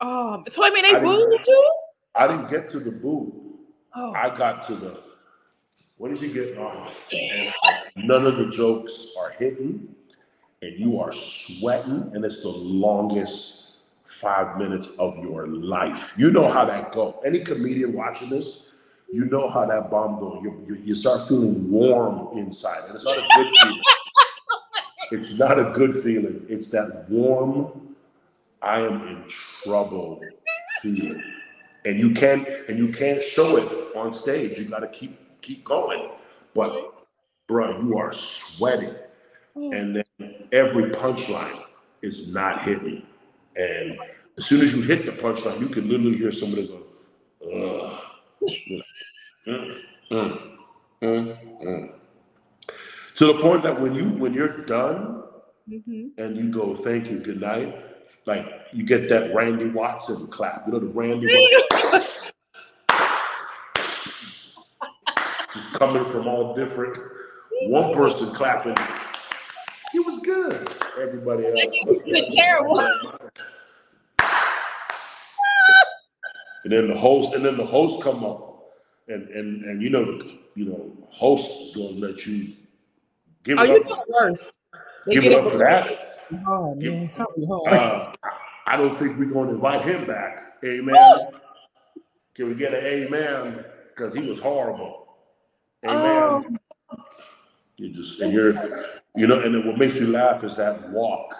Oh, 0.00 0.42
so 0.48 0.64
I 0.64 0.70
mean, 0.70 0.82
they 0.82 0.90
I 0.90 1.00
didn't- 1.00 1.04
booed 1.04 1.46
you? 1.46 1.74
I 2.14 2.26
didn't 2.26 2.48
get 2.50 2.68
to 2.70 2.80
the 2.80 2.90
boo. 2.90 3.32
Oh, 3.94 4.12
I 4.14 4.36
got 4.36 4.66
to 4.68 4.74
the 4.74 5.00
when 5.98 6.12
is 6.12 6.20
he 6.20 6.32
getting 6.32 6.58
off? 6.58 7.08
And 7.12 7.52
none 8.08 8.24
of 8.26 8.38
the 8.38 8.46
jokes 8.48 9.08
are 9.18 9.30
hitting, 9.38 9.94
and 10.62 10.78
you 10.78 11.00
are 11.00 11.12
sweating, 11.12 12.10
and 12.14 12.24
it's 12.24 12.42
the 12.42 12.48
longest 12.48 13.76
five 14.04 14.58
minutes 14.58 14.88
of 14.98 15.18
your 15.18 15.46
life. 15.46 16.14
You 16.16 16.30
know 16.30 16.48
how 16.48 16.64
that 16.64 16.92
go. 16.92 17.20
Any 17.24 17.40
comedian 17.40 17.92
watching 17.94 18.30
this, 18.30 18.64
you 19.10 19.24
know 19.24 19.48
how 19.48 19.66
that 19.66 19.90
bomb 19.90 20.20
go. 20.20 20.40
You, 20.42 20.64
you, 20.66 20.74
you 20.84 20.94
start 20.94 21.28
feeling 21.28 21.70
warm 21.70 22.36
inside, 22.38 22.84
and 22.86 22.94
it's 22.94 23.04
not 23.04 23.18
a 23.18 23.26
good 23.36 23.54
feeling. 23.60 23.82
it's 25.12 25.38
not 25.38 25.58
a 25.58 25.70
good 25.70 26.02
feeling. 26.02 26.44
It's 26.48 26.70
that 26.70 27.08
warm, 27.08 27.96
I 28.62 28.80
am 28.80 29.06
in 29.08 29.24
trouble 29.64 30.20
feeling 30.82 31.22
and 31.84 31.98
you 31.98 32.12
can't 32.12 32.46
and 32.68 32.78
you 32.78 32.92
can't 32.92 33.22
show 33.22 33.56
it 33.56 33.96
on 33.96 34.12
stage. 34.12 34.58
You 34.58 34.64
got 34.64 34.80
to 34.80 34.88
keep 34.88 35.18
keep 35.42 35.64
going. 35.64 36.10
But 36.54 37.06
bro, 37.46 37.80
you 37.80 37.98
are 37.98 38.12
sweating, 38.12 38.94
hmm. 39.54 39.72
and 39.72 39.96
then 39.96 40.04
every 40.52 40.90
punchline 40.90 41.62
is 42.02 42.32
not 42.32 42.62
hitting. 42.62 43.06
And 43.56 43.98
as 44.38 44.46
soon 44.46 44.62
as 44.62 44.74
you 44.74 44.82
hit 44.82 45.06
the 45.06 45.12
punchline, 45.12 45.60
you 45.60 45.68
can 45.68 45.88
literally 45.88 46.16
hear 46.16 46.32
somebody 46.32 46.66
go, 46.66 46.82
"Ugh." 47.46 48.00
Mm, 49.46 50.56
mm, 51.02 51.62
mm. 51.62 51.92
To 53.14 53.26
the 53.26 53.34
point 53.34 53.62
that 53.62 53.80
when 53.80 53.94
you 53.94 54.04
when 54.10 54.32
you're 54.32 54.64
done 54.64 55.24
hmm 55.68 56.08
and 56.18 56.36
you 56.36 56.50
go, 56.50 56.74
"Thank 56.74 57.10
you, 57.10 57.18
good 57.18 57.40
night," 57.40 57.74
like 58.26 58.46
you 58.72 58.84
get 58.84 59.08
that 59.08 59.34
Randy 59.34 59.68
Watson 59.68 60.26
clap. 60.28 60.66
You 60.66 60.72
know 60.72 60.78
the 60.78 60.86
Randy 60.86 61.26
Watson. 61.70 62.02
coming 65.74 66.04
from 66.04 66.28
all 66.28 66.54
different. 66.54 66.96
One 67.62 67.92
person 67.94 68.34
clapping, 68.34 68.74
he 68.76 68.82
was 68.82 68.90
good. 68.90 68.99
Everybody 71.00 71.46
else, 71.46 71.60
It's 72.06 72.36
terrible. 72.36 72.78
And 76.64 76.72
then 76.72 76.88
the 76.88 76.96
host, 76.96 77.34
and 77.34 77.44
then 77.44 77.56
the 77.56 77.64
host 77.64 78.02
come 78.02 78.24
up, 78.24 78.64
and 79.08 79.28
and 79.30 79.64
and 79.64 79.82
you 79.82 79.90
know 79.90 80.04
the 80.18 80.38
you 80.54 80.66
know 80.66 80.92
host 81.10 81.50
is 81.50 81.74
gonna 81.74 81.88
let 82.06 82.26
you 82.26 82.52
give 83.44 83.58
Oh, 83.58 83.64
it 83.64 83.68
you 83.68 83.76
up, 83.76 83.84
know 83.88 83.96
the 83.96 84.14
worst. 84.22 84.50
They 85.06 85.12
give 85.14 85.22
get 85.22 85.32
it 85.32 85.38
up 85.38 85.50
for 85.50 85.58
that. 85.58 86.18
hard, 86.44 86.78
man. 86.78 87.10
Come 87.16 87.26
on, 87.38 87.66
hard. 87.66 87.78
Uh, 87.78 88.12
I 88.66 88.76
don't 88.76 88.98
think 88.98 89.18
we're 89.18 89.30
gonna 89.32 89.52
invite 89.52 89.84
him 89.84 90.06
back. 90.06 90.58
Amen. 90.64 91.28
Can 92.34 92.48
we 92.48 92.54
get 92.54 92.74
an 92.74 92.84
amen? 92.84 93.64
Because 93.88 94.14
he 94.14 94.28
was 94.30 94.38
horrible. 94.38 95.08
Amen. 95.84 96.59
Oh, 97.80 97.84
You 97.84 97.92
just 97.92 98.20
and 98.20 98.32
you're 98.32 98.52
you 99.16 99.26
know, 99.26 99.40
and 99.40 99.54
then 99.54 99.66
what 99.66 99.78
makes 99.78 99.94
you 99.94 100.06
laugh 100.06 100.44
is 100.44 100.56
that 100.56 100.90
walk 100.90 101.34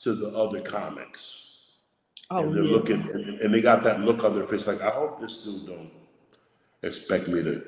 to 0.00 0.14
the 0.14 0.28
other 0.28 0.60
comics. 0.60 1.40
oh, 2.30 2.42
and 2.42 2.54
they're 2.54 2.64
yeah. 2.64 2.72
looking 2.72 3.00
and, 3.12 3.40
and 3.40 3.54
they 3.54 3.60
got 3.60 3.82
that 3.82 4.00
look 4.00 4.24
on 4.24 4.34
their 4.34 4.46
face 4.46 4.66
like, 4.66 4.80
I 4.80 4.90
hope 4.90 5.20
this 5.20 5.44
dude 5.44 5.66
don't 5.66 5.90
expect 6.82 7.28
me 7.28 7.42
to, 7.42 7.62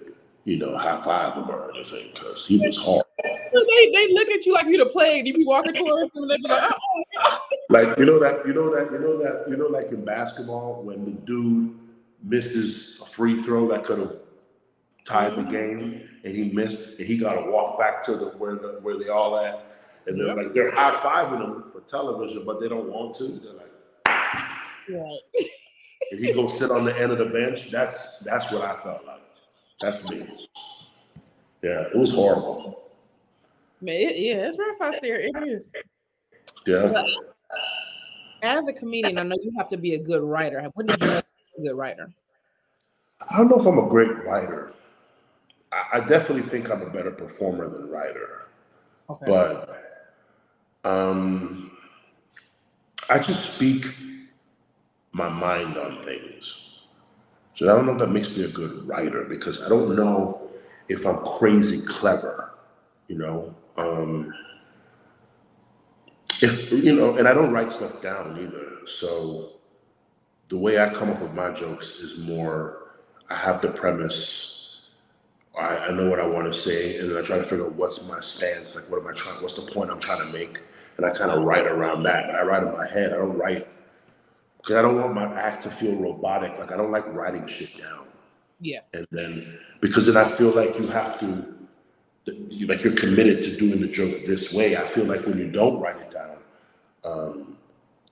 you 0.45 0.59
know, 0.59 0.77
high 0.77 1.03
five 1.03 1.35
him 1.35 1.51
or 1.51 1.71
anything, 1.75 2.11
because 2.15 2.47
he 2.47 2.59
was 2.59 2.79
hard. 2.79 3.05
They, 3.23 3.91
they 3.93 4.13
look 4.13 4.29
at 4.29 4.45
you 4.45 4.53
like 4.53 4.67
you're 4.67 4.85
the 4.85 4.91
plague. 4.91 5.27
You 5.27 5.35
be 5.35 5.45
walking 5.45 5.75
towards 5.75 6.13
them 6.13 6.25
and 6.25 6.31
they 6.31 6.37
be 6.37 6.49
like, 6.49 6.71
oh, 6.71 6.77
oh, 6.77 7.03
oh, 7.25 7.39
Like 7.71 7.99
you 7.99 8.05
know 8.05 8.19
that 8.19 8.47
you 8.47 8.53
know 8.53 8.75
that 8.75 8.93
you 8.93 8.99
know 8.99 9.19
that 9.19 9.47
you 9.49 9.57
know 9.57 9.67
like 9.67 9.89
in 9.89 10.05
basketball 10.05 10.83
when 10.83 11.05
the 11.05 11.13
dude 11.13 11.79
misses 12.23 12.99
a 13.01 13.07
free 13.07 13.41
throw 13.43 13.67
that 13.69 13.85
could 13.85 13.99
have 13.99 14.17
tied 15.07 15.33
the 15.33 15.43
mm-hmm. 15.43 15.51
game 15.53 16.09
and 16.25 16.35
he 16.35 16.51
missed 16.51 16.99
and 16.99 17.07
he 17.07 17.17
got 17.17 17.35
to 17.35 17.51
walk 17.51 17.79
back 17.79 18.05
to 18.05 18.17
the 18.17 18.27
where 18.39 18.57
the 18.57 18.79
where 18.83 18.99
they 18.99 19.09
all 19.09 19.39
at 19.39 19.65
and 20.07 20.19
they're 20.19 20.27
Yep. 20.27 20.37
like 20.37 20.55
they're 20.55 20.71
high 20.71 20.93
fiving 20.95 21.43
him 21.43 21.71
for 21.73 21.81
television 21.83 22.45
but 22.45 22.61
they 22.61 22.69
don't 22.69 22.89
want 22.89 23.17
to 23.17 23.29
they're 23.29 23.53
like 23.53 23.73
right. 24.91 25.21
and 26.11 26.25
he 26.25 26.33
goes 26.33 26.59
sit 26.59 26.71
on 26.71 26.85
the 26.85 26.97
end 26.99 27.13
of 27.13 27.19
the 27.19 27.27
bench 27.27 27.71
that's 27.71 28.19
that's 28.21 28.51
what 28.51 28.63
I 28.63 28.77
felt 28.83 29.07
like 29.07 29.23
that's 29.81 30.09
me 30.09 30.49
yeah 31.63 31.83
it 31.83 31.97
was 31.97 32.13
horrible 32.13 32.83
Man, 33.81 33.95
it, 33.95 34.17
yeah, 34.17 34.49
it's 34.49 34.59
rough 34.59 34.81
out 34.81 35.03
there. 35.03 35.21
It 35.21 35.37
is. 35.47 35.67
yeah 36.67 36.91
But 36.93 37.05
as 38.43 38.67
a 38.67 38.73
comedian, 38.73 39.19
I 39.19 39.23
know 39.23 39.37
you 39.43 39.53
have 39.59 39.69
to 39.69 39.77
be 39.77 39.95
a 39.95 39.99
good 39.99 40.23
writer. 40.23 40.63
What 40.75 40.87
did 40.87 41.01
you 41.03 41.11
a 41.11 41.23
good 41.63 41.75
writer? 41.75 42.11
I 43.29 43.37
don't 43.37 43.49
know 43.49 43.59
if 43.59 43.67
I'm 43.67 43.79
a 43.79 43.89
great 43.89 44.25
writer 44.25 44.73
I, 45.73 45.99
I 45.99 46.01
definitely 46.01 46.43
think 46.43 46.71
I'm 46.71 46.83
a 46.83 46.91
better 46.91 47.11
performer 47.11 47.69
than 47.69 47.89
writer 47.91 48.43
Okay. 49.09 49.27
but 49.27 49.77
um, 50.85 51.71
I 53.09 53.19
just 53.19 53.55
speak 53.55 53.87
my 55.13 55.29
mind 55.29 55.77
on 55.77 56.03
things. 56.05 56.79
So 57.55 57.71
I 57.71 57.77
don't 57.77 57.87
know 57.87 57.93
if 57.93 57.99
that 57.99 58.11
makes 58.11 58.37
me 58.37 58.45
a 58.45 58.49
good 58.49 58.87
writer 58.87 59.25
because 59.25 59.63
I 59.63 59.69
don't 59.69 59.97
know 59.97 60.51
if 60.89 61.07
I'm 61.07 61.25
crazy 61.25 61.85
clever, 61.87 62.53
you 63.09 63.19
know. 63.19 63.55
Um, 63.77 64.33
if 66.43 66.71
you 66.71 66.95
know, 66.95 67.17
and 67.17 67.27
I 67.29 67.35
don't 67.35 67.53
write 67.53 67.73
stuff 67.73 68.03
down 68.03 68.39
either. 68.41 68.87
So 68.87 69.53
the 70.49 70.59
way 70.59 70.79
I 70.79 70.93
come 70.93 71.11
up 71.11 71.21
with 71.21 71.33
my 71.33 71.51
jokes 71.53 71.97
is 71.97 72.19
more 72.19 72.89
I 73.31 73.37
have 73.37 73.63
the 73.63 73.69
premise. 73.69 74.56
I, 75.57 75.87
I 75.87 75.91
know 75.91 76.09
what 76.11 76.21
I 76.21 76.27
want 76.27 76.53
to 76.53 76.59
say, 76.59 76.99
and 76.99 77.11
then 77.11 77.17
I 77.17 77.23
try 77.23 77.39
to 77.39 77.45
figure 77.45 77.65
out 77.65 77.73
what's 77.73 78.07
my 78.09 78.21
stance, 78.21 78.77
like 78.77 78.91
what 78.91 79.01
am 79.01 79.09
I 79.09 79.13
trying, 79.13 79.43
what's 79.43 79.55
the 79.55 79.63
point 79.63 79.91
I'm 79.91 80.01
trying 80.01 80.19
to 80.27 80.33
make, 80.33 80.61
and 80.97 81.07
I 81.07 81.11
kind 81.11 81.31
of 81.31 81.45
write 81.45 81.67
around 81.67 82.03
that. 82.05 82.27
But 82.27 82.37
I 82.37 82.43
write 82.43 82.63
in 82.63 82.73
my 82.73 82.87
head. 82.87 83.13
I 83.13 83.17
don't 83.17 83.39
write 83.39 83.67
because 84.59 84.77
I 84.77 84.83
don't 84.83 85.01
want 85.01 85.15
my 85.15 85.25
act 85.41 85.63
to 85.63 85.71
feel 85.71 85.95
robotic. 85.95 86.59
Like 86.59 86.73
I 86.73 86.77
don't 86.77 86.91
like 86.91 87.07
writing 87.07 87.47
shit 87.47 87.77
down, 87.79 88.07
yeah. 88.61 88.81
and 88.93 89.07
then 89.11 89.59
because 89.81 90.07
then 90.07 90.17
I 90.17 90.29
feel 90.29 90.51
like 90.51 90.79
you 90.79 90.87
have 90.89 91.19
to, 91.21 91.55
you, 92.27 92.67
like 92.67 92.85
you're 92.85 92.95
committed 92.95 93.43
to 93.45 93.57
doing 93.57 93.81
the 93.81 93.89
joke 93.89 94.27
this 94.27 94.53
way. 94.53 94.77
I 94.77 94.87
feel 94.87 95.05
like 95.05 95.25
when 95.27 95.39
you 95.39 95.51
don't 95.51 95.81
write 95.81 95.97
it 95.97 96.11
down, 96.11 96.37
um, 97.05 97.57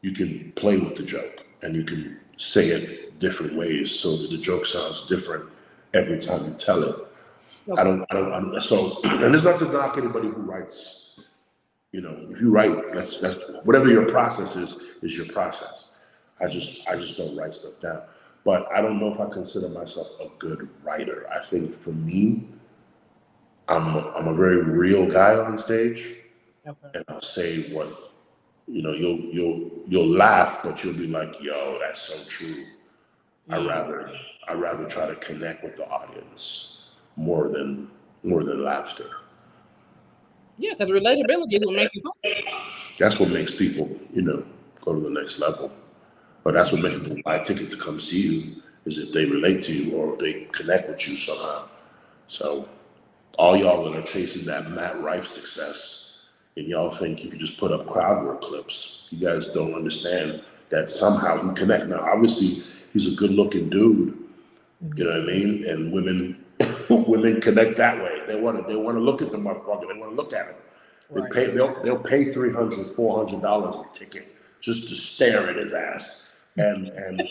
you 0.00 0.12
can 0.12 0.52
play 0.52 0.78
with 0.78 0.96
the 0.96 1.02
joke 1.02 1.44
and 1.62 1.74
you 1.74 1.84
can 1.84 2.18
say 2.36 2.68
it 2.68 3.18
different 3.18 3.54
ways 3.54 3.90
so 3.90 4.16
that 4.16 4.30
the 4.30 4.38
joke 4.38 4.66
sounds 4.66 5.06
different 5.06 5.44
every 5.92 6.18
time 6.18 6.44
you 6.44 6.54
tell 6.54 6.82
it. 6.82 6.96
I 7.72 7.84
don't, 7.84 8.04
I 8.10 8.14
don't, 8.14 8.32
I'm, 8.32 8.60
so, 8.60 9.00
and 9.04 9.34
it's 9.34 9.44
not 9.44 9.58
to 9.60 9.66
knock 9.66 9.96
anybody 9.96 10.28
who 10.28 10.42
writes, 10.42 11.18
you 11.92 12.00
know, 12.00 12.26
if 12.30 12.40
you 12.40 12.50
write, 12.50 12.92
that's, 12.92 13.20
that's, 13.20 13.36
whatever 13.64 13.88
your 13.88 14.06
process 14.06 14.56
is, 14.56 14.76
is 15.02 15.16
your 15.16 15.26
process. 15.26 15.92
I 16.40 16.48
just, 16.48 16.86
I 16.88 16.96
just 16.96 17.16
don't 17.16 17.36
write 17.36 17.54
stuff 17.54 17.80
down. 17.80 18.02
But 18.44 18.68
I 18.74 18.82
don't 18.82 19.00
know 19.00 19.10
if 19.12 19.20
I 19.20 19.30
consider 19.30 19.68
myself 19.70 20.08
a 20.20 20.28
good 20.38 20.68
writer. 20.82 21.26
I 21.34 21.42
think 21.42 21.74
for 21.74 21.92
me, 21.92 22.48
I'm, 23.68 23.94
a, 23.94 24.10
I'm 24.10 24.28
a 24.28 24.34
very 24.34 24.62
real 24.62 25.06
guy 25.06 25.34
on 25.36 25.56
stage 25.56 26.16
Okay. 26.66 26.78
and 26.94 27.04
I'll 27.08 27.20
say 27.20 27.72
what, 27.72 27.88
you 28.66 28.82
know, 28.82 28.92
you'll, 28.92 29.18
you'll, 29.18 29.70
you'll 29.86 30.08
laugh, 30.08 30.60
but 30.62 30.82
you'll 30.82 30.94
be 30.94 31.06
like, 31.06 31.34
yo, 31.40 31.78
that's 31.80 32.00
so 32.00 32.16
true. 32.28 32.64
I 33.50 33.64
rather, 33.66 34.10
I 34.48 34.54
rather 34.54 34.86
try 34.86 35.06
to 35.06 35.14
connect 35.16 35.62
with 35.62 35.76
the 35.76 35.86
audience 35.88 36.73
more 37.16 37.48
than, 37.48 37.90
more 38.22 38.42
than 38.44 38.64
laughter. 38.64 39.08
Yeah, 40.58 40.74
because 40.78 40.88
relatability 40.88 41.54
is 41.54 41.66
what 41.66 41.74
makes 41.74 41.94
you. 41.94 42.02
That's 42.98 43.18
what 43.18 43.30
makes 43.30 43.56
people, 43.56 43.90
you 44.12 44.22
know, 44.22 44.44
go 44.84 44.94
to 44.94 45.00
the 45.00 45.10
next 45.10 45.38
level. 45.40 45.72
Or 46.44 46.52
that's 46.52 46.72
what 46.72 46.82
makes 46.82 47.00
people 47.00 47.22
buy 47.24 47.38
tickets 47.38 47.74
to 47.74 47.80
come 47.80 47.98
see 47.98 48.20
you 48.20 48.62
is 48.84 48.98
if 48.98 49.12
they 49.12 49.24
relate 49.24 49.62
to 49.64 49.74
you 49.74 49.96
or 49.96 50.12
if 50.12 50.18
they 50.18 50.46
connect 50.52 50.88
with 50.88 51.08
you 51.08 51.16
somehow. 51.16 51.68
So 52.26 52.68
all 53.38 53.56
y'all 53.56 53.90
that 53.90 53.98
are 53.98 54.06
chasing 54.06 54.46
that 54.46 54.70
Matt 54.70 55.00
Rife 55.00 55.26
success, 55.26 56.04
and 56.56 56.66
y'all 56.66 56.90
think 56.90 57.24
you 57.24 57.30
could 57.30 57.40
just 57.40 57.58
put 57.58 57.72
up 57.72 57.86
crowd 57.86 58.24
work 58.24 58.42
clips. 58.42 59.08
You 59.10 59.26
guys 59.26 59.50
don't 59.50 59.74
understand 59.74 60.42
that 60.68 60.88
somehow 60.88 61.42
he 61.42 61.54
connect. 61.54 61.86
Now, 61.86 62.00
obviously, 62.00 62.62
he's 62.92 63.12
a 63.12 63.16
good 63.16 63.30
looking 63.30 63.68
dude. 63.68 64.16
You 64.94 65.04
know 65.04 65.10
what 65.10 65.22
I 65.22 65.24
mean? 65.24 65.66
And 65.66 65.92
women, 65.92 66.43
women 66.90 67.40
connect 67.40 67.76
that 67.78 67.98
way. 68.02 68.22
They 68.26 68.40
want 68.40 68.58
to, 68.58 68.64
they 68.68 68.76
want 68.76 68.96
to 68.96 69.00
look 69.02 69.22
at 69.22 69.30
the 69.30 69.38
motherfucker. 69.38 69.82
They 69.92 69.98
want 69.98 70.12
to 70.12 70.16
look 70.16 70.32
at 70.32 70.46
him. 70.46 70.54
They 71.14 71.20
Right. 71.22 71.32
pay, 71.32 71.46
they'll, 71.50 71.82
they'll 71.82 71.98
pay 71.98 72.32
three 72.32 72.52
hundred, 72.52 72.86
four 72.96 73.16
hundred 73.24 73.42
dollars 73.42 73.76
a 73.76 73.98
ticket 73.98 74.34
just 74.60 74.88
to 74.88 74.96
stare 74.96 75.48
at 75.48 75.56
his 75.56 75.74
ass. 75.74 76.24
And 76.56 76.88
and, 76.88 77.22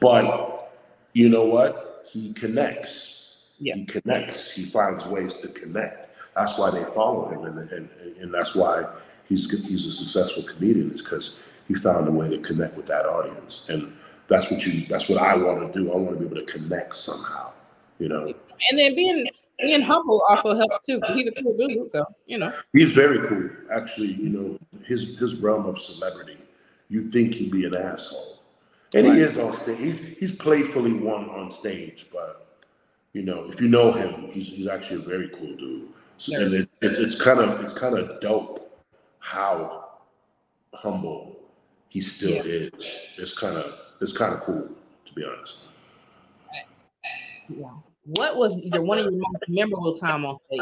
but 0.00 0.72
you 1.14 1.28
know 1.28 1.44
what? 1.44 2.06
He 2.10 2.32
connects. 2.34 3.36
Yeah. 3.58 3.74
He 3.76 3.86
connects. 3.86 4.52
He 4.52 4.64
finds 4.64 5.06
ways 5.06 5.38
to 5.38 5.48
connect. 5.48 6.10
That's 6.36 6.58
why 6.58 6.70
they 6.70 6.84
follow 6.94 7.28
him, 7.28 7.44
and 7.44 7.70
and, 7.70 7.88
and 8.20 8.34
that's 8.34 8.54
why 8.54 8.86
he's 9.28 9.50
he's 9.68 9.86
a 9.86 9.92
successful 9.92 10.42
comedian 10.44 10.92
is 10.92 11.02
because 11.02 11.40
he 11.68 11.74
found 11.74 12.08
a 12.08 12.10
way 12.12 12.28
to 12.30 12.38
connect 12.38 12.76
with 12.76 12.86
that 12.86 13.06
audience, 13.06 13.68
and 13.70 13.94
that's 14.28 14.50
what 14.50 14.64
you 14.66 14.86
that's 14.86 15.08
what 15.08 15.18
I 15.22 15.36
want 15.36 15.72
to 15.72 15.78
do. 15.78 15.92
I 15.92 15.96
want 15.96 16.18
to 16.18 16.24
be 16.24 16.26
able 16.26 16.46
to 16.46 16.52
connect 16.52 16.96
somehow, 16.96 17.52
you 18.02 18.08
know. 18.08 18.34
And 18.70 18.78
then 18.78 18.94
being 18.96 19.30
being 19.60 19.80
humble 19.82 20.20
also 20.28 20.56
helps 20.56 20.84
too. 20.86 21.00
He's 21.14 21.28
a 21.28 21.42
cool 21.42 21.56
dude, 21.56 21.90
so 21.90 22.04
you 22.26 22.38
know. 22.38 22.52
He's 22.72 22.90
very 22.92 23.26
cool, 23.28 23.48
actually. 23.72 24.12
You 24.12 24.28
know, 24.28 24.58
his 24.84 25.18
his 25.18 25.36
realm 25.36 25.66
of 25.66 25.80
celebrity, 25.80 26.36
you 26.88 27.10
think 27.10 27.34
he'd 27.34 27.52
be 27.52 27.64
an 27.64 27.74
asshole, 27.74 28.42
and 28.94 29.06
Right. 29.06 29.16
he 29.16 29.22
is 29.22 29.38
on 29.38 29.56
stage. 29.56 29.78
He's 29.78 30.00
he's 30.18 30.34
playfully 30.34 30.94
one 30.94 31.30
on 31.30 31.50
stage, 31.52 32.08
but 32.12 32.58
you 33.12 33.22
know, 33.22 33.44
if 33.50 33.60
you 33.60 33.68
know 33.68 33.92
him, 33.92 34.30
he's 34.32 34.48
he's 34.48 34.66
actually 34.66 35.02
a 35.04 35.08
very 35.08 35.28
cool 35.28 35.54
dude. 35.54 35.88
So, 36.18 36.40
and 36.40 36.54
it, 36.54 36.68
it's 36.80 36.98
it's 36.98 37.20
kind 37.20 37.40
of 37.40 37.60
it's 37.64 37.74
kind 37.74 37.96
of 37.96 38.20
dope 38.20 38.58
how 39.20 39.90
humble 40.74 41.36
he 41.88 42.00
still 42.00 42.32
Yeah. 42.32 42.42
is. 42.42 42.72
It's 43.18 43.38
kind 43.38 43.56
of 43.56 43.74
it's 44.00 44.16
kind 44.16 44.34
of 44.34 44.40
cool, 44.40 44.68
to 45.04 45.12
be 45.14 45.24
honest. 45.24 45.58
Yeah. 47.48 47.70
What 48.04 48.36
was 48.36 48.56
your 48.56 48.82
one 48.82 48.98
of 48.98 49.04
your 49.04 49.12
most 49.12 49.44
memorable 49.48 49.94
time 49.94 50.24
on 50.24 50.36
stage? 50.38 50.60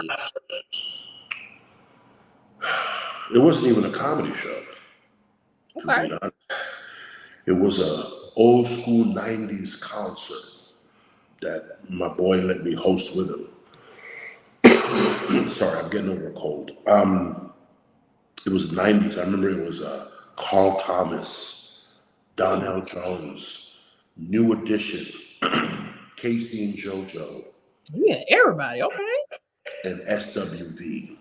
It 3.35 3.39
wasn't 3.39 3.69
even 3.69 3.85
a 3.87 3.91
comedy 3.91 4.35
show. 4.35 4.63
Okay. 5.77 6.19
It 7.47 7.53
was 7.53 7.81
a 7.81 8.11
old 8.37 8.67
school 8.67 9.07
'90s 9.07 9.81
concert 9.81 10.43
that 11.41 11.79
my 11.89 12.09
boy 12.09 12.41
let 12.41 12.63
me 12.63 12.75
host 12.75 13.17
with 13.17 13.31
him. 13.31 13.49
Sorry, 15.51 15.79
I'm 15.79 15.89
getting 15.91 16.11
over 16.11 16.29
a 16.29 16.33
cold. 16.33 16.73
Um, 16.87 17.53
it 18.45 18.51
was 18.51 18.71
'90s. 18.71 19.17
I 19.17 19.23
remember 19.23 19.49
it 19.49 19.65
was 19.65 19.81
uh, 19.81 20.09
Carl 20.37 20.77
Thomas, 20.77 21.87
Donell 22.37 22.83
Jones, 22.83 23.73
New 24.17 24.53
Edition, 24.53 25.07
K-Ci 26.21 26.65
and 26.65 26.75
JoJo, 26.75 27.45
Yeah, 27.95 28.21
everybody. 28.29 28.83
Okay. 28.83 29.01
and 29.85 30.01
SWV. 30.03 31.17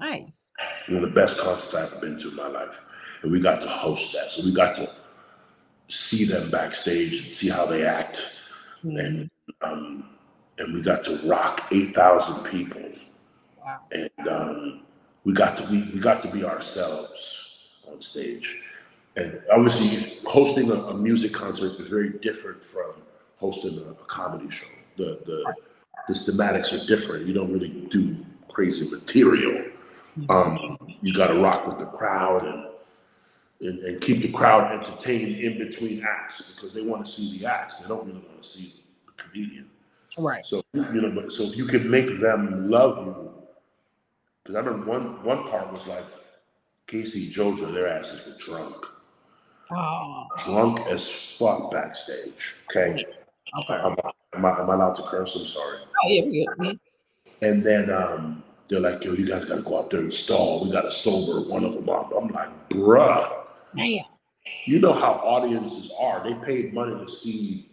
Nice. 0.00 0.48
one 0.88 1.04
of 1.04 1.08
the 1.08 1.14
best 1.14 1.38
concerts 1.38 1.74
I've 1.74 2.00
been 2.00 2.18
to 2.18 2.28
in 2.30 2.34
my 2.36 2.48
life. 2.48 2.76
And 3.22 3.30
we 3.30 3.38
got 3.40 3.60
to 3.60 3.68
host 3.68 4.12
that. 4.14 4.32
So 4.32 4.42
we 4.44 4.52
got 4.52 4.74
to 4.74 4.90
see 5.88 6.24
them 6.24 6.50
backstage 6.50 7.22
and 7.22 7.30
see 7.30 7.48
how 7.48 7.66
they 7.66 7.84
act. 7.84 8.20
And 8.82 9.30
um, 9.60 10.08
and 10.58 10.74
we 10.74 10.82
got 10.82 11.04
to 11.04 11.16
rock 11.28 11.68
8,000 11.70 12.44
people. 12.44 12.82
Wow. 13.64 13.78
And 13.92 14.28
um, 14.28 14.80
we 15.24 15.32
got 15.34 15.56
to 15.58 15.70
we, 15.70 15.82
we 15.94 16.00
got 16.00 16.20
to 16.22 16.28
be 16.28 16.42
ourselves 16.42 17.58
on 17.88 18.00
stage. 18.00 18.60
And 19.14 19.40
obviously 19.52 20.18
hosting 20.24 20.70
a, 20.70 20.74
a 20.74 20.94
music 20.96 21.32
concert 21.32 21.78
is 21.78 21.86
very 21.86 22.10
different 22.22 22.64
from 22.64 22.94
hosting 23.42 23.76
a, 23.78 23.90
a 23.90 24.06
comedy 24.06 24.48
show. 24.50 24.66
The 24.96 25.20
the 25.26 25.54
the 26.08 26.14
thematics 26.14 26.72
are 26.72 26.86
different. 26.86 27.26
You 27.26 27.34
don't 27.34 27.52
really 27.52 27.70
do 27.90 28.16
crazy 28.48 28.88
material 28.88 29.72
um, 30.28 30.78
you 31.00 31.14
got 31.14 31.28
to 31.28 31.34
rock 31.40 31.66
with 31.66 31.78
the 31.78 31.86
crowd 31.86 32.44
and, 32.44 32.66
and 33.60 33.78
and 33.84 34.00
keep 34.00 34.22
the 34.22 34.30
crowd 34.30 34.72
entertained 34.72 35.36
in 35.36 35.58
between 35.58 36.04
acts 36.04 36.54
because 36.54 36.74
they 36.74 36.82
want 36.82 37.04
to 37.06 37.10
see 37.10 37.38
the 37.38 37.46
acts. 37.46 37.80
They 37.80 37.88
don't 37.88 38.06
really 38.06 38.20
want 38.20 38.42
to 38.42 38.48
see 38.48 38.82
the 39.06 39.22
comedian. 39.22 39.70
Right. 40.18 40.44
So 40.44 40.62
you 40.74 40.82
know, 41.00 41.10
but 41.10 41.32
so 41.32 41.44
if 41.44 41.56
you 41.56 41.64
can 41.64 41.88
make 41.88 42.20
them 42.20 42.70
love 42.70 43.06
you, 43.06 43.32
because 44.42 44.56
I 44.56 44.58
remember 44.58 44.86
one 44.86 45.22
one 45.24 45.48
part 45.48 45.72
was 45.72 45.86
like 45.86 46.04
K-Ci 46.88 47.32
JoJo, 47.32 47.72
their 47.72 47.88
asses 47.88 48.26
were 48.26 48.36
drunk, 48.38 48.84
Oh. 49.70 50.26
drunk 50.44 50.80
as 50.88 51.10
fuck 51.10 51.70
backstage. 51.70 52.56
Okay, 52.70 53.06
Okay. 53.58 53.74
am, 53.74 53.96
I, 54.04 54.10
am, 54.34 54.44
I, 54.44 54.60
am 54.60 54.70
I 54.70 54.74
allowed 54.74 54.94
to 54.94 55.02
curse? 55.02 55.36
I'm 55.36 55.46
sorry. 55.46 55.78
Oh 56.04 56.08
yeah, 56.08 56.24
we 56.24 56.46
good. 56.58 56.78
And 57.42 57.62
then 57.62 57.90
um, 57.90 58.42
they're 58.68 58.80
like, 58.80 59.04
yo, 59.04 59.12
you 59.12 59.26
guys 59.26 59.44
got 59.44 59.56
to 59.56 59.62
go 59.62 59.78
out 59.78 59.90
there 59.90 60.00
and 60.00 60.14
stall. 60.14 60.64
We 60.64 60.70
got 60.70 60.82
to 60.82 60.92
sober 60.92 61.48
one 61.48 61.64
of 61.64 61.74
them 61.74 61.88
up. 61.88 62.12
I'm 62.16 62.28
like, 62.28 62.68
bruh, 62.70 63.44
Damn. 63.76 64.04
you 64.64 64.78
know 64.78 64.92
how 64.92 65.14
audiences 65.14 65.92
are. 66.00 66.22
They 66.22 66.34
paid 66.34 66.72
money 66.72 67.04
to 67.04 67.10
see. 67.10 67.68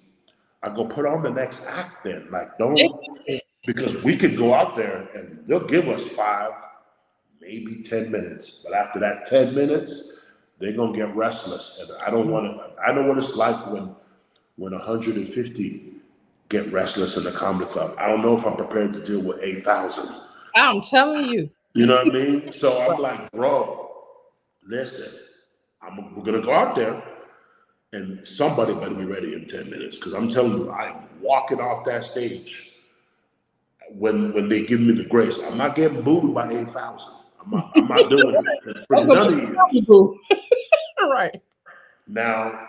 I 0.61 0.69
go, 0.75 0.85
put 0.85 1.05
on 1.05 1.23
the 1.23 1.29
next 1.29 1.65
act 1.67 2.03
then. 2.03 2.27
Like, 2.31 2.57
don't, 2.57 2.77
because 3.65 3.95
we 4.03 4.17
could 4.17 4.35
go 4.35 4.53
out 4.53 4.75
there 4.75 5.07
and 5.15 5.45
they'll 5.47 5.65
give 5.65 5.87
us 5.87 6.05
five, 6.07 6.51
maybe 7.39 7.81
10 7.81 8.11
minutes. 8.11 8.63
But 8.63 8.73
after 8.73 8.99
that 8.99 9.27
10 9.27 9.55
minutes, 9.55 10.13
they're 10.57 10.73
going 10.73 10.91
to 10.91 10.97
get 10.97 11.15
restless. 11.15 11.79
And 11.81 11.97
I 12.01 12.09
don't 12.09 12.29
want 12.29 12.47
to, 12.47 12.81
I 12.81 12.91
know 12.91 13.03
what 13.03 13.17
it's 13.17 13.35
like 13.35 13.71
when, 13.71 13.95
when 14.59 14.73
150 14.73 15.93
get 16.49 16.71
restless 16.71 17.15
in 17.15 17.23
the 17.23 17.31
comedy 17.31 17.71
club. 17.71 17.95
I 17.97 18.07
don't 18.07 18.21
know 18.21 18.37
if 18.37 18.45
I'm 18.45 18.57
prepared 18.57 18.93
to 18.93 19.05
deal 19.05 19.21
with 19.21 19.39
8,000. 19.41 20.13
I'm 20.55 20.81
telling 20.81 21.25
you. 21.25 21.49
You 21.73 21.85
know 21.85 21.95
what 21.95 22.07
I 22.07 22.11
mean? 22.11 22.51
So 22.51 22.81
I'm 22.81 22.99
like, 22.99 23.31
bro, 23.31 23.89
listen, 24.67 25.13
I'm, 25.81 26.13
we're 26.15 26.23
gonna 26.23 26.41
go 26.41 26.53
out 26.53 26.75
there, 26.75 27.01
and 27.93 28.27
somebody 28.27 28.73
better 28.73 28.95
be 28.95 29.05
ready 29.05 29.33
in 29.33 29.45
ten 29.47 29.69
minutes 29.69 29.95
because 29.97 30.13
I'm 30.13 30.29
telling 30.29 30.57
you, 30.57 30.71
I'm 30.71 30.95
walking 31.21 31.61
off 31.61 31.85
that 31.85 32.03
stage 32.03 32.71
when 33.91 34.33
when 34.33 34.49
they 34.49 34.65
give 34.65 34.79
me 34.81 34.93
the 34.93 35.05
grace. 35.05 35.41
I'm 35.43 35.57
not 35.57 35.75
getting 35.75 36.01
booed 36.01 36.33
by 36.33 36.51
eight 36.51 36.69
thousand. 36.69 37.13
I'm 37.41 37.51
not, 37.51 37.71
I'm 37.75 37.87
not 37.87 38.09
doing 38.09 38.35
it 38.65 38.87
for 38.87 39.05
none 39.05 39.27
of 39.27 39.37
you. 39.37 40.19
right. 41.01 41.39
Now, 42.07 42.67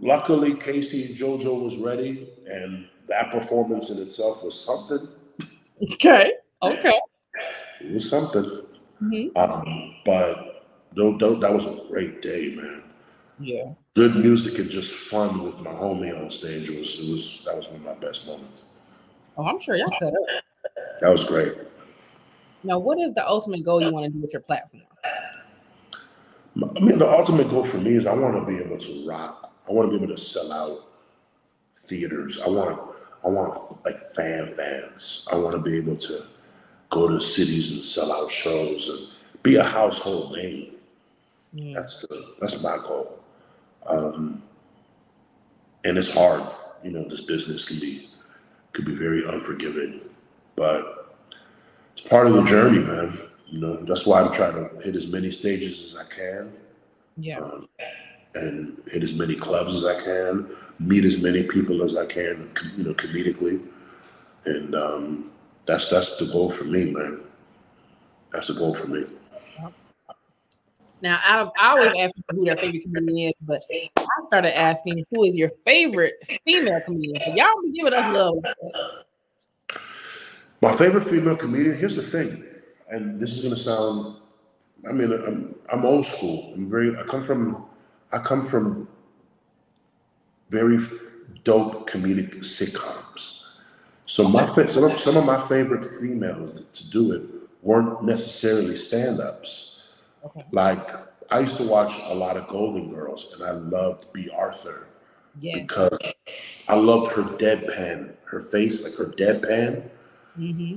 luckily, 0.00 0.54
K-Ci 0.54 1.06
and 1.06 1.16
JoJo 1.16 1.62
was 1.62 1.76
ready, 1.76 2.28
and 2.50 2.86
that 3.08 3.30
performance 3.30 3.90
in 3.90 3.98
itself 4.02 4.42
was 4.42 4.58
something. 4.58 5.08
Okay. 5.92 6.32
Okay. 6.62 7.00
It 7.80 7.92
was 7.92 8.08
something. 8.08 8.62
Mhm. 9.02 9.36
Um, 9.36 9.94
but 10.04 10.64
tho- 10.94 11.18
tho- 11.18 11.38
that 11.40 11.52
was 11.52 11.66
a 11.66 11.82
great 11.88 12.22
day, 12.22 12.54
man. 12.56 12.82
Yeah. 13.38 13.74
Good 13.94 14.16
music 14.16 14.58
and 14.58 14.70
just 14.70 14.92
fun 14.94 15.42
with 15.44 15.58
my 15.60 15.70
homie 15.70 16.18
on 16.18 16.30
stage 16.30 16.70
was 16.70 16.98
it 16.98 17.12
was 17.12 17.42
that 17.44 17.56
was 17.56 17.66
one 17.66 17.76
of 17.76 17.82
my 17.82 17.94
best 17.94 18.26
moments. 18.26 18.64
Oh, 19.36 19.44
I'm 19.44 19.60
sure 19.60 19.76
y'all 19.76 19.90
cut 19.90 20.14
up. 20.14 20.42
That 21.00 21.10
was 21.10 21.24
great. 21.24 21.52
Now, 22.64 22.78
what 22.78 22.98
is 22.98 23.12
the 23.14 23.26
ultimate 23.28 23.62
goal 23.64 23.82
you 23.82 23.92
want 23.92 24.06
to 24.06 24.10
do 24.10 24.18
with 24.20 24.32
your 24.32 24.40
platform? 24.42 24.82
I 26.76 26.80
mean, 26.80 26.98
the 26.98 27.08
ultimate 27.08 27.50
goal 27.50 27.64
for 27.64 27.76
me 27.76 27.96
is 27.96 28.06
I 28.06 28.14
want 28.14 28.34
to 28.34 28.44
be 28.50 28.58
able 28.62 28.78
to 28.78 29.06
rock. 29.06 29.52
I 29.68 29.72
want 29.72 29.90
to 29.90 29.98
be 29.98 30.04
able 30.04 30.14
to 30.14 30.20
sell 30.22 30.52
out 30.52 30.86
theaters. 31.76 32.40
I 32.40 32.48
want 32.48 32.80
I 33.24 33.28
want 33.28 33.84
like 33.84 34.12
fan 34.14 34.54
fans. 34.54 35.26
I 35.32 35.36
want 35.36 35.52
to 35.56 35.60
be 35.62 35.76
able 35.76 35.96
to 35.96 36.24
go 36.90 37.08
to 37.08 37.20
cities 37.20 37.72
and 37.72 37.82
sell 37.82 38.12
out 38.12 38.30
shows 38.30 38.88
and 38.88 39.08
be 39.42 39.56
a 39.56 39.64
household 39.64 40.36
name. 40.36 40.72
That's 41.74 42.02
the, 42.02 42.34
that's 42.40 42.62
my 42.62 42.76
goal. 42.78 43.18
Um, 43.86 44.42
and 45.84 45.96
it's 45.98 46.12
hard. 46.12 46.42
You 46.84 46.90
know, 46.92 47.04
this 47.08 47.22
business 47.22 47.66
can 47.66 47.80
be 47.80 48.10
could 48.72 48.84
be 48.84 48.94
very 48.94 49.26
unforgiving, 49.26 50.00
but 50.54 51.16
it's 51.92 52.06
part 52.06 52.26
of 52.26 52.34
the 52.34 52.44
journey, 52.44 52.80
man. 52.80 53.18
You 53.46 53.60
know, 53.60 53.76
that's 53.84 54.04
why 54.06 54.20
I'm 54.20 54.32
trying 54.32 54.54
to 54.54 54.76
hit 54.80 54.94
as 54.96 55.06
many 55.06 55.30
stages 55.30 55.82
as 55.92 55.96
I 55.98 56.04
can 56.04 56.52
Yeah. 57.16 57.38
um, 57.40 57.68
and 58.36 58.80
hit 58.90 59.02
as 59.02 59.14
many 59.14 59.34
clubs 59.34 59.76
as 59.76 59.84
I 59.84 60.00
can, 60.02 60.48
meet 60.78 61.04
as 61.04 61.20
many 61.20 61.42
people 61.42 61.82
as 61.82 61.96
I 61.96 62.06
can, 62.06 62.50
you 62.76 62.84
know, 62.84 62.94
comedically, 62.94 63.64
and 64.44 64.74
um, 64.74 65.30
that's 65.66 65.88
that's 65.88 66.16
the 66.18 66.26
goal 66.26 66.50
for 66.50 66.64
me, 66.64 66.90
man. 66.92 67.20
That's 68.32 68.48
the 68.48 68.54
goal 68.54 68.74
for 68.74 68.86
me. 68.86 69.04
Now, 71.02 71.20
out 71.24 71.40
of 71.40 71.52
I 71.58 71.70
always 71.70 71.92
ask 71.98 72.14
people 72.14 72.36
who 72.36 72.44
their 72.44 72.56
favorite 72.56 72.82
comedian 72.94 73.30
is, 73.30 73.36
but 73.42 73.62
I 73.70 74.04
started 74.22 74.58
asking 74.58 75.04
who 75.10 75.24
is 75.24 75.34
your 75.34 75.50
favorite 75.64 76.14
female 76.44 76.80
comedian. 76.84 77.36
Y'all 77.36 77.60
be 77.62 77.72
giving 77.72 77.94
us 77.94 78.14
love. 78.14 78.36
My 80.62 80.74
favorite 80.74 81.04
female 81.04 81.36
comedian. 81.36 81.76
Here's 81.76 81.96
the 81.96 82.02
thing, 82.02 82.44
and 82.88 83.20
this 83.20 83.36
is 83.36 83.42
gonna 83.42 83.56
sound 83.56 84.20
I 84.88 84.92
mean, 84.92 85.12
I'm 85.12 85.54
I'm 85.72 85.84
old 85.84 86.06
school. 86.06 86.52
I'm 86.54 86.70
very. 86.70 86.96
I 86.96 87.02
come 87.04 87.22
from. 87.22 87.66
I 88.12 88.18
come 88.18 88.46
from 88.46 88.88
very 90.50 90.78
dope 91.44 91.90
comedic 91.90 92.36
sitcoms. 92.38 93.42
So 94.06 94.28
my 94.28 94.46
some 94.66 94.84
of, 94.84 95.00
some 95.00 95.16
of 95.16 95.24
my 95.24 95.46
favorite 95.48 96.00
females 96.00 96.64
to 96.66 96.90
do 96.90 97.12
it 97.12 97.22
weren't 97.62 98.04
necessarily 98.04 98.76
stand-ups. 98.76 99.88
Like 100.52 100.88
I 101.30 101.40
used 101.40 101.56
to 101.56 101.64
watch 101.64 101.92
a 102.04 102.14
lot 102.14 102.36
of 102.36 102.46
Golden 102.48 102.88
Girls, 102.92 103.32
and 103.34 103.42
I 103.42 103.50
loved 103.50 104.12
Bea 104.12 104.30
Arthur 104.30 104.86
Yes. 105.40 105.60
because 105.60 105.98
I 106.68 106.76
loved 106.76 107.12
her 107.12 107.22
deadpan, 107.22 108.14
her 108.24 108.40
face, 108.40 108.82
like 108.82 108.94
her 108.94 109.06
deadpan. 109.06 109.88
Mm-hmm. 110.38 110.76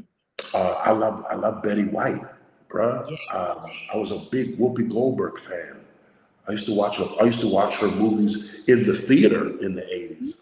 Uh, 0.53 0.57
I 0.57 0.91
love 0.91 1.25
I 1.29 1.35
love 1.35 1.63
Betty 1.63 1.85
White, 1.85 2.23
bruh. 2.69 3.09
Um, 3.33 3.71
I 3.93 3.97
was 3.97 4.11
a 4.11 4.17
big 4.17 4.57
Whoopi 4.57 4.89
Goldberg 4.89 5.39
fan. 5.39 5.78
I 6.49 6.53
used 6.53 6.65
to 6.65 6.73
watch 6.73 6.97
her. 6.97 7.07
I 7.21 7.25
used 7.25 7.41
to 7.41 7.47
watch 7.47 7.75
her 7.75 7.88
movies 7.88 8.63
in 8.67 8.88
the 8.88 8.95
theater 8.95 9.63
in 9.63 9.75
the 9.75 9.88
eighties. 9.93 10.38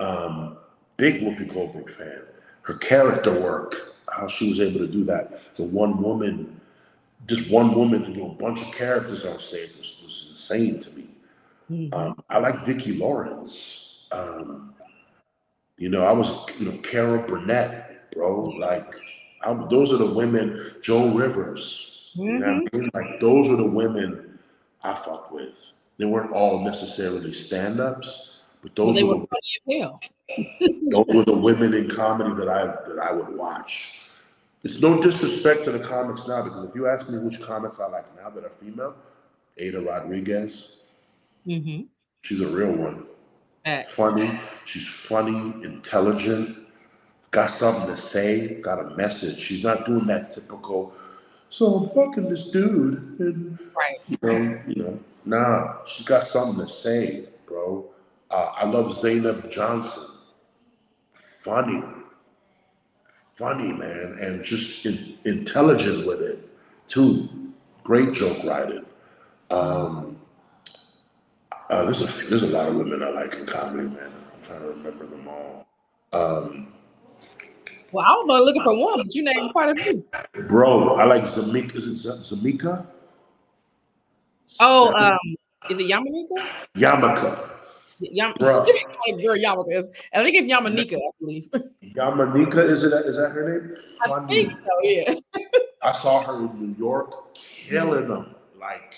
Um, 0.00 0.56
big 0.96 1.20
Whoopi 1.20 1.52
Goldberg 1.52 1.90
fan. 1.90 2.22
Her 2.62 2.74
character 2.74 3.38
work, 3.38 3.94
how 4.08 4.26
she 4.26 4.48
was 4.48 4.58
able 4.58 4.80
to 4.80 4.86
do 4.86 5.04
that. 5.04 5.38
The 5.56 5.64
one 5.64 6.02
woman, 6.02 6.58
just 7.26 7.50
one 7.50 7.74
woman 7.74 8.04
to 8.04 8.14
do 8.14 8.24
a 8.24 8.30
bunch 8.30 8.62
of 8.62 8.72
characters 8.72 9.26
on 9.26 9.38
stage 9.38 9.76
was, 9.76 10.00
was 10.02 10.28
insane 10.30 10.78
to 10.78 10.90
me. 10.96 11.90
Um, 11.92 12.22
I 12.30 12.38
like 12.38 12.64
Vicki 12.64 12.94
Lawrence. 12.94 14.06
Um, 14.12 14.74
you 15.76 15.90
know, 15.90 16.04
I 16.04 16.12
was, 16.12 16.34
you 16.58 16.70
know, 16.70 16.78
Carol 16.78 17.22
Burnett, 17.22 18.10
bro. 18.12 18.44
Like, 18.44 18.94
I, 19.42 19.52
those 19.68 19.92
are 19.92 19.98
the 19.98 20.10
women. 20.10 20.72
Joan 20.82 21.14
Rivers. 21.14 22.08
You 22.14 22.38
know 22.38 22.46
I 22.72 22.76
mean? 22.76 22.90
Like, 22.94 23.20
those 23.20 23.48
are 23.50 23.56
the 23.56 23.70
women 23.70 24.29
I 24.82 24.94
fuck 24.94 25.30
with. 25.30 25.54
They 25.98 26.06
weren't 26.06 26.32
all 26.32 26.64
necessarily 26.64 27.32
stand-ups, 27.32 28.38
but 28.62 28.78
Well, 28.78 28.86
those 28.88 28.96
they 28.96 29.04
were 29.04 29.16
were 29.16 29.20
the 29.20 29.26
funny 29.66 29.80
hell. 29.80 30.00
those 30.90 31.14
were 31.14 31.24
the 31.24 31.36
women 31.36 31.74
in 31.74 31.88
comedy 31.90 32.34
that 32.34 32.48
I 32.48 32.66
that 32.88 32.98
I 33.02 33.12
would 33.12 33.36
watch. 33.36 34.00
It's 34.62 34.80
no 34.80 35.00
disrespect 35.00 35.64
to 35.64 35.72
the 35.72 35.78
comics 35.80 36.28
now 36.28 36.42
because 36.42 36.68
if 36.68 36.74
you 36.74 36.86
ask 36.86 37.08
me 37.08 37.18
which 37.18 37.40
comics 37.40 37.80
I 37.80 37.88
like 37.88 38.04
now 38.16 38.30
that 38.30 38.44
are 38.44 38.50
female, 38.50 38.94
Aida 39.58 39.80
Rodriguez, 39.80 40.76
Mm-hmm. 41.46 41.82
she's 42.22 42.40
a 42.42 42.46
real 42.48 42.72
one. 42.72 43.06
Funny, 43.88 44.38
she's 44.66 44.86
funny, 44.86 45.64
intelligent, 45.64 46.56
got 47.30 47.50
something 47.50 47.86
to 47.86 47.96
say, 47.96 48.60
got 48.60 48.78
a 48.78 48.94
message. 48.96 49.38
She's 49.40 49.62
not 49.64 49.86
doing 49.86 50.06
that 50.06 50.30
typical. 50.30 50.92
So 51.50 51.74
I'm 51.74 51.88
fucking 51.88 52.30
this 52.30 52.50
dude, 52.50 53.16
and 53.18 53.58
right. 53.76 54.00
you 54.08 54.16
know, 54.22 54.60
you 54.68 54.82
know, 54.84 55.00
nah, 55.24 55.84
she's 55.84 56.06
got 56.06 56.22
something 56.22 56.64
to 56.64 56.72
say, 56.72 57.26
bro. 57.44 57.84
Uh, 58.30 58.52
I 58.54 58.66
love 58.66 58.96
Zainab 58.96 59.50
Johnson. 59.50 60.04
Funny, 61.12 61.82
funny 63.36 63.72
man, 63.72 64.18
and 64.20 64.44
just 64.44 64.86
in, 64.86 65.18
intelligent 65.24 66.06
with 66.06 66.22
it 66.22 66.48
too. 66.86 67.28
Great 67.82 68.12
joke 68.12 68.44
writing. 68.44 68.86
Um, 69.50 70.20
uh, 71.68 71.84
there's 71.84 72.02
a 72.02 72.28
there's 72.28 72.44
a 72.44 72.48
lot 72.48 72.68
of 72.68 72.76
women 72.76 73.02
I 73.02 73.10
like 73.10 73.34
in 73.34 73.46
comedy, 73.46 73.88
man. 73.88 74.12
I'm 74.34 74.42
trying 74.42 74.60
to 74.60 74.68
remember 74.68 75.06
them 75.06 75.26
all. 75.26 75.66
Um, 76.12 76.72
Well, 77.92 78.04
I 78.06 78.10
was 78.10 78.26
only 78.28 78.44
looking 78.44 78.62
for 78.62 78.78
one, 78.78 78.98
but 78.98 79.14
you 79.14 79.24
named 79.24 79.52
quite 79.52 79.68
a 79.70 79.74
few. 79.82 80.04
bro, 80.46 80.94
I 80.96 81.04
like 81.04 81.24
Zamika. 81.24 81.74
Is 81.76 82.06
it 82.06 82.10
Zamika? 82.22 82.86
Oh, 84.60 84.92
um, 84.94 85.36
is 85.68 85.78
it 85.78 85.90
Yamaneika? 85.90 86.48
Yamaka. 86.76 87.50
Yam- 88.00 88.34
Bruh. 88.34 88.64
She 88.64 88.72
didn't 88.72 88.92
call 88.94 89.18
it 89.18 89.22
girl 89.22 89.36
Yamaka. 89.36 89.92
I 90.12 90.24
think 90.24 90.36
it's 90.36 90.50
Yamaneika, 90.50 90.96
I 90.96 91.10
believe. 91.20 91.50
Yamaneika, 91.94 92.58
is 92.58 92.84
it? 92.84 92.92
Is 93.06 93.16
that 93.16 93.30
her 93.30 93.60
name? 93.60 93.76
I 94.04 94.26
think 94.26 94.56
so, 94.56 94.64
yeah. 94.82 95.14
I 95.82 95.92
saw 95.92 96.22
her 96.22 96.46
in 96.46 96.60
New 96.60 96.74
York 96.78 97.34
killing 97.34 98.08
them. 98.08 98.34
Like 98.58 98.94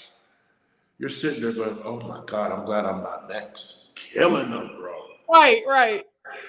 you're 0.99 1.09
sitting 1.09 1.41
there 1.41 1.53
going, 1.53 1.79
"Oh 1.85 2.01
my 2.01 2.23
god, 2.27 2.53
I'm 2.53 2.65
glad 2.65 2.85
I'm 2.85 3.03
not 3.03 3.29
next." 3.29 3.91
Killing 3.95 4.51
them, 4.51 4.73
bro. 4.77 4.95
Right, 5.31 5.63
right. 5.67 6.05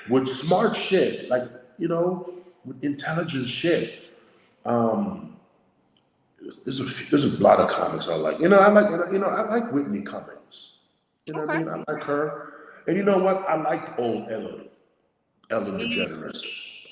With 0.10 0.28
smart 0.28 0.76
shit, 0.76 1.30
like 1.30 1.44
you 1.78 1.88
know, 1.88 2.34
with 2.66 2.84
intelligent 2.84 3.48
shit. 3.48 4.00
Um, 4.66 5.36
there's 6.66 6.80
a 6.80 6.86
there's 7.10 7.40
a 7.40 7.44
lot 7.44 7.60
of 7.60 7.70
comics 7.70 8.10
I 8.10 8.16
like. 8.16 8.40
You 8.40 8.50
know, 8.50 8.58
I 8.58 8.70
like 8.70 9.12
you 9.12 9.20
know 9.20 9.28
I 9.28 9.50
like 9.50 9.72
Whitney 9.72 10.02
Cummings. 10.02 10.78
You 11.28 11.34
know 11.34 11.42
what 11.46 11.50
I 11.52 11.58
mean? 11.60 11.70
I 11.70 11.92
like 11.92 12.04
her, 12.04 12.54
and 12.88 12.98
you 12.98 13.04
know 13.04 13.18
what? 13.20 13.46
I 13.48 13.56
liked 13.62 13.98
old 14.00 14.30
Ellen, 14.30 14.66
Ellen 15.50 15.78
DeGeneres. 15.78 16.42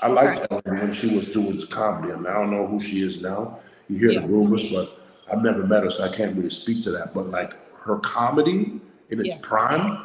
I 0.02 0.08
liked 0.08 0.48
Ellen 0.52 0.63
when 0.65 0.94
she 0.94 1.15
was 1.15 1.30
doing 1.30 1.58
this 1.58 1.65
comedy. 1.65 2.13
I 2.13 2.15
mean, 2.15 2.28
I 2.28 2.34
don't 2.34 2.52
know 2.52 2.65
who 2.65 2.80
she 2.80 3.02
is 3.02 3.22
now. 3.22 3.60
You 3.89 3.98
hear 4.10 4.22
the 4.22 4.28
rumors, 4.28 4.70
but 4.70 4.98
I've 5.32 5.44
never 5.44 5.65
met 5.65 5.84
her, 5.84 5.91
so 5.91 6.06
I 6.06 6.15
can't 6.15 6.36
really 6.36 6.50
speak 6.50 6.84
to 6.86 6.91
that. 6.91 7.13
But 7.13 7.30
like 7.30 7.54
her 7.84 7.98
comedy 8.00 8.80
in 9.10 9.20
its 9.20 9.30
Yeah. 9.36 9.38
prime, 9.41 9.98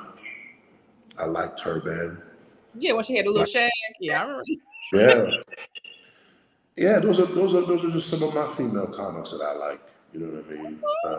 I 1.19 1.27
liked 1.27 1.61
her, 1.61 1.81
man. 1.85 2.19
Yeah, 2.79 2.93
when 2.93 3.05
she 3.05 3.17
had 3.17 3.27
a 3.27 3.31
little 3.31 3.47
shag. 3.47 3.71
Yeah, 4.01 4.23
I 4.23 4.23
remember. 4.23 4.45
Yeah. 4.93 5.31
Yeah, 6.77 6.99
those 6.99 7.19
are 7.21 7.25
those 7.25 7.55
are 7.55 7.62
those 7.62 7.83
are 7.87 7.91
just 7.91 8.11
some 8.11 8.23
of 8.23 8.35
my 8.35 8.53
female 8.55 8.87
comics 8.87 9.31
that 9.31 9.41
I 9.41 9.55
like. 9.55 9.81
You 10.12 10.21
know 10.21 10.27
what 10.27 10.59
I 10.59 10.62
mean? 10.62 10.83
Uh, 11.07 11.19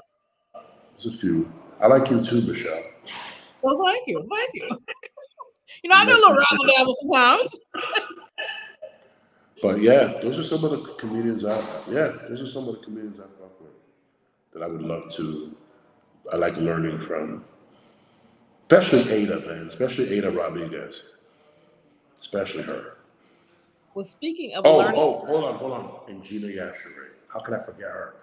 there's 0.91 1.15
a 1.15 1.17
few. 1.17 1.51
I 1.81 1.87
like 1.87 2.11
you 2.11 2.23
too, 2.23 2.41
Michelle. 2.41 2.83
Well, 3.63 3.83
thank 3.83 4.07
you, 4.07 4.27
thank 4.35 4.49
you. 4.53 4.69
You 5.83 5.89
know, 5.89 5.97
I 5.97 6.05
do 6.05 6.11
a 6.11 6.15
little 6.15 6.35
razzle 6.35 6.65
dazzle 6.75 6.95
sometimes. 7.01 7.55
But 9.61 9.81
yeah, 9.81 10.19
those 10.21 10.39
are 10.39 10.43
some 10.43 10.63
of 10.63 10.71
the 10.71 10.93
comedians 10.93 11.43
I 11.43 11.59
yeah, 11.89 12.13
those 12.29 12.41
are 12.41 12.47
some 12.47 12.67
of 12.67 12.75
the 12.75 12.81
comedians 12.81 13.19
I 13.19 13.23
fuck 13.39 13.59
with 13.59 13.71
that 14.53 14.63
I 14.63 14.67
would 14.67 14.81
love 14.81 15.13
to 15.15 15.55
I 16.31 16.37
like 16.37 16.55
learning 16.57 16.99
from. 16.99 17.43
Especially 18.61 19.11
Aida, 19.13 19.39
man. 19.41 19.67
Especially 19.67 20.17
Aida 20.17 20.31
Rodriguez. 20.31 20.95
Especially 22.21 22.63
her. 22.63 22.97
Well, 23.93 24.05
speaking 24.05 24.53
of 24.55 24.65
Oh, 24.65 24.77
learning, 24.77 24.99
oh, 24.99 25.25
hold 25.25 25.43
on, 25.43 25.55
hold 25.55 25.71
on. 25.73 25.91
And 26.07 26.23
Gina 26.23 26.47
Yashere. 26.47 27.09
How 27.27 27.39
can 27.39 27.55
I 27.55 27.59
forget 27.59 27.89
her? 27.89 28.15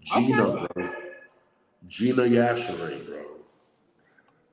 Gina, 0.00 0.66
bro. 0.74 0.90
Gina 1.88 2.22
Yashere, 2.22 3.06
bro. 3.06 3.24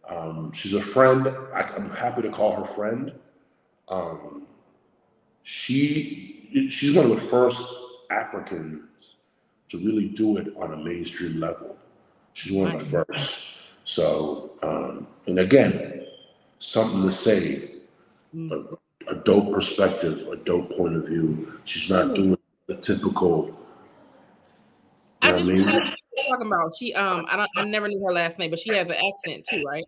Um, 0.07 0.51
she's 0.51 0.73
a 0.73 0.81
friend. 0.81 1.27
I, 1.53 1.61
I'm 1.61 1.89
happy 1.91 2.21
to 2.23 2.29
call 2.29 2.55
her 2.55 2.65
friend. 2.65 3.13
Um, 3.87 4.43
she 5.43 6.67
she's 6.69 6.95
one 6.95 7.05
of 7.05 7.11
the 7.11 7.21
first 7.21 7.61
Africans 8.11 9.15
to 9.69 9.77
really 9.77 10.07
do 10.09 10.37
it 10.37 10.53
on 10.57 10.73
a 10.73 10.77
mainstream 10.77 11.39
level. 11.39 11.77
She's 12.33 12.51
one 12.51 12.75
of 12.75 12.91
the 12.91 13.05
first. 13.05 13.41
So, 13.83 14.51
um, 14.61 15.07
and 15.27 15.39
again, 15.39 16.05
something 16.59 17.03
to 17.03 17.11
say, 17.11 17.68
a, 18.35 18.63
a 19.07 19.15
dope 19.15 19.51
perspective, 19.51 20.27
a 20.27 20.35
dope 20.37 20.75
point 20.75 20.95
of 20.95 21.07
view. 21.07 21.59
She's 21.65 21.89
not 21.89 22.13
doing 22.13 22.37
the 22.67 22.75
typical. 22.75 23.55
I 25.21 25.31
just 25.33 25.45
what 25.45 25.55
I 25.55 25.57
know 25.57 25.65
mean? 25.65 25.73
what 25.73 25.99
talking 26.29 26.47
about. 26.47 26.73
She, 26.77 26.93
um, 26.93 27.25
I 27.29 27.35
don't, 27.35 27.49
I 27.57 27.65
never 27.65 27.87
knew 27.87 28.03
her 28.05 28.13
last 28.13 28.39
name, 28.39 28.49
but 28.49 28.59
she 28.59 28.73
has 28.73 28.87
an 28.87 28.95
accent 28.95 29.45
too, 29.49 29.63
right? 29.63 29.85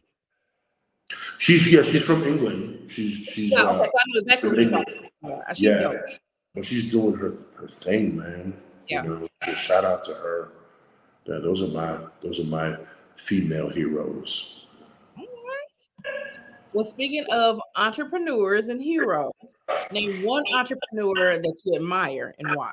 She's 1.38 1.68
yeah, 1.68 1.84
she's 1.84 2.04
from 2.04 2.24
England. 2.24 2.90
She's 2.90 3.16
she's 3.16 3.52
Yeah, 3.52 3.64
uh, 3.64 3.74
okay, 3.74 3.86
so 3.86 3.98
I 3.98 4.04
know 4.08 4.20
exactly 4.20 4.50
what 4.50 4.60
you're 4.60 4.68
about. 4.68 5.58
She's 5.58 5.64
Yeah, 5.64 5.94
but 6.56 6.66
she's 6.66 6.92
doing 6.92 7.16
her 7.16 7.34
her 7.56 7.68
thing, 7.68 8.18
man. 8.18 8.54
Yeah. 8.88 9.04
You 9.04 9.10
know, 9.10 9.28
so 9.46 9.54
shout 9.54 9.86
out 9.86 10.04
to 10.06 10.14
her. 10.14 10.50
Yeah, 11.26 11.40
those 11.40 11.62
are 11.62 11.68
my 11.68 11.98
those 12.22 12.40
are 12.40 12.46
my 12.46 12.78
female 13.18 13.70
heroes. 13.70 14.68
Well, 16.74 16.86
speaking 16.86 17.26
of 17.32 17.62
entrepreneurs 17.76 18.70
and 18.70 18.82
heroes, 18.82 19.34
name 19.92 20.14
one 20.24 20.44
entrepreneur 20.54 21.38
that 21.38 21.62
you 21.66 21.76
admire 21.76 22.34
and 22.40 22.56
why. 22.56 22.72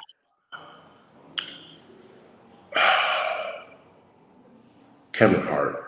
Kevin 5.13 5.43
Hart. 5.43 5.85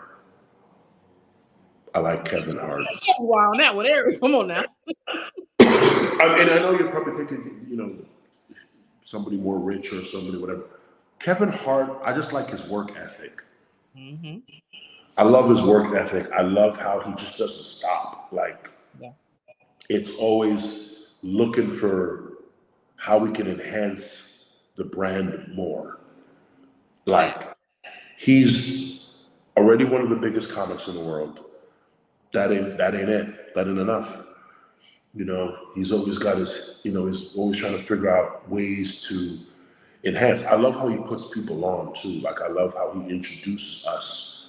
I 1.95 1.99
like 1.99 2.25
Kevin 2.25 2.57
Hart. 2.57 2.83
Wow, 3.19 3.53
that 3.57 3.75
one, 3.75 3.85
Eric. 3.85 4.19
Come 4.19 4.35
on 4.35 4.47
now. 4.47 4.65
I, 5.59 6.37
and 6.39 6.49
I 6.49 6.59
know 6.59 6.71
you're 6.71 6.89
probably 6.89 7.13
thinking, 7.13 7.65
you 7.69 7.77
know, 7.77 7.95
somebody 9.03 9.37
more 9.37 9.57
rich 9.57 9.93
or 9.93 10.03
somebody 10.03 10.37
whatever. 10.37 10.63
Kevin 11.19 11.49
Hart, 11.49 12.01
I 12.03 12.13
just 12.13 12.33
like 12.33 12.49
his 12.49 12.63
work 12.63 12.97
ethic. 12.97 13.43
Mm-hmm. 13.97 14.39
I 15.17 15.23
love 15.23 15.49
his 15.49 15.61
work 15.61 15.93
ethic. 15.95 16.29
I 16.31 16.41
love 16.41 16.77
how 16.77 16.99
he 17.01 17.11
just 17.13 17.37
doesn't 17.37 17.65
stop. 17.65 18.29
Like 18.31 18.69
Yeah. 18.99 19.11
it's 19.89 20.15
always 20.15 21.05
looking 21.21 21.69
for 21.69 22.33
how 22.95 23.17
we 23.17 23.31
can 23.31 23.47
enhance 23.47 24.45
the 24.75 24.83
brand 24.83 25.51
more. 25.53 25.99
Like, 27.05 27.55
he's 28.17 29.07
already 29.57 29.85
one 29.85 30.01
of 30.01 30.09
the 30.09 30.15
biggest 30.15 30.51
comics 30.51 30.87
in 30.87 30.95
the 30.95 31.03
world. 31.03 31.45
That 32.33 32.51
ain't 32.51 32.77
that 32.77 32.95
ain't 32.95 33.09
it. 33.09 33.53
That 33.55 33.67
ain't 33.67 33.79
enough. 33.79 34.19
You 35.13 35.25
know, 35.25 35.57
he's 35.75 35.91
always 35.91 36.17
got 36.17 36.37
his, 36.37 36.79
you 36.83 36.91
know, 36.91 37.05
he's 37.07 37.35
always 37.35 37.57
trying 37.57 37.75
to 37.75 37.83
figure 37.83 38.09
out 38.09 38.47
ways 38.49 39.03
to 39.09 39.37
enhance. 40.05 40.45
I 40.45 40.55
love 40.55 40.75
how 40.75 40.87
he 40.87 40.97
puts 40.97 41.27
people 41.27 41.65
on 41.65 41.93
too. 41.93 42.19
Like 42.21 42.41
I 42.41 42.47
love 42.47 42.73
how 42.73 42.93
he 42.93 43.09
introduces 43.09 43.85
us 43.85 44.40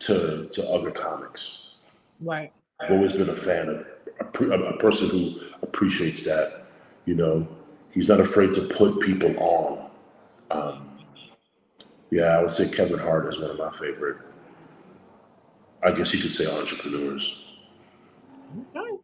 to 0.00 0.48
to 0.52 0.68
other 0.68 0.90
comics. 0.90 1.78
Right. 2.20 2.52
I've 2.80 2.90
always 2.90 3.12
been 3.12 3.30
a 3.30 3.36
fan 3.36 3.68
of 3.68 3.86
a, 4.20 4.50
a 4.50 4.76
person 4.78 5.08
who 5.10 5.40
appreciates 5.62 6.24
that. 6.24 6.66
You 7.06 7.14
know, 7.14 7.48
he's 7.90 8.08
not 8.08 8.20
afraid 8.20 8.52
to 8.54 8.62
put 8.62 9.00
people 9.00 9.34
on. 9.38 9.90
Um, 10.50 10.98
yeah, 12.10 12.38
I 12.38 12.42
would 12.42 12.50
say 12.50 12.68
Kevin 12.68 12.98
Hart 12.98 13.26
is 13.28 13.40
one 13.40 13.50
of 13.50 13.58
my 13.58 13.70
favorite. 13.72 14.18
I 15.82 15.92
guess 15.92 16.12
you 16.12 16.20
could 16.20 16.32
say 16.32 16.46
entrepreneurs. 16.46 17.44
Okay. 18.74 18.96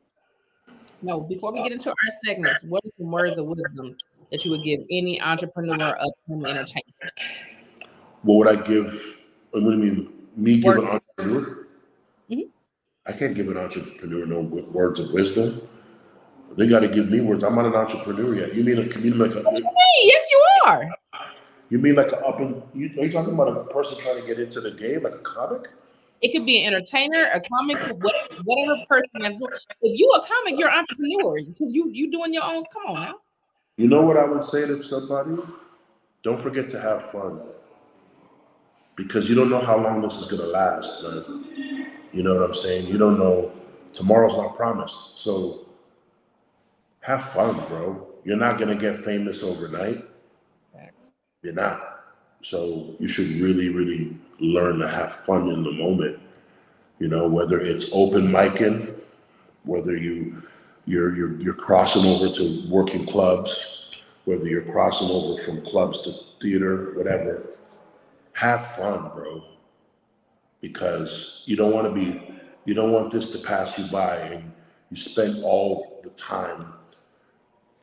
No, 1.03 1.21
before 1.21 1.53
we 1.53 1.63
get 1.63 1.73
into 1.73 1.91
our 1.91 1.97
segments, 2.25 2.63
what 2.65 2.85
are 2.85 2.91
some 2.99 3.11
words 3.11 3.37
of 3.39 3.47
wisdom 3.47 3.97
that 4.31 4.45
you 4.45 4.51
would 4.53 4.63
give 4.63 4.81
any 4.91 5.21
entrepreneur 5.21 5.95
of 5.95 6.11
home 6.29 6.47
entertainment? 6.47 7.13
What 8.23 8.35
would 8.37 8.49
I 8.49 8.63
give? 8.63 9.21
What 9.51 9.61
do 9.61 9.71
you 9.71 9.77
mean? 9.77 10.22
Me 10.37 10.61
give 10.61 10.77
an 10.77 10.85
entrepreneur? 10.87 11.67
Mhm. 12.31 12.49
I 13.07 13.13
can't 13.13 13.35
give 13.35 13.49
an 13.49 13.57
entrepreneur 13.57 14.27
no 14.27 14.41
words 14.41 15.01
of 15.01 15.13
wisdom. 15.13 15.69
They 16.57 16.67
got 16.69 16.81
to 16.81 16.89
give 16.89 17.11
me 17.11 17.21
words. 17.21 17.43
I'm 17.43 17.55
not 17.55 17.67
an 17.67 17.75
entrepreneur 17.75 18.35
yet. 18.35 18.55
You 18.55 18.63
mean 18.65 18.79
a 18.79 18.89
community 18.89 19.35
like 19.35 19.45
a, 19.45 19.51
yes, 19.53 20.27
you 20.31 20.45
are. 20.67 20.95
you 21.71 21.79
mean 21.79 21.95
like 21.95 22.09
a 22.13 22.19
up 22.27 22.39
and 22.41 22.63
you, 22.75 22.89
are 23.01 23.07
you 23.07 23.11
talking 23.11 23.33
about 23.33 23.49
a 23.49 23.65
person 23.73 23.99
trying 23.99 24.21
to 24.21 24.27
get 24.27 24.39
into 24.39 24.61
the 24.61 24.71
game 24.73 25.03
like 25.03 25.15
a 25.15 25.19
comic? 25.19 25.71
It 26.21 26.33
could 26.33 26.45
be 26.47 26.63
an 26.63 26.73
entertainer, 26.75 27.25
a 27.35 27.41
comic, 27.41 27.79
what- 28.01 28.31
whatever 28.45 28.85
person 28.89 29.23
has. 29.23 29.35
If 29.81 29.99
you 29.99 30.11
a 30.13 30.21
comic, 30.25 30.59
you're 30.59 30.69
an 30.69 30.79
entrepreneur 30.81 31.37
because 31.43 31.73
you 31.73 31.89
you 31.91 32.11
doing 32.11 32.33
your 32.35 32.45
own. 32.45 32.65
Come 32.73 32.83
on 32.87 33.03
now. 33.03 33.15
You 33.79 33.89
know 33.89 34.03
what 34.03 34.17
I 34.19 34.25
would 34.25 34.45
say 34.45 34.67
to 34.67 34.83
somebody? 34.83 35.37
Don't 36.23 36.41
forget 36.41 36.71
to 36.71 36.81
have 36.81 37.11
fun. 37.11 37.41
Because 38.97 39.29
you 39.29 39.35
don't 39.35 39.51
know 39.51 39.61
how 39.61 39.79
long 39.79 40.03
this 40.03 40.19
is 40.21 40.31
gonna 40.31 40.45
last, 40.51 41.03
man. 41.03 41.47
You 42.13 42.23
know 42.23 42.35
what 42.35 42.45
I'm 42.45 42.55
saying? 42.55 42.87
You 42.89 42.99
don't 42.99 43.19
know 43.19 43.53
tomorrow's 43.93 44.37
not 44.37 44.57
promised. 44.57 45.19
So 45.19 45.67
have 47.01 47.31
fun, 47.31 47.57
bro. 47.69 48.07
You're 48.25 48.37
not 48.37 48.59
gonna 48.59 48.77
get 48.77 49.05
famous 49.05 49.43
overnight. 49.43 50.05
You're 51.43 51.55
not. 51.55 52.05
So 52.43 52.95
you 52.99 53.09
should 53.09 53.29
really, 53.41 53.69
really 53.69 54.17
learn 54.41 54.79
to 54.79 54.89
have 54.89 55.13
fun 55.13 55.49
in 55.49 55.63
the 55.65 55.73
moment. 55.73 56.19
You 56.99 57.09
know, 57.09 57.29
whether 57.29 57.61
it's 57.61 57.91
open 57.93 58.29
micing, 58.29 58.95
whether 59.65 59.97
you 59.97 60.43
you're 60.87 61.15
you're 61.17 61.41
you're 61.41 61.55
crossing 61.55 62.05
over 62.05 62.29
to 62.33 62.63
working 62.69 63.07
clubs, 63.07 63.93
whether 64.25 64.47
you're 64.47 64.63
crossing 64.63 65.11
over 65.11 65.43
from 65.43 65.65
clubs 65.67 66.03
to 66.03 66.13
theater, 66.41 66.95
whatever. 66.97 67.43
Have 68.33 68.75
fun, 68.77 69.11
bro. 69.15 69.45
Because 70.61 71.43
you 71.47 71.57
don't 71.57 71.73
want 71.73 71.87
to 71.87 71.93
be 71.93 72.29
you 72.65 72.75
don't 72.75 72.93
want 72.93 73.11
this 73.11 73.33
to 73.33 73.39
pass 73.39 73.79
you 73.79 73.87
by 73.91 74.17
and 74.19 74.53
you 74.91 74.97
spend 74.97 75.43
all 75.43 76.01
the 76.05 76.11
time 76.11 76.73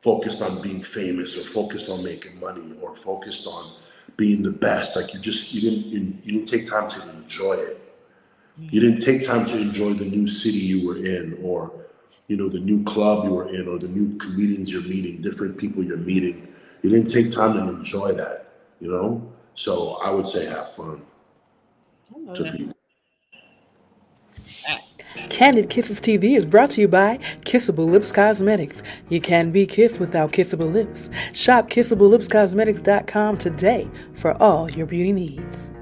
focused 0.00 0.40
on 0.40 0.62
being 0.62 0.82
famous 0.82 1.36
or 1.36 1.42
focused 1.42 1.90
on 1.90 2.02
making 2.02 2.40
money 2.40 2.74
or 2.80 2.96
focused 2.96 3.46
on 3.46 3.72
being 4.16 4.42
the 4.42 4.50
best. 4.50 4.96
Like 4.96 5.12
you 5.12 5.20
just 5.20 5.52
you 5.52 5.60
didn't 5.60 5.86
you, 5.86 6.16
you 6.24 6.32
didn't 6.32 6.48
take 6.48 6.66
time 6.66 6.88
to 6.90 7.10
enjoy 7.10 7.54
it. 7.54 7.76
You 8.58 8.80
didn't 8.80 9.00
take 9.00 9.26
time 9.26 9.46
to 9.46 9.58
enjoy 9.58 9.94
the 9.94 10.04
new 10.04 10.26
city 10.26 10.58
you 10.58 10.86
were 10.86 10.98
in 10.98 11.38
or 11.42 11.72
you 12.28 12.36
know 12.36 12.48
the 12.48 12.60
new 12.60 12.84
club 12.84 13.24
you 13.24 13.30
were 13.30 13.48
in 13.54 13.68
or 13.68 13.78
the 13.78 13.88
new 13.88 14.16
comedians 14.18 14.72
you're 14.72 14.82
meeting, 14.82 15.22
different 15.22 15.56
people 15.56 15.82
you're 15.82 15.96
meeting. 15.96 16.48
You 16.82 16.90
didn't 16.90 17.10
take 17.10 17.30
time 17.32 17.54
to 17.54 17.60
enjoy 17.60 18.12
that, 18.14 18.52
you 18.80 18.90
know? 18.90 19.30
So 19.54 19.94
I 20.02 20.10
would 20.10 20.26
say 20.26 20.46
have 20.46 20.74
fun 20.74 21.02
oh, 22.14 22.34
to 22.34 22.52
people. 22.52 22.74
Kandid 25.28 25.70
Kisses 25.70 26.00
TV 26.00 26.36
is 26.36 26.44
brought 26.44 26.70
to 26.72 26.80
you 26.80 26.88
by 26.88 27.18
Kissable 27.42 27.90
Lips 27.90 28.12
Cosmetics. 28.12 28.82
You 29.08 29.20
can 29.20 29.50
be 29.50 29.66
kissed 29.66 29.98
without 29.98 30.32
kissable 30.32 30.72
lips. 30.72 31.10
Shop 31.32 31.68
kissablelipscosmetics.com 31.68 33.38
today 33.38 33.88
for 34.14 34.40
all 34.40 34.70
your 34.70 34.86
beauty 34.86 35.12
needs. 35.12 35.72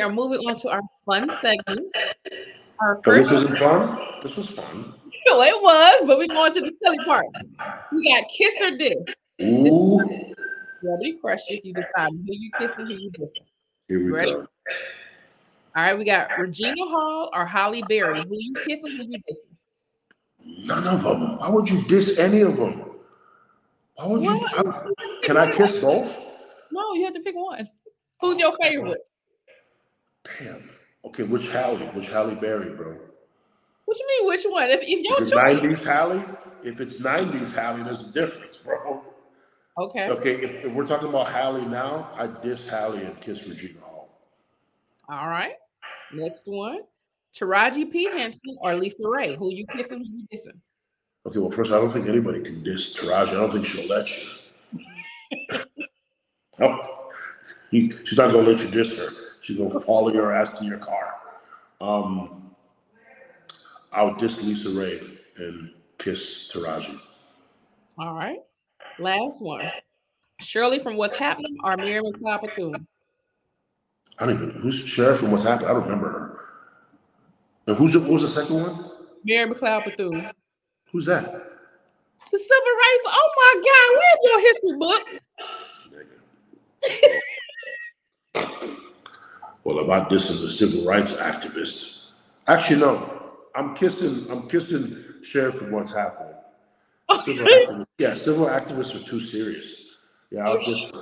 We 0.00 0.04
are 0.04 0.10
moving 0.10 0.38
on 0.48 0.56
to 0.60 0.70
our 0.70 0.80
fun 1.04 1.28
segments. 1.42 1.92
Our 2.80 2.98
So 3.04 3.12
this 3.12 3.30
wasn't 3.30 3.58
fun? 3.58 3.98
This 4.22 4.34
was 4.34 4.48
fun. 4.48 4.94
well, 5.26 5.42
it 5.42 5.62
was, 5.62 6.06
but 6.06 6.16
we're 6.16 6.26
going 6.26 6.54
to 6.54 6.60
the 6.62 6.70
silly 6.70 6.96
part. 7.04 7.26
We 7.92 8.10
got 8.10 8.24
kiss 8.34 8.54
or 8.62 8.78
diss. 8.78 9.14
Ooh, 9.42 10.00
Celebrity 10.80 11.18
crushes. 11.20 11.60
You 11.64 11.74
decide 11.74 12.12
who 12.12 12.22
you 12.24 12.50
kissing, 12.58 12.86
who 12.86 12.94
you 12.94 13.10
dissing. 13.10 13.44
here 13.88 14.02
we 14.02 14.10
Ready? 14.10 14.30
go. 14.32 14.38
All 15.76 15.82
right, 15.82 15.98
we 15.98 16.06
got 16.06 16.30
Regina 16.38 16.76
Hall 16.88 17.28
or 17.34 17.44
Halle 17.44 17.82
Berry. 17.82 18.22
Who 18.26 18.28
you 18.38 18.54
kissing, 18.66 18.96
who 18.96 19.04
you 19.04 19.18
dissing? 19.18 20.64
None 20.66 20.86
of 20.86 21.02
them. 21.02 21.36
Why 21.36 21.50
would 21.50 21.68
you 21.68 21.82
diss 21.82 22.16
any 22.18 22.40
of 22.40 22.56
them? 22.56 22.84
Why 23.96 24.06
would 24.06 24.22
you? 24.24 24.30
I- 24.46 24.86
can 25.22 25.36
I 25.36 25.50
kiss 25.52 25.78
both? 25.78 26.18
No, 26.72 26.94
you 26.94 27.04
have 27.04 27.12
to 27.12 27.20
pick 27.20 27.34
one. 27.36 27.68
Who's 28.22 28.38
your 28.38 28.56
favorite? 28.58 29.06
Damn. 30.38 30.70
Okay, 31.04 31.22
which 31.22 31.48
Halle? 31.50 31.78
Which 31.78 32.08
Halle 32.08 32.34
Berry, 32.34 32.70
bro? 32.70 32.96
What 33.84 33.98
you 33.98 34.06
mean, 34.06 34.28
which 34.28 34.44
one? 34.44 34.68
If, 34.70 34.80
if 34.82 35.04
your 35.04 35.22
it's 35.22 35.32
90s 35.32 35.84
Halle, 35.84 36.24
if 36.62 36.80
it's 36.80 36.98
90s 36.98 37.52
Halle, 37.54 37.82
there's 37.82 38.02
a 38.02 38.12
difference, 38.12 38.56
bro. 38.58 39.02
Okay. 39.78 40.08
Okay, 40.08 40.34
if, 40.34 40.66
if 40.66 40.72
we're 40.72 40.86
talking 40.86 41.08
about 41.08 41.32
Halle 41.32 41.62
now, 41.62 42.10
I 42.14 42.26
diss 42.26 42.68
Halle 42.68 42.98
and 42.98 43.20
kiss 43.20 43.46
Regina 43.46 43.80
Hall. 43.80 44.10
All 45.08 45.28
right. 45.28 45.54
Next 46.12 46.42
one. 46.44 46.80
Taraji 47.34 47.90
P. 47.90 48.04
Henson 48.04 48.56
or 48.60 48.72
LisaRaye. 48.72 49.36
Who 49.36 49.50
you 49.50 49.66
kissing, 49.66 49.98
who 49.98 50.04
you 50.04 50.26
dissing? 50.32 50.58
Okay, 51.26 51.38
well, 51.38 51.50
first, 51.50 51.72
I 51.72 51.76
don't 51.76 51.90
think 51.90 52.08
anybody 52.08 52.40
can 52.40 52.62
diss 52.62 52.96
Taraji. 52.96 53.28
I 53.28 53.34
don't 53.34 53.52
think 53.52 53.66
she'll 53.66 53.88
let 53.88 54.08
you. 54.08 55.58
no, 56.58 56.82
she's 57.70 58.16
not 58.16 58.32
gonna 58.32 58.48
let 58.48 58.60
you 58.60 58.70
diss 58.70 58.98
her. 58.98 59.08
She's 59.50 59.58
gonna 59.58 59.80
follow 59.80 60.12
your 60.12 60.32
ass 60.32 60.56
to 60.60 60.64
your 60.64 60.78
car. 60.78 61.16
Um, 61.80 62.54
I'll 63.92 64.14
diss 64.14 64.44
LisaRaye 64.44 65.18
and 65.38 65.72
kiss 65.98 66.48
Taraji. 66.54 67.00
All 67.98 68.14
right. 68.14 68.38
Last 69.00 69.42
one. 69.42 69.68
Shirley 70.38 70.78
from 70.78 70.96
What's 70.96 71.16
Happening 71.16 71.56
or 71.64 71.76
Miriam 71.76 72.04
McLeod 72.04 72.42
Bethune? 72.42 72.86
I 74.20 74.26
don't 74.26 74.36
even 74.36 74.48
know 74.50 74.60
who's 74.60 74.78
sheriff 74.78 75.18
from 75.18 75.32
what's 75.32 75.42
happened. 75.42 75.68
I 75.68 75.72
don't 75.72 75.82
remember 75.82 76.08
her. 76.08 76.40
And 77.66 77.76
who's 77.76 77.94
the, 77.94 77.98
what 77.98 78.10
was 78.10 78.22
the 78.22 78.28
second 78.28 78.62
one? 78.62 78.88
Miriam 79.24 79.52
McLeod 79.52 79.84
Bethune. 79.84 80.30
Who's 80.92 81.06
that? 81.06 81.24
The 81.24 82.38
civil 82.38 82.74
rights. 82.78 83.04
Oh 83.08 83.30
my 83.36 83.54
God, 83.66 83.88
where's 83.98 84.22
your 84.30 84.40
history 84.46 84.78
book? 84.78 85.02
Well, 89.64 89.80
about 89.80 90.10
dissing 90.10 90.40
the 90.40 90.50
civil 90.50 90.84
rights 90.86 91.16
activists. 91.16 92.12
Actually, 92.46 92.80
no. 92.80 93.20
I'm 93.54 93.74
kissing. 93.74 94.26
I'm 94.30 94.48
kissing 94.48 95.04
sheriff 95.22 95.56
for 95.56 95.70
what's 95.70 95.92
happening. 95.92 96.34
Civil 97.24 97.46
activists, 97.46 97.86
yeah, 97.98 98.14
civil 98.14 98.46
activists 98.46 98.94
are 98.94 99.06
too 99.06 99.20
serious. 99.20 99.98
Yeah, 100.30 100.48
I'll 100.48 100.60
just. 100.60 100.94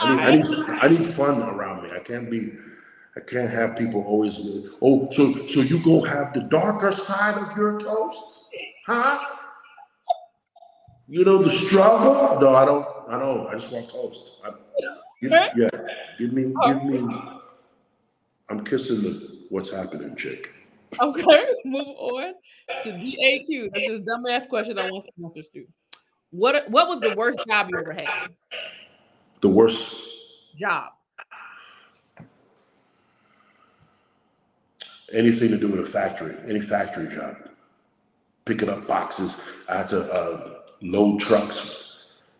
I 0.00 0.14
need, 0.14 0.22
I 0.22 0.36
need, 0.36 0.70
I 0.82 0.88
need 0.88 1.04
fun 1.14 1.42
around 1.42 1.82
me. 1.82 1.90
I 1.90 1.98
can't 1.98 2.30
be. 2.30 2.52
I 3.16 3.20
can't 3.20 3.50
have 3.50 3.76
people 3.76 4.04
always. 4.04 4.38
Oh, 4.80 5.10
so 5.10 5.46
so 5.48 5.60
you 5.60 5.82
go 5.82 6.00
have 6.02 6.32
the 6.32 6.42
darker 6.42 6.92
side 6.92 7.36
of 7.36 7.56
your 7.56 7.80
toast, 7.80 8.44
huh? 8.86 9.18
You 11.08 11.24
know 11.24 11.42
the 11.42 11.50
struggle. 11.50 12.40
No, 12.40 12.54
I 12.54 12.64
don't. 12.64 12.86
I 13.08 13.18
don't. 13.18 13.48
I 13.48 13.54
just 13.54 13.72
want 13.72 13.90
toast. 13.90 14.40
I, 14.44 14.52
give, 15.20 15.32
yeah, 15.32 15.68
give 16.18 16.32
me, 16.32 16.54
give 16.64 16.84
me. 16.84 17.18
I'm 18.48 18.64
kissing 18.64 19.02
the 19.02 19.38
what's 19.50 19.70
happening 19.70 20.16
chick. 20.16 20.52
Okay, 21.00 21.46
move 21.64 21.86
on 21.86 22.34
to 22.82 22.92
DAQ. 22.92 23.72
This 23.74 23.90
is 23.90 24.00
a 24.00 24.02
dumbass 24.02 24.48
question 24.48 24.78
I 24.78 24.90
want 24.90 25.06
answers 25.22 25.48
to. 25.54 25.64
What 26.30 26.68
What 26.70 26.88
was 26.88 27.00
the 27.00 27.14
worst 27.14 27.38
job 27.46 27.68
you 27.70 27.78
ever 27.78 27.92
had? 27.92 28.30
The 29.40 29.48
worst 29.48 29.94
Job. 30.56 30.92
anything 35.12 35.50
to 35.50 35.58
do 35.58 35.68
with 35.68 35.80
a 35.80 35.90
factory, 35.90 36.36
any 36.48 36.60
factory 36.60 37.14
job. 37.14 37.36
Picking 38.44 38.68
up 38.68 38.86
boxes. 38.86 39.36
I 39.68 39.78
had 39.78 39.88
to 39.88 40.12
uh, 40.12 40.54
load 40.80 41.20
trucks. 41.20 41.87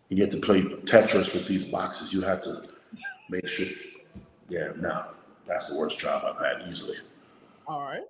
You 0.09 0.23
had 0.23 0.31
to 0.31 0.37
play 0.37 0.63
Tetris 0.63 1.33
with 1.33 1.47
these 1.47 1.65
boxes. 1.65 2.11
You 2.11 2.21
had 2.21 2.41
to 2.43 2.63
make 3.29 3.47
sure. 3.47 3.67
Yeah, 4.49 4.71
no, 4.77 5.05
that's 5.47 5.69
the 5.69 5.77
worst 5.77 5.99
job 5.99 6.23
I've 6.25 6.43
had 6.43 6.67
easily. 6.67 6.97
All 7.67 7.83
right. 7.83 8.01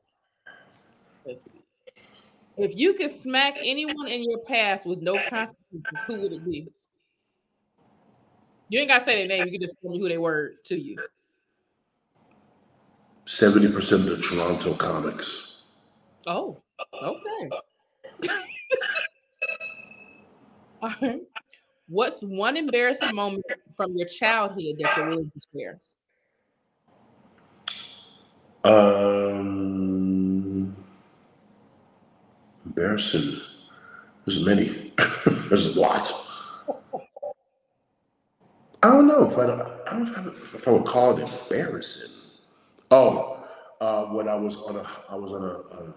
Let's 1.25 1.43
see. 1.43 1.61
If 2.57 2.77
you 2.77 2.93
could 2.93 3.19
smack 3.19 3.55
anyone 3.61 4.07
in 4.07 4.23
your 4.23 4.39
past 4.39 4.85
with 4.85 4.99
no 4.99 5.15
consequences, 5.29 5.99
who 6.07 6.21
would 6.21 6.31
it 6.31 6.45
be? 6.45 6.69
You 8.69 8.79
ain't 8.79 8.89
gotta 8.89 9.03
say 9.03 9.15
their 9.15 9.27
name. 9.27 9.45
You 9.47 9.59
can 9.59 9.67
just 9.67 9.81
tell 9.81 9.91
me 9.91 9.99
who 9.99 10.07
they 10.07 10.17
were 10.17 10.53
to 10.65 10.79
you. 10.79 10.97
Seventy 13.25 13.69
percent 13.69 14.07
of 14.07 14.17
the 14.17 14.23
Toronto 14.23 14.73
comics. 14.75 15.63
Oh, 16.27 16.57
okay. 17.03 17.49
All 20.81 20.93
right. 21.01 21.21
What's 21.89 22.19
one 22.21 22.55
embarrassing 22.55 23.13
moment 23.15 23.43
from 23.75 23.97
your 23.97 24.07
childhood 24.07 24.75
that 24.79 24.95
you're 24.95 25.09
willing 25.09 25.31
to 25.31 25.39
share? 25.57 25.79
Um, 28.63 30.75
embarrassing. 32.65 33.41
There's 34.25 34.45
many. 34.45 34.93
There's 35.49 35.75
a 35.75 35.81
lot. 35.81 36.13
I 38.83 38.87
don't 38.91 39.07
know 39.07 39.25
if 39.29 39.37
I, 39.39 39.47
don't- 39.47 39.61
I 39.87 39.93
don't 39.93 40.05
know 40.25 40.31
if 40.31 40.67
I 40.67 40.71
would 40.71 40.85
call 40.85 41.17
it 41.17 41.27
embarrassing. 41.27 42.11
Oh, 42.91 43.43
uh, 43.81 44.05
when 44.05 44.27
I 44.27 44.35
was 44.35 44.57
on 44.57 44.75
a 44.75 44.87
I 45.09 45.15
was 45.15 45.31
on 45.31 45.43
a, 45.43 45.75
a 45.75 45.93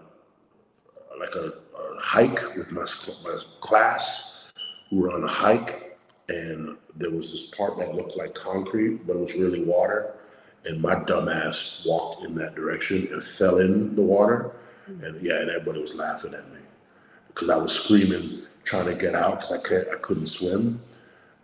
like 1.19 1.35
a, 1.35 1.53
a 1.77 1.99
hike 1.99 2.55
with 2.55 2.71
my, 2.71 2.85
my 3.23 3.37
class. 3.61 4.32
We 4.93 4.99
were 4.99 5.11
on 5.11 5.23
a 5.23 5.27
hike, 5.27 5.97
and 6.29 6.77
there 6.95 7.09
was 7.09 7.31
this 7.31 7.47
part 7.47 7.79
that 7.79 7.95
looked 7.95 8.15
like 8.15 8.35
concrete, 8.35 9.07
but 9.07 9.15
it 9.15 9.19
was 9.19 9.33
really 9.33 9.65
water. 9.65 10.13
And 10.65 10.79
my 10.79 10.93
dumbass 10.93 11.83
walked 11.83 12.23
in 12.23 12.35
that 12.35 12.53
direction 12.53 13.09
and 13.11 13.23
fell 13.23 13.57
in 13.57 13.95
the 13.95 14.03
water. 14.03 14.51
And 14.85 15.19
yeah, 15.19 15.39
and 15.39 15.49
everybody 15.49 15.81
was 15.81 15.95
laughing 15.95 16.35
at 16.35 16.47
me 16.51 16.59
because 17.27 17.49
I 17.49 17.55
was 17.55 17.73
screaming, 17.73 18.43
trying 18.65 18.85
to 18.85 18.93
get 18.93 19.15
out 19.15 19.39
because 19.39 19.51
I 19.53 19.67
can't, 19.67 19.87
I 19.91 19.95
couldn't 19.95 20.27
swim. 20.27 20.79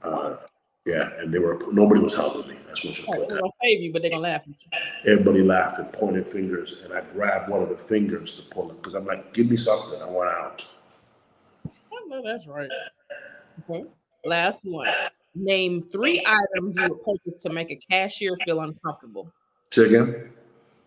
Uh, 0.04 0.36
yeah, 0.86 1.10
and 1.18 1.34
they 1.34 1.40
were 1.40 1.60
nobody 1.72 2.02
was 2.02 2.14
helping 2.14 2.48
me. 2.48 2.58
That's 2.68 2.86
what 2.86 3.00
you 3.00 3.06
put 3.06 3.30
they're 3.30 3.40
gonna 3.40 3.52
save 3.64 3.82
you, 3.82 3.92
but 3.92 4.04
they're 4.04 4.12
gonna 4.12 4.22
laugh 4.22 4.42
at 4.42 4.48
you. 4.50 5.12
Everybody 5.12 5.42
laughed 5.42 5.80
and 5.80 5.92
pointed 5.92 6.28
fingers, 6.28 6.82
and 6.84 6.94
I 6.94 7.02
grabbed 7.02 7.50
one 7.50 7.64
of 7.64 7.70
the 7.70 7.78
fingers 7.78 8.36
to 8.36 8.44
pull 8.44 8.70
it 8.70 8.78
because 8.78 8.94
I'm 8.94 9.06
like, 9.06 9.34
"Give 9.34 9.50
me 9.50 9.58
something! 9.58 10.00
I 10.02 10.06
want 10.06 10.32
out." 10.32 10.68
I 11.66 12.08
know 12.08 12.22
that's 12.24 12.46
right. 12.46 12.70
Okay. 13.70 13.86
Last 14.26 14.66
one. 14.66 14.88
Name 15.36 15.88
three 15.92 16.24
items 16.26 16.76
you 16.76 16.90
would 16.90 17.04
purchase 17.04 17.42
to 17.44 17.50
make 17.50 17.72
a 17.72 17.76
cashier 17.76 18.36
feel 18.46 18.62
uncomfortable. 18.62 19.32
Say 19.72 19.86
again. 19.86 20.32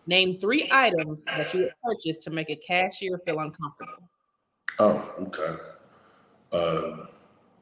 Name 0.05 0.37
three 0.37 0.69
items 0.71 1.23
that 1.25 1.53
you 1.53 1.61
would 1.61 1.73
purchase 1.81 2.17
to 2.25 2.29
make 2.29 2.49
a 2.49 2.55
cashier 2.57 3.17
feel 3.25 3.39
uncomfortable. 3.39 4.09
Oh, 4.79 5.13
okay. 5.21 5.55
Uh, 6.51 7.05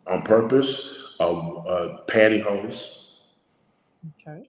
on 0.07 0.23
purpose, 0.23 1.13
uh, 1.19 1.31
uh, 1.31 2.05
pantyhose, 2.07 2.97
Okay. 4.19 4.43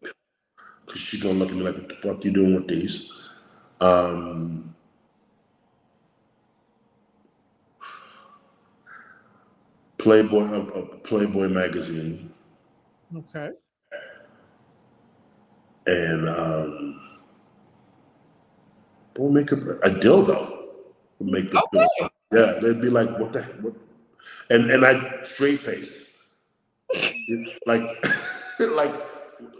because 0.86 1.00
she's 1.00 1.22
gonna 1.22 1.38
look 1.38 1.50
at 1.50 1.54
me 1.54 1.62
like, 1.62 1.76
"What 1.76 1.88
the 1.88 1.94
fuck 1.96 2.24
you 2.24 2.32
doing 2.32 2.54
with 2.54 2.66
these?" 2.66 3.12
Um, 3.80 4.74
Playboy, 10.02 10.42
uh, 10.44 10.80
uh, 10.80 10.82
Playboy 11.04 11.48
magazine, 11.48 12.32
Okay. 13.16 13.50
and 15.86 16.28
um, 16.28 17.00
we'll 19.16 19.30
make 19.30 19.52
a, 19.52 19.56
a 19.56 19.90
dildo. 19.90 20.58
Would 21.20 21.30
Make 21.30 21.50
the 21.52 21.62
Okay. 21.74 22.08
yeah, 22.32 22.58
they'd 22.60 22.80
be 22.80 22.90
like, 22.90 23.16
"What 23.18 23.32
the 23.32 23.42
what?" 23.62 23.74
And 24.50 24.70
and 24.72 24.84
I 24.84 25.22
straight 25.22 25.60
face, 25.60 26.06
like 27.66 27.86
like 28.58 28.94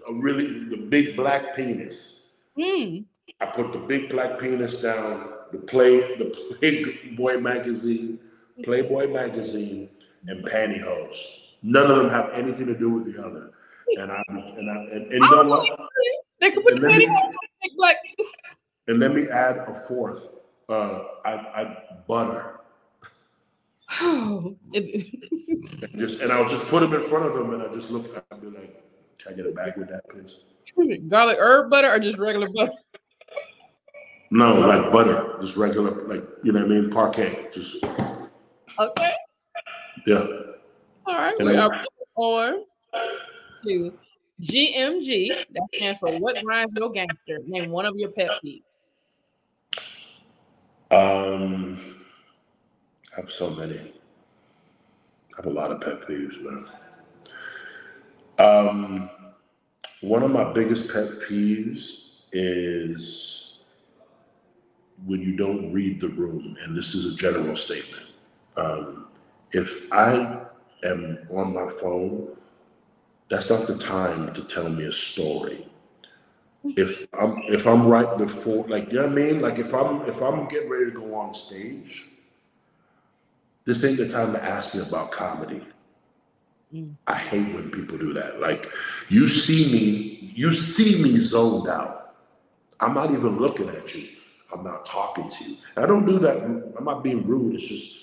a 0.09 0.13
really 0.13 0.65
the 0.65 0.77
big 0.77 1.17
black 1.17 1.55
penis. 1.55 2.23
Hmm. 2.61 2.99
I 3.41 3.47
put 3.47 3.73
the 3.73 3.79
big 3.79 4.11
black 4.11 4.41
penis 4.41 4.81
down, 4.81 5.31
the 5.53 5.59
play 5.59 6.17
the 6.19 6.27
Playboy 6.59 7.39
magazine, 7.41 8.19
Playboy 8.65 9.09
magazine, 9.13 9.89
and 10.29 10.45
pantyhose. 10.45 11.17
None 11.63 11.91
of 11.91 11.97
them 11.99 12.11
have 12.11 12.31
anything 12.31 12.67
to 12.67 12.77
do 12.77 12.91
with 12.91 13.13
the 13.13 13.25
other. 13.25 13.51
And 13.99 14.11
I 14.11 14.23
and 14.29 14.71
I 14.71 14.75
and, 14.95 15.13
and 15.13 15.13
you 15.13 15.21
know 15.31 15.45
what? 15.45 15.69
They 16.41 16.51
could 16.51 16.63
put 16.65 16.75
And 16.75 16.83
let 16.83 16.97
me- 16.99 17.07
pantyhose 17.07 17.15
on 17.15 17.77
black. 17.77 17.97
And 18.89 18.99
let 18.99 19.15
me 19.15 19.29
add 19.29 19.57
a 19.59 19.75
fourth. 19.87 20.35
Uh, 20.69 21.01
I, 21.25 21.33
I 21.33 21.77
butter. 22.09 22.61
It- 24.73 25.15
And 25.83 25.99
just 25.99 26.21
and 26.21 26.33
I'll 26.33 26.49
just 26.49 26.67
put 26.69 26.81
them 26.81 26.95
in 26.95 27.09
front 27.09 27.27
of 27.27 27.35
them, 27.35 27.53
and 27.55 27.63
I 27.63 27.75
just 27.75 27.91
look. 27.91 28.07
I'll 28.33 28.39
be 28.39 28.47
like, 28.49 28.83
"Can 29.19 29.33
I 29.33 29.37
get 29.37 29.47
a 29.47 29.51
bag 29.53 29.77
with 29.77 29.89
that, 29.89 30.09
please?" 30.09 30.39
Garlic 31.09 31.37
herb 31.39 31.71
butter 31.71 31.91
or 31.93 31.99
just 31.99 32.19
regular 32.19 32.49
butter? 32.55 32.73
No, 34.31 34.55
like 34.61 34.91
butter, 34.91 35.37
just 35.43 35.57
regular, 35.57 35.91
like 36.09 36.25
you 36.43 36.53
know 36.53 36.61
what 36.61 36.71
I 36.73 36.81
mean, 36.81 36.91
parquet. 36.91 37.49
Just 37.53 37.85
Okay. 38.79 39.13
Yeah. 40.07 40.27
All 41.07 41.15
right. 41.17 41.35
And 41.39 41.49
We 41.49 41.57
I- 41.57 41.67
are 41.67 41.85
on 42.17 42.65
to 43.67 43.93
GMG. 44.41 45.29
That 45.53 45.63
stands 45.75 45.99
for 46.01 46.19
What 46.19 46.43
Grinds 46.45 46.73
Your 46.79 46.91
Gangster. 46.91 47.39
Name 47.47 47.71
one 47.71 47.87
of 47.87 47.97
your 47.97 48.11
pet 48.11 48.31
peeves. 48.45 48.63
Um, 50.91 51.97
I 53.17 53.21
have 53.21 53.31
so 53.31 53.51
many. 53.51 53.79
I 53.79 55.37
have 55.37 55.47
a 55.47 55.51
lot 55.51 55.71
of 55.71 55.81
pet 55.81 56.03
peeves, 56.09 56.41
man. 56.43 56.67
Um, 58.39 59.11
one 60.01 60.23
of 60.23 60.31
my 60.31 60.53
biggest 60.53 60.93
pet 60.93 61.09
peeves 61.29 62.21
is 62.33 63.59
when 65.07 65.21
you 65.23 65.37
don't 65.37 65.73
read 65.73 66.01
the 66.01 66.09
room, 66.09 66.57
and 66.63 66.77
this 66.77 66.95
is 66.95 67.15
a 67.15 67.17
general 67.17 67.57
statement. 67.57 68.05
Um, 68.57 69.02
if 69.53 69.93
I 69.93 70.41
am 70.85 71.19
on 71.31 71.55
my 71.55 71.71
phone, 71.81 72.37
that's 73.31 73.51
not 73.51 73.67
the 73.67 73.79
time 73.79 74.33
to 74.35 74.45
tell 74.45 74.69
me 74.69 74.85
a 74.85 74.93
story 74.93 75.67
if 76.65 77.07
I'm 77.13 77.43
if 77.49 77.67
I'm 77.67 77.87
right 77.87 78.17
before, 78.17 78.67
like 78.69 78.93
you 78.93 78.99
know 78.99 79.03
what 79.03 79.13
I 79.13 79.15
mean, 79.15 79.41
like 79.41 79.59
if 79.59 79.75
I'm 79.75 80.03
if 80.03 80.23
I'm 80.23 80.49
getting 80.49 80.69
ready 80.69 80.87
to 80.87 80.91
go 80.93 81.15
on 81.15 81.35
stage, 81.35 82.09
this 83.65 83.85
ain't 83.85 83.99
the 83.99 84.09
time 84.09 84.33
to 84.33 84.43
ask 84.43 84.75
me 84.75 84.83
about 84.83 85.11
comedy. 85.11 85.63
Mm. 86.73 86.95
I 87.07 87.17
hate 87.17 87.55
when 87.55 87.71
people 87.71 87.99
do 87.99 88.13
that. 88.15 88.41
Like 88.41 88.71
you 89.09 89.29
see 89.29 89.73
me, 89.73 90.33
you 90.35 90.55
see 90.55 91.03
me 91.03 91.19
zoned 91.19 91.69
out. 91.69 92.15
I'm 92.81 92.95
not 92.95 93.11
even 93.11 93.39
looking 93.39 93.69
at 93.69 93.95
you. 93.95 94.09
I'm 94.53 94.63
not 94.63 94.85
talking 94.85 95.29
to 95.29 95.45
you. 95.45 95.57
I 95.77 95.87
don't 95.87 96.07
do 96.07 96.19
that. 96.21 96.37
I'm 96.43 96.85
not 96.85 97.03
being 97.03 97.27
rude. 97.27 97.55
It's 97.55 97.67
just 97.67 97.99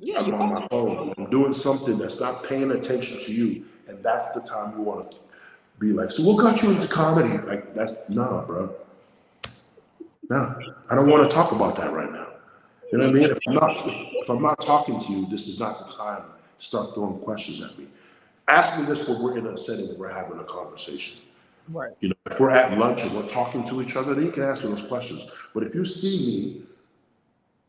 Yeah, 0.00 0.20
I'm 0.20 0.26
you 0.26 0.34
on 0.34 0.54
my 0.54 0.66
phone. 0.68 1.14
I'm 1.18 1.30
doing 1.30 1.52
something 1.52 1.98
that's 1.98 2.20
not 2.20 2.42
paying 2.44 2.70
attention 2.70 3.20
to 3.20 3.32
you, 3.32 3.64
and 3.86 4.02
that's 4.02 4.32
the 4.32 4.40
time 4.40 4.72
you 4.76 4.82
want 4.82 5.12
to 5.12 5.18
be 5.78 5.92
like, 5.92 6.10
"So 6.10 6.22
what 6.22 6.42
got 6.42 6.62
you 6.62 6.70
into 6.70 6.88
comedy?" 6.88 7.36
Like 7.46 7.74
that's 7.74 7.96
nah, 8.08 8.42
bro. 8.42 8.74
Nah, 10.30 10.54
I 10.88 10.94
don't 10.94 11.08
want 11.08 11.28
to 11.28 11.34
talk 11.34 11.52
about 11.52 11.76
that 11.76 11.92
right 11.92 12.10
now. 12.10 12.28
You 12.90 12.98
know 12.98 13.04
what 13.04 13.16
I 13.16 13.20
mean? 13.20 13.30
If 13.30 13.38
I'm 13.46 13.54
not 13.54 13.82
if 13.86 14.30
I'm 14.30 14.42
not 14.42 14.60
talking 14.60 14.98
to 14.98 15.12
you, 15.12 15.26
this 15.26 15.46
is 15.48 15.60
not 15.60 15.86
the 15.86 15.94
time 15.94 16.22
to 16.58 16.64
start 16.64 16.94
throwing 16.94 17.18
questions 17.18 17.62
at 17.62 17.78
me. 17.78 17.86
Ask 18.48 18.78
me 18.78 18.86
this 18.86 19.06
when 19.06 19.22
we're 19.22 19.36
in 19.36 19.46
a 19.46 19.56
setting 19.56 19.86
where 19.88 19.98
we're 19.98 20.14
having 20.14 20.38
a 20.38 20.44
conversation. 20.44 21.18
Right. 21.68 21.92
You 22.00 22.08
know, 22.08 22.14
if 22.26 22.40
we're 22.40 22.50
at 22.50 22.76
lunch 22.76 23.02
and 23.02 23.14
we're 23.14 23.28
talking 23.28 23.68
to 23.68 23.82
each 23.82 23.96
other, 23.96 24.14
then 24.14 24.24
you 24.24 24.32
can 24.32 24.42
ask 24.42 24.64
me 24.64 24.70
those 24.70 24.82
questions. 24.82 25.28
But 25.54 25.62
if 25.62 25.74
you 25.74 25.84
see 25.84 26.64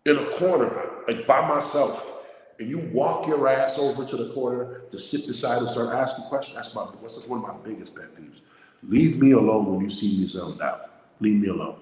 me 0.05 0.11
in 0.11 0.17
a 0.17 0.25
corner, 0.37 0.89
like 1.07 1.27
by 1.27 1.47
myself, 1.47 2.20
and 2.59 2.69
you 2.69 2.79
walk 2.93 3.27
your 3.27 3.47
ass 3.47 3.77
over 3.77 4.05
to 4.05 4.17
the 4.17 4.33
corner 4.33 4.81
to 4.91 4.99
sit 4.99 5.27
beside 5.27 5.59
and 5.59 5.69
start 5.69 5.95
asking 5.95 6.25
questions, 6.25 6.55
that's 6.55 6.75
my 6.75 6.87
that's 7.01 7.27
one 7.27 7.43
of 7.43 7.47
my 7.47 7.55
biggest 7.63 7.95
pet 7.95 8.15
peeves. 8.15 8.39
Leave 8.83 9.19
me 9.19 9.31
alone 9.31 9.65
when 9.65 9.81
you 9.81 9.89
see 9.89 10.17
me 10.17 10.27
zoned 10.27 10.61
out. 10.61 10.89
Leave 11.19 11.39
me 11.39 11.49
alone. 11.49 11.77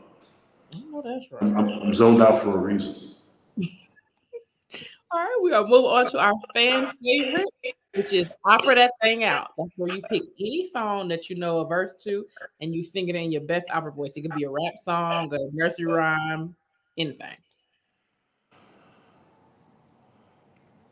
Oh, 0.94 1.02
that's 1.02 1.32
right. 1.32 1.44
I'm, 1.44 1.68
I'm 1.68 1.94
zoned 1.94 2.22
out 2.22 2.44
for 2.44 2.56
a 2.56 2.58
reason. 2.58 3.16
All 5.12 5.20
right, 5.20 5.40
we 5.42 5.54
are 5.54 5.64
moving 5.64 5.90
on 5.90 6.12
to 6.12 6.20
our 6.20 6.34
fan 6.54 6.92
favorite, 7.02 7.48
which 7.96 8.14
is 8.14 8.36
opera 8.46 8.76
that 8.76 8.92
thing 9.02 9.24
out. 9.24 9.52
That's 9.58 9.72
where 9.76 9.96
you 9.96 10.04
pick 10.04 10.24
any 10.40 10.70
song 10.70 11.08
that 11.08 11.30
you 11.30 11.36
know 11.36 11.60
a 11.60 11.68
verse 11.68 11.96
to, 12.04 12.28
and 12.62 12.76
you 12.76 12.84
sing 12.84 13.08
it 13.10 13.16
in 13.16 13.32
your 13.32 13.42
best 13.42 13.66
opera 13.72 13.92
voice. 13.92 14.12
It 14.16 14.22
could 14.22 14.36
be 14.36 14.44
a 14.44 14.50
rap 14.50 14.74
song, 14.84 15.34
a 15.34 15.40
nursery 15.52 15.86
rhyme, 15.86 16.56
anything. 16.98 17.38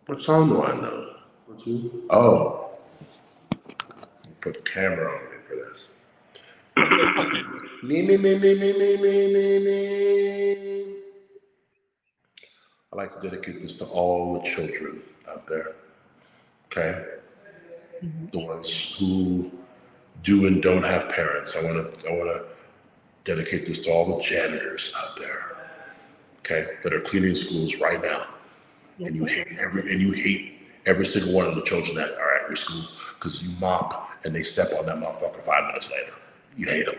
What 0.07 0.21
song 0.21 0.47
do 0.47 0.63
I 0.63 0.73
know? 0.73 1.15
What's 1.47 1.67
you? 1.67 2.05
Oh, 2.09 2.69
put 4.39 4.53
the 4.53 4.61
camera 4.61 5.11
on 5.13 5.21
me 5.25 5.37
for 5.43 5.55
this. 5.55 5.89
me, 7.83 8.03
me, 8.03 8.15
me, 8.15 8.39
me, 8.39 8.55
me, 8.55 8.71
me, 8.71 8.97
me, 8.97 9.33
me, 9.33 9.59
me. 9.59 10.95
I 12.93 12.95
like 12.95 13.19
to 13.19 13.29
dedicate 13.29 13.59
this 13.59 13.77
to 13.79 13.85
all 13.85 14.39
the 14.39 14.47
children 14.47 15.03
out 15.27 15.45
there. 15.45 15.75
Okay, 16.67 17.03
mm-hmm. 18.01 18.27
the 18.31 18.39
ones 18.39 18.95
who 18.97 19.51
do 20.23 20.47
and 20.47 20.63
don't 20.63 20.83
have 20.83 21.09
parents. 21.09 21.57
I 21.57 21.63
want 21.63 21.99
to. 21.99 22.09
I 22.09 22.13
want 22.13 22.29
to 22.29 22.45
dedicate 23.25 23.65
this 23.65 23.83
to 23.83 23.91
all 23.91 24.15
the 24.15 24.23
janitors 24.23 24.93
out 24.95 25.17
there. 25.17 25.57
Okay, 26.39 26.77
that 26.81 26.93
are 26.93 27.01
cleaning 27.01 27.35
schools 27.35 27.75
right 27.81 28.01
now 28.01 28.27
and 28.99 29.15
you 29.15 29.25
hate 29.25 29.47
every 29.59 29.91
and 29.91 30.01
you 30.01 30.11
hate 30.11 30.59
every 30.85 31.05
single 31.05 31.33
one 31.33 31.47
of 31.47 31.55
the 31.55 31.61
children 31.63 31.95
that 31.95 32.13
are 32.13 32.35
at 32.35 32.47
your 32.47 32.55
school 32.55 32.85
because 33.15 33.43
you 33.43 33.49
mop 33.59 34.09
and 34.25 34.35
they 34.35 34.43
step 34.43 34.71
on 34.77 34.85
that 34.85 34.97
motherfucker 34.97 35.43
five 35.43 35.65
minutes 35.67 35.91
later. 35.91 36.13
You 36.55 36.67
hate 36.67 36.85
them. 36.85 36.95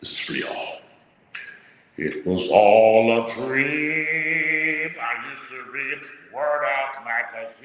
This 0.00 0.12
is 0.12 0.18
for 0.18 0.32
y'all. 0.32 0.78
It 1.96 2.26
was 2.26 2.50
all 2.50 3.24
a 3.24 3.34
dream. 3.34 4.90
I 5.00 5.30
used 5.30 5.48
to 5.48 5.62
read 5.72 5.98
Word 6.34 6.64
Up 6.64 7.04
magazine. 7.04 7.64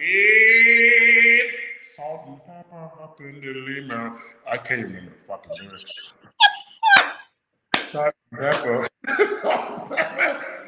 Salt-n-Pepa 1.95 3.03
up 3.03 3.19
in 3.21 3.41
the 3.41 3.53
limo. 3.53 4.17
I 4.49 4.57
can't 4.57 4.83
remember 4.83 5.11
the 5.17 5.25
fucking 5.25 5.51
lyrics. 5.59 6.13
Salt 7.91 8.13
and 8.31 8.41
pepper. 8.41 8.87
Salt-n-Pepa. 9.41 10.58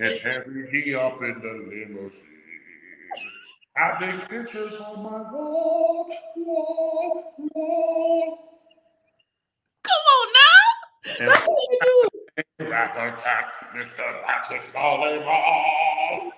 And 0.00 0.20
Heavy 0.20 0.62
D 0.70 0.94
up 0.94 1.20
in 1.22 1.40
the 1.42 1.66
limousine. 1.68 2.22
I 3.76 3.98
take 3.98 4.28
pictures 4.28 4.76
on 4.76 5.02
my 5.02 5.32
wall, 5.32 6.08
wall, 6.36 7.34
wall. 7.52 8.38
Come 9.82 9.92
on 9.92 10.28
now. 10.34 11.26
That's 11.26 11.46
what 11.46 11.58
you 11.70 11.78
do. 12.58 12.64
back 12.70 12.94
attack, 12.94 13.46
Mr. 13.74 14.24
Patrick 14.24 14.62
Volleyball. 14.72 16.30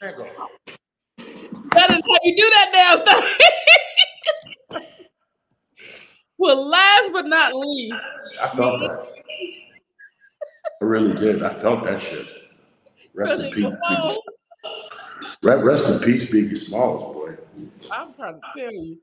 There 0.00 0.10
you 0.10 0.16
go. 0.16 0.28
That 1.72 1.90
is 1.90 1.96
how 1.96 2.18
you 2.22 2.36
do 2.36 2.50
that 2.50 3.04
now. 4.72 4.80
well, 6.38 6.66
last 6.66 7.10
but 7.12 7.26
not 7.26 7.54
least, 7.54 7.94
I 8.40 8.48
felt 8.56 8.80
that. 8.80 9.25
I 10.80 10.84
really 10.84 11.14
did. 11.14 11.42
I 11.42 11.54
felt 11.54 11.84
that 11.84 12.00
shit. 12.00 12.26
Rest 13.14 13.42
in 13.42 13.52
peace, 13.52 13.76
Biggie. 13.88 14.16
Rest 15.42 15.88
in 15.90 15.98
peace, 16.00 16.30
Biggie 16.30 16.56
Smalls, 16.56 17.14
boy. 17.14 17.34
I'm 17.90 18.12
trying 18.14 18.34
to 18.34 18.40
tell 18.54 18.72
you. 18.72 18.98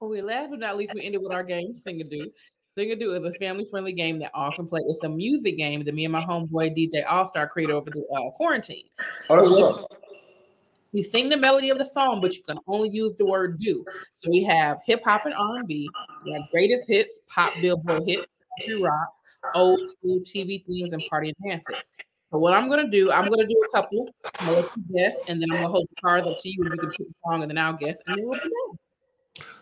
Well, 0.00 0.10
we 0.10 0.22
last 0.22 0.50
but 0.50 0.60
not 0.60 0.76
least, 0.76 0.92
we 0.94 1.04
ended 1.04 1.22
with 1.22 1.32
our 1.32 1.42
game, 1.42 1.74
Sing 1.76 2.00
A 2.00 2.04
Doo. 2.04 2.30
Singadoo 2.76 3.16
is 3.16 3.24
a 3.24 3.38
family-friendly 3.38 3.92
game 3.92 4.18
that 4.18 4.32
all 4.34 4.50
can 4.52 4.66
play. 4.66 4.80
It's 4.88 5.02
a 5.04 5.08
music 5.08 5.56
game 5.56 5.84
that 5.84 5.94
me 5.94 6.04
and 6.04 6.12
my 6.12 6.22
homeboy 6.22 6.76
DJ 6.76 7.04
All 7.08 7.26
Star 7.26 7.48
created 7.48 7.72
over 7.72 7.88
the 7.88 8.04
uh, 8.12 8.30
quarantine. 8.32 8.84
Oh, 9.30 9.36
that's 9.36 9.48
what's 9.48 9.72
what 9.72 9.82
up. 9.84 9.90
You 10.92 11.02
sing 11.02 11.28
the 11.28 11.36
melody 11.36 11.70
of 11.70 11.78
the 11.78 11.84
song, 11.84 12.20
but 12.20 12.36
you 12.36 12.42
can 12.42 12.58
only 12.66 12.88
use 12.88 13.16
the 13.16 13.26
word 13.26 13.58
"do." 13.58 13.84
So 14.12 14.30
we 14.30 14.42
have 14.44 14.78
hip 14.84 15.02
hop 15.04 15.24
and 15.24 15.34
R 15.34 15.56
and 15.56 15.68
B, 15.68 15.88
we 16.24 16.32
have 16.32 16.42
greatest 16.50 16.88
hits, 16.88 17.14
pop, 17.28 17.52
billboard 17.60 18.02
hits, 18.06 18.26
country 18.58 18.80
rock, 18.82 19.08
old 19.52 19.86
school 19.88 20.20
TV 20.20 20.64
themes, 20.66 20.92
and 20.92 21.06
party 21.08 21.34
dances. 21.46 21.76
So 22.30 22.38
what 22.38 22.52
I'm 22.52 22.68
gonna 22.68 22.88
do, 22.88 23.12
I'm 23.12 23.28
gonna 23.28 23.46
do 23.46 23.56
a 23.68 23.76
couple. 23.76 24.12
I'm 24.40 24.46
gonna 24.46 24.58
let 24.58 24.76
you 24.76 24.82
guess, 24.92 25.16
and 25.28 25.40
then 25.40 25.50
I'm 25.52 25.58
gonna 25.58 25.68
hold 25.70 25.86
the 25.88 26.00
cards 26.00 26.26
up 26.26 26.36
to 26.38 26.48
you, 26.48 26.64
and 26.64 26.74
you 26.74 26.80
can 26.80 26.90
pick 26.90 27.06
the 27.06 27.14
song, 27.24 27.42
and 27.42 27.50
then 27.50 27.58
I'll 27.58 27.74
guess, 27.74 27.96
and 28.06 28.16
then 28.16 28.24
we'll 28.26 28.36
be 28.36 28.42
done. 28.42 28.78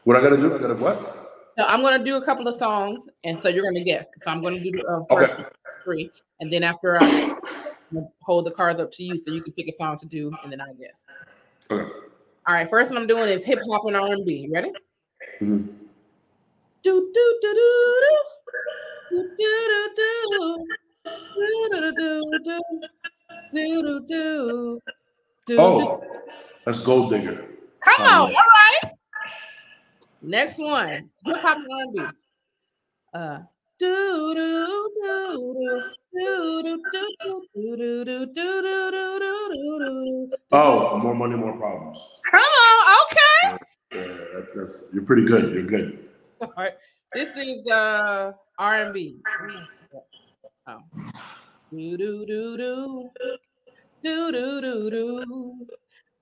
What 0.05 0.17
I 0.17 0.21
gotta 0.23 0.37
do? 0.37 0.55
I 0.55 0.59
gotta 0.59 0.75
what? 0.75 1.23
So 1.59 1.65
I'm 1.65 1.83
gonna 1.83 2.03
do 2.03 2.17
a 2.17 2.25
couple 2.25 2.49
of 2.49 2.57
songs, 2.57 3.09
and 3.25 3.41
so 3.41 3.49
you're 3.49 3.65
gonna 3.65 3.85
guess. 3.85 4.07
So 4.25 4.31
I'm 4.31 4.43
gonna 4.43 4.59
do 4.59 4.71
the 4.71 4.83
uh, 4.87 5.15
Okay. 5.15 5.27
first 5.27 5.37
three, 5.85 6.11
and 6.41 6.53
then 6.53 6.63
after 6.63 6.99
I 6.99 7.37
hold 8.23 8.47
the 8.47 8.53
cards 8.53 8.81
up 8.81 8.91
to 8.93 9.03
you, 9.03 9.19
so 9.19 9.31
you 9.31 9.43
can 9.43 9.53
pick 9.53 9.69
a 9.69 9.73
song 9.73 9.99
to 9.99 10.07
do, 10.07 10.33
and 10.43 10.51
then 10.51 10.61
I 10.61 10.73
guess. 10.73 10.95
Okay. 11.71 11.91
All 12.47 12.55
right, 12.55 12.69
first 12.69 12.91
one 12.91 12.99
I'm 12.99 13.07
doing 13.07 13.29
is 13.29 13.45
hip 13.45 13.61
hop 13.71 13.83
and 13.87 13.97
R&B. 13.97 14.49
Ready? 14.51 14.73
Mhm. 15.41 15.69
Do 16.83 17.11
do 17.15 17.39
do 17.43 17.55
do 17.55 17.55
do 17.55 18.19
Oh, 25.59 26.03
that's 26.65 26.81
Gold 26.81 27.11
Digger. 27.11 27.45
Come 27.81 28.03
on, 28.03 28.31
all 28.31 28.31
right. 28.31 28.93
Next 30.23 30.59
one, 30.59 31.11
hip 31.25 31.37
hop 31.39 31.59
R&B. 31.59 32.01
Uh, 33.13 33.39
do 33.79 34.35
do 34.35 34.89
do 35.03 35.55
do 36.15 36.63
do 36.63 36.79
do 36.93 37.15
do 37.45 38.05
do 38.05 38.27
do 38.27 38.31
do 38.33 39.19
do. 39.19 40.37
Oh, 40.53 40.99
more 40.99 41.15
money, 41.15 41.37
more 41.37 41.57
problems. 41.57 41.99
Come 42.31 42.41
on, 42.41 42.97
okay. 43.05 43.59
Yeah, 43.93 44.25
that's, 44.35 44.55
that's 44.55 44.89
you're 44.93 45.05
pretty 45.05 45.25
good. 45.25 45.53
You're 45.53 45.65
good. 45.65 46.09
All 46.41 46.53
right. 46.57 46.75
This 47.15 47.37
is 47.37 47.67
uh 47.67 48.33
R 48.59 48.75
and 48.75 48.95
B. 48.95 49.19
Oh. 50.67 50.79
Do 51.71 51.97
do 51.99 52.27
do 52.27 52.57
do 52.57 53.11
do 54.03 54.33
do 54.33 54.61
do 54.61 54.91
do 54.91 55.21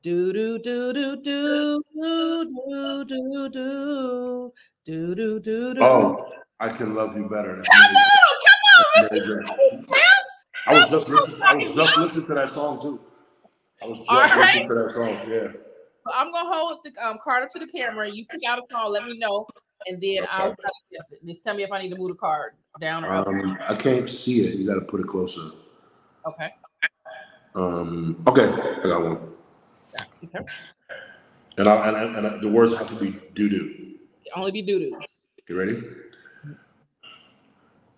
do 0.02 0.58
do 0.58 0.58
do 0.58 0.92
do 0.92 1.22
do 1.22 1.84
do 1.94 3.04
do 3.04 3.48
do 3.48 4.52
do 4.84 5.14
do 5.14 5.40
do 5.40 5.74
do. 5.74 5.80
Oh, 5.80 6.26
I 6.58 6.70
can 6.70 6.94
love 6.94 7.16
you 7.16 7.28
better. 7.28 7.62
Come 7.62 7.80
on, 7.80 7.94
come 9.04 9.44
on, 9.44 9.44
I 10.66 10.74
was 10.74 10.90
just 10.90 11.08
listening, 11.08 11.42
I 11.42 11.54
was 11.54 11.74
just 11.74 11.96
listening 11.98 12.26
to 12.26 12.34
that 12.34 12.50
song 12.50 12.82
too. 12.82 13.00
I 13.80 13.86
was 13.86 13.98
just 13.98 14.10
listening 14.10 14.40
right. 14.40 14.66
to 14.66 14.74
that 14.74 14.90
song. 14.92 15.08
Yeah. 15.28 15.52
So 16.06 16.14
I'm 16.14 16.32
gonna 16.32 16.52
hold 16.52 16.78
the 16.84 17.06
um, 17.06 17.18
card 17.22 17.44
up 17.44 17.50
to 17.52 17.60
the 17.60 17.68
camera. 17.68 18.10
You 18.10 18.26
pick 18.26 18.40
out 18.44 18.58
a 18.58 18.62
song, 18.72 18.90
let 18.90 19.04
me 19.04 19.16
know, 19.18 19.46
and 19.86 20.00
then 20.00 20.26
I'll 20.30 20.54
try 20.56 20.70
guess 20.92 21.04
it. 21.10 21.26
Just 21.26 21.44
tell 21.44 21.54
me 21.54 21.62
if 21.62 21.72
I 21.72 21.82
need 21.82 21.90
to 21.90 21.96
move 21.96 22.08
the 22.08 22.14
card 22.14 22.54
down 22.80 23.04
or 23.04 23.10
up. 23.10 23.26
Um, 23.26 23.58
I 23.68 23.74
can't 23.74 24.08
see 24.08 24.40
it. 24.46 24.54
You 24.54 24.66
got 24.66 24.74
to 24.74 24.80
put 24.82 25.00
it 25.00 25.06
closer. 25.06 25.50
Okay. 26.26 26.54
Um, 27.54 28.22
okay, 28.26 28.44
I 28.44 28.82
got 28.82 29.02
one. 29.02 29.18
Okay. 30.24 30.38
And 31.58 31.68
I, 31.68 31.88
and, 31.88 31.96
I, 31.96 32.02
and 32.18 32.26
I, 32.26 32.36
the 32.38 32.48
words 32.48 32.76
have 32.76 32.88
to 32.88 32.94
be 32.94 33.18
doo 33.34 33.48
doo. 33.48 33.94
Only 34.34 34.52
be 34.52 34.62
doo 34.62 34.78
doos. 34.78 35.18
You 35.48 35.58
ready? 35.58 35.82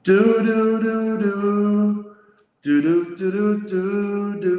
Do 0.04 0.42
do 0.42 0.82
do 0.82 1.18
do 1.18 2.16
do 2.62 2.82
do 2.82 3.16
do 3.16 3.30
do 3.30 3.68
do 3.68 4.40
do 4.40 4.50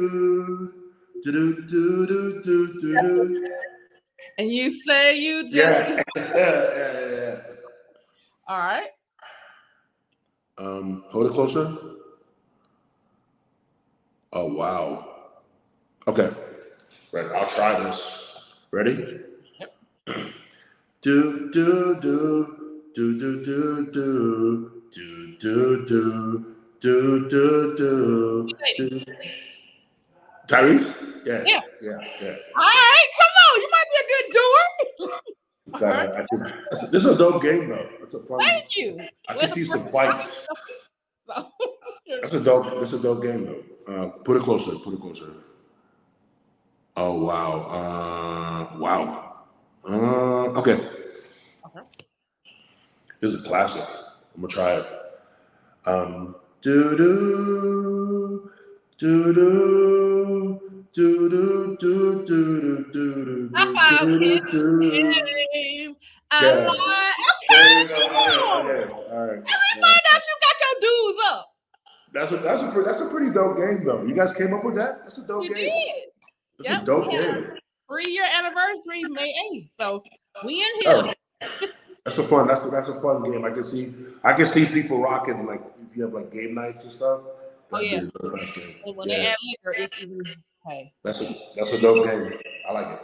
do 1.22 1.62
do 1.66 2.06
do 2.06 2.42
do 2.42 2.80
do 2.80 2.80
do. 2.80 3.50
And 4.38 4.50
you 4.50 4.70
say 4.70 5.16
you 5.18 5.50
just 5.50 5.54
Yeah, 5.54 6.02
yeah, 6.16 6.32
yeah, 6.36 7.10
yeah. 7.10 7.36
all 8.48 8.58
right. 8.58 8.90
Um, 10.58 11.04
hold 11.08 11.26
it 11.26 11.32
closer. 11.32 11.76
Oh 14.32 14.46
wow. 14.46 15.08
Okay. 16.06 16.30
Right. 17.12 17.26
I'll 17.34 17.48
try 17.48 17.80
this. 17.82 18.40
Ready? 18.70 19.20
Do 21.00 21.50
do 21.52 21.98
do 22.00 22.80
do 22.94 23.18
do 23.18 23.44
do 23.44 23.84
do 23.84 24.82
do 25.00 25.40
do 25.40 25.84
do 25.86 26.56
do 26.80 27.28
do 27.28 27.76
do 27.76 27.76
do. 27.76 29.04
Tyrese? 30.48 30.94
Yeah. 31.24 31.42
Yeah. 31.46 31.60
Yeah. 31.82 31.98
Yeah. 32.20 32.36
All 32.56 32.64
right, 32.64 33.08
come 33.18 33.34
on. 33.44 33.60
You 33.60 33.68
might 33.70 33.88
be 33.90 33.96
a 34.00 34.06
good 34.12 34.28
doer. 34.34 35.20
Got. 35.78 35.82
I 35.92 36.26
that's- 36.30 36.90
This 36.90 37.04
is 37.04 37.10
a 37.10 37.16
dope 37.16 37.42
game 37.42 37.68
though. 37.68 37.88
That's 38.00 38.14
a 38.14 38.20
fun. 38.20 38.38
Thank 38.40 38.76
you. 38.76 39.00
I 39.28 39.36
can 39.36 39.52
see 39.52 39.64
some 39.64 39.84
fights. 39.86 40.46
So, 41.26 41.48
That's 42.22 42.34
a 42.34 42.40
dope. 42.40 42.80
That's 42.80 42.92
a 42.92 42.98
dope 42.98 43.22
game 43.22 43.44
though. 43.46 43.92
Uh, 43.92 44.08
put 44.08 44.36
it 44.36 44.42
closer. 44.42 44.72
Put 44.76 44.94
it 44.94 45.00
closer. 45.00 45.32
Oh 46.96 47.24
wow. 47.24 48.72
Uh, 48.72 48.78
wow. 48.78 49.44
Uh, 49.88 50.58
okay. 50.60 50.88
Here's 53.20 53.34
a 53.34 53.42
classic. 53.42 53.84
I'm 54.34 54.42
gonna 54.42 54.52
try 54.52 54.72
it. 54.74 54.86
Um, 55.86 56.36
do 56.62 56.96
do 56.96 58.50
Do 58.98 59.34
do 59.34 60.60
do 60.94 61.28
do 61.28 61.76
do 61.80 62.24
do 62.24 62.86
do 62.92 62.92
do 62.92 63.50
High 63.54 63.98
five, 63.98 64.06
do 64.06 64.18
kids. 64.18 64.46
do. 64.50 64.90
Game. 64.90 65.96
I 66.30 66.44
Yeah. 66.44 66.54
There 66.54 66.66
Okay, 66.66 67.86
come 67.88 68.16
on. 68.16 68.66
okay, 68.66 68.92
all 68.92 69.26
right. 69.26 69.36
Let 69.36 69.36
me 69.36 69.80
find 69.80 70.00
out 70.12 70.22
you 70.22 70.36
got 70.40 70.56
your 70.60 70.80
dues 70.80 71.22
up. 71.26 71.50
That's 72.12 72.32
a 72.32 72.36
that's 72.36 72.62
a 72.62 72.82
that's 72.82 73.00
a 73.00 73.06
pretty 73.06 73.32
dope 73.32 73.56
game 73.56 73.84
though. 73.84 74.02
You 74.04 74.14
guys 74.14 74.34
came 74.34 74.54
up 74.54 74.64
with 74.64 74.76
that? 74.76 75.00
That's 75.02 75.18
a 75.18 75.26
dope 75.26 75.44
You 75.44 75.54
game. 75.54 75.64
did. 75.70 76.04
That's 76.58 76.70
Yep, 76.70 76.82
a 76.82 76.86
dope 76.86 77.12
yeah. 77.12 77.20
game. 77.20 77.46
Three 77.90 78.10
year 78.10 78.24
anniversary, 78.24 79.02
May 79.10 79.34
8th. 79.52 79.70
So 79.78 80.02
we 80.44 80.54
in 80.60 80.80
here. 80.80 81.14
Oh, 81.42 81.48
that's 82.04 82.18
a 82.18 82.24
fun. 82.24 82.46
That's 82.46 82.64
a, 82.64 82.68
that's 82.70 82.88
a 82.88 83.00
fun 83.00 83.30
game. 83.30 83.44
I 83.44 83.50
can 83.50 83.64
see 83.64 83.92
I 84.22 84.32
can 84.32 84.46
see 84.46 84.64
people 84.66 84.98
rocking 85.00 85.44
like 85.46 85.60
if 85.90 85.96
you 85.96 86.02
have 86.04 86.12
like 86.14 86.32
game 86.32 86.54
nights 86.54 86.82
and 86.84 86.92
stuff. 86.92 87.20
Oh, 87.72 87.80
yeah. 87.80 87.98
And 87.98 88.12
when 88.96 89.08
Yeah. 89.08 89.16
they 89.16 89.26
add 89.26 89.36
liquor, 89.42 89.74
it's 89.76 89.96
even 90.00 90.20
hey. 90.66 90.92
That's 91.02 91.22
a 91.22 91.34
that's 91.56 91.72
a 91.72 91.80
dope 91.80 92.06
game. 92.06 92.32
I 92.68 92.72
like 92.72 92.88
it. 92.88 93.00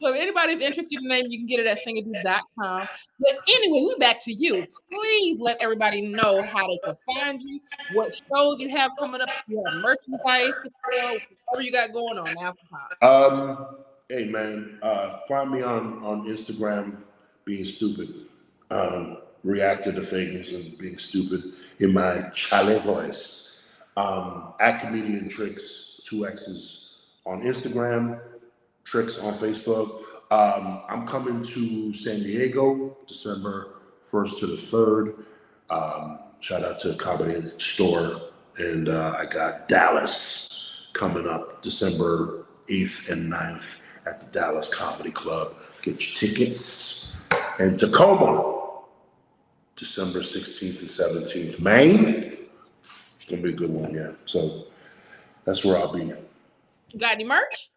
So 0.00 0.12
if 0.12 0.20
anybody's 0.20 0.60
interested 0.60 0.98
in 0.98 1.04
the 1.04 1.08
name, 1.08 1.26
you 1.28 1.38
can 1.38 1.46
get 1.46 1.60
it 1.60 1.66
at 1.66 1.78
singadoo.com. 1.86 2.88
But 3.20 3.30
anyway, 3.48 3.86
we 3.86 3.96
back 3.98 4.22
to 4.24 4.32
you. 4.32 4.66
Please 4.90 5.40
let 5.40 5.62
everybody 5.62 6.02
know 6.02 6.42
how 6.42 6.66
they 6.66 6.78
can 6.84 6.96
find 7.06 7.40
you, 7.40 7.60
what 7.92 8.12
shows 8.12 8.58
you 8.58 8.68
have 8.70 8.90
coming 8.98 9.20
up, 9.20 9.28
you 9.46 9.62
have 9.70 9.80
merchandise, 9.80 10.52
whatever 10.84 11.62
you 11.62 11.70
got 11.70 11.92
going 11.92 12.18
on 12.18 12.34
now. 12.34 13.06
Um, 13.08 13.76
hey 14.08 14.24
man, 14.24 14.78
uh, 14.82 15.20
find 15.28 15.52
me 15.52 15.62
on 15.62 16.02
on 16.02 16.26
Instagram, 16.26 16.96
being 17.44 17.64
stupid, 17.64 18.26
um, 18.70 19.18
reacting 19.44 19.94
to 19.94 20.04
things 20.04 20.52
and 20.52 20.76
being 20.78 20.98
stupid 20.98 21.44
in 21.78 21.92
my 21.92 22.28
Chale 22.30 22.80
voice. 22.80 23.40
Um, 23.96 24.54
at 24.58 24.80
comedian 24.80 25.28
Trixx, 25.28 25.91
two 26.12 26.26
X's 26.26 26.90
on 27.24 27.42
Instagram, 27.42 28.20
Trixx 28.84 29.22
on 29.24 29.38
Facebook. 29.38 30.02
Um, 30.30 30.82
I'm 30.88 31.06
coming 31.06 31.42
to 31.42 31.94
San 31.94 32.22
Diego, 32.22 32.96
December 33.06 33.76
first 34.02 34.38
to 34.40 34.46
the 34.46 34.58
third. 34.58 35.24
Um, 35.70 36.18
shout 36.40 36.64
out 36.64 36.80
to 36.80 36.94
Comedy 36.94 37.50
Store, 37.58 38.20
and 38.58 38.88
uh, 38.88 39.16
I 39.18 39.24
got 39.24 39.68
Dallas 39.68 40.88
coming 40.92 41.26
up 41.26 41.62
December 41.62 42.44
8th 42.68 43.08
and 43.08 43.32
9th 43.32 43.76
at 44.04 44.20
the 44.20 44.30
Dallas 44.38 44.72
Comedy 44.72 45.10
Club. 45.10 45.54
Get 45.82 45.94
your 45.94 46.28
tickets. 46.28 47.26
And 47.58 47.78
Tacoma, 47.78 48.82
December 49.76 50.20
16th 50.20 50.80
and 50.80 50.88
17th. 50.88 51.60
Maine, 51.60 52.36
it's 53.16 53.28
going 53.28 53.42
to 53.42 53.48
be 53.48 53.54
a 53.54 53.56
good 53.56 53.70
one, 53.70 53.94
yeah. 53.94 54.10
So 54.26 54.66
that's 55.44 55.64
where 55.64 55.76
I'll 55.78 55.92
be. 55.92 56.04
You 56.04 56.98
got 56.98 57.12
any 57.14 57.24
merch? 57.24 57.70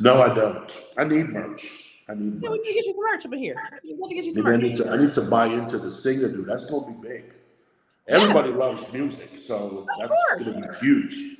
No, 0.00 0.20
I 0.22 0.34
don't. 0.34 0.70
I 0.96 1.04
need 1.04 1.28
merch. 1.28 1.66
I 2.08 2.14
need 2.14 2.42
Yeah, 2.42 2.50
merch. 2.50 2.58
we 2.58 2.64
can 2.64 2.74
get 2.74 2.86
you 2.86 2.94
some 2.94 3.04
merch 3.04 3.26
over 3.26 3.36
here. 3.36 3.56
We 3.84 4.08
to 4.08 4.14
get 4.14 4.24
you 4.24 4.32
some 4.32 4.46
I 4.46 4.50
merch. 4.52 4.62
need 4.62 4.76
to 4.76 4.90
I 4.90 4.96
need 4.96 5.14
to 5.14 5.22
buy 5.22 5.46
into 5.46 5.78
the 5.78 5.90
Sing 5.90 6.22
A 6.24 6.28
Doo. 6.28 6.44
That's 6.44 6.68
gonna 6.68 6.86
be 6.92 7.08
big. 7.08 7.24
Everybody 8.08 8.50
loves 8.50 8.84
music, 8.92 9.38
so 9.38 9.86
that's 9.98 10.12
gonna 10.44 10.60
be 10.60 10.78
huge. 10.80 11.38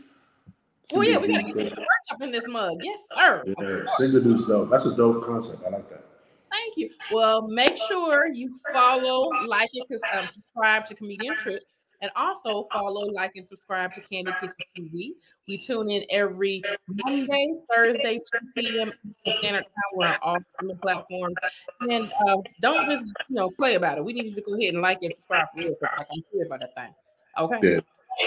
Oh 0.93 0.97
gonna 0.97 1.09
yeah, 1.09 1.19
we 1.19 1.29
gotta 1.29 1.43
get 1.45 1.57
you 1.57 1.69
some 1.69 1.79
merch 1.79 2.13
up 2.13 2.23
in 2.23 2.31
this 2.33 2.45
mug. 2.47 2.77
Yes, 2.83 2.99
sir. 3.15 3.43
Yeah, 3.47 3.85
Sing 3.97 4.15
A 4.15 4.21
Doo's 4.21 4.47
dope. 4.47 4.71
That's 4.71 4.87
a 4.87 4.97
dope 4.97 5.25
concept. 5.27 5.63
I 5.67 5.71
like 5.71 5.89
that. 5.91 6.05
Thank 6.51 6.77
you. 6.77 6.91
Well, 7.13 7.49
make 7.49 7.77
sure 7.89 8.29
you 8.29 8.55
follow, 8.75 9.31
like, 9.47 9.71
and 9.75 10.01
um, 10.15 10.29
subscribe 10.31 10.85
to 10.87 10.95
Comedian 10.95 11.35
Trip, 11.37 11.63
and 12.03 12.11
also 12.17 12.67
follow, 12.73 13.07
like, 13.13 13.31
and 13.37 13.47
subscribe 13.49 13.95
to 13.95 14.01
Kandid 14.01 14.39
Kisses 14.41 14.57
TV. 14.77 15.13
We 15.47 15.57
tune 15.57 15.89
in 15.89 16.05
every 16.11 16.63
Monday, 16.89 17.55
Thursday, 17.73 18.19
2 18.19 18.23
p.m. 18.57 18.93
Standard 19.21 19.65
Time. 19.65 19.93
We're 19.95 20.07
on 20.09 20.17
all 20.21 20.39
streaming 20.55 20.79
platforms, 20.79 21.37
and 21.83 22.13
uh, 22.27 22.39
don't 22.61 22.87
just 22.91 23.15
you 23.29 23.37
know 23.37 23.51
play 23.51 23.77
about 23.77 23.99
it. 23.99 24.05
We 24.05 24.13
need 24.13 24.27
you 24.27 24.35
to 24.35 24.43
go 24.43 24.55
ahead 24.55 24.75
and 24.75 24.83
like 24.83 24.99
and 25.03 25.15
subscribe 25.15 25.47
for 25.55 25.61
real. 25.61 25.75
Like 25.81 25.91
I'm 25.99 26.23
serious 26.33 26.49
about 26.49 26.61
that 26.61 26.75
thing. 26.75 26.95
Okay. 27.39 27.81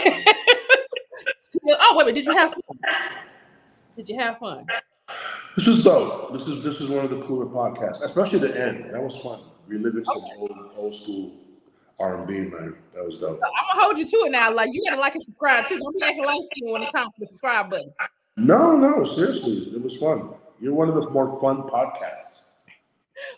Yeah. 0.06 0.34
oh 1.80 1.98
wait, 1.98 2.06
wait. 2.06 2.16
Did 2.16 2.26
you 2.26 2.34
have 2.34 2.54
fun? 2.54 2.80
Did 3.98 4.10
you 4.10 4.18
have 4.18 4.40
fun? 4.40 4.66
This 5.58 5.68
was 5.68 5.84
dope. 5.84 6.32
This 6.32 6.48
is 6.48 6.64
this 6.64 6.80
is 6.80 6.90
one 6.90 7.04
of 7.04 7.12
the 7.12 7.22
cooler 7.24 7.46
podcasts, 7.46 8.02
especially 8.04 8.40
the 8.40 8.58
end. 8.58 8.94
That 8.94 9.04
was 9.04 9.18
fun. 9.18 9.42
Reliving 9.68 10.06
some 10.06 10.22
old 10.38 10.52
old 10.78 10.94
school 10.94 11.45
R 12.00 12.18
and 12.18 12.28
B, 12.28 12.40
man. 12.40 12.76
That 12.94 13.06
was 13.06 13.20
dope. 13.20 13.40
I'm 13.44 13.76
gonna 13.76 13.86
hold 13.86 13.98
you 13.98 14.06
to 14.06 14.18
it 14.26 14.32
now. 14.32 14.52
Like 14.54 14.70
you 14.72 14.84
gotta 14.88 15.00
like 15.00 15.16
and 15.16 15.24
subscribe 15.24 15.68
too. 15.68 15.80
Don't 15.80 15.96
be 15.96 16.04
acting 16.04 16.26
like 16.26 16.42
you 16.56 16.72
when 16.72 16.84
it's 16.84 16.92
time 16.92 17.08
for 17.08 17.20
the 17.20 17.28
subscribe 17.28 17.70
button. 17.70 17.94
No, 18.38 18.76
no, 18.76 19.06
seriously, 19.06 19.72
it 19.74 19.82
was 19.82 19.96
fun. 19.98 20.30
You're 20.60 20.74
one 20.74 20.90
of 20.90 20.96
the 20.96 21.10
more 21.10 21.40
fun 21.40 21.64
podcasts. 21.64 22.50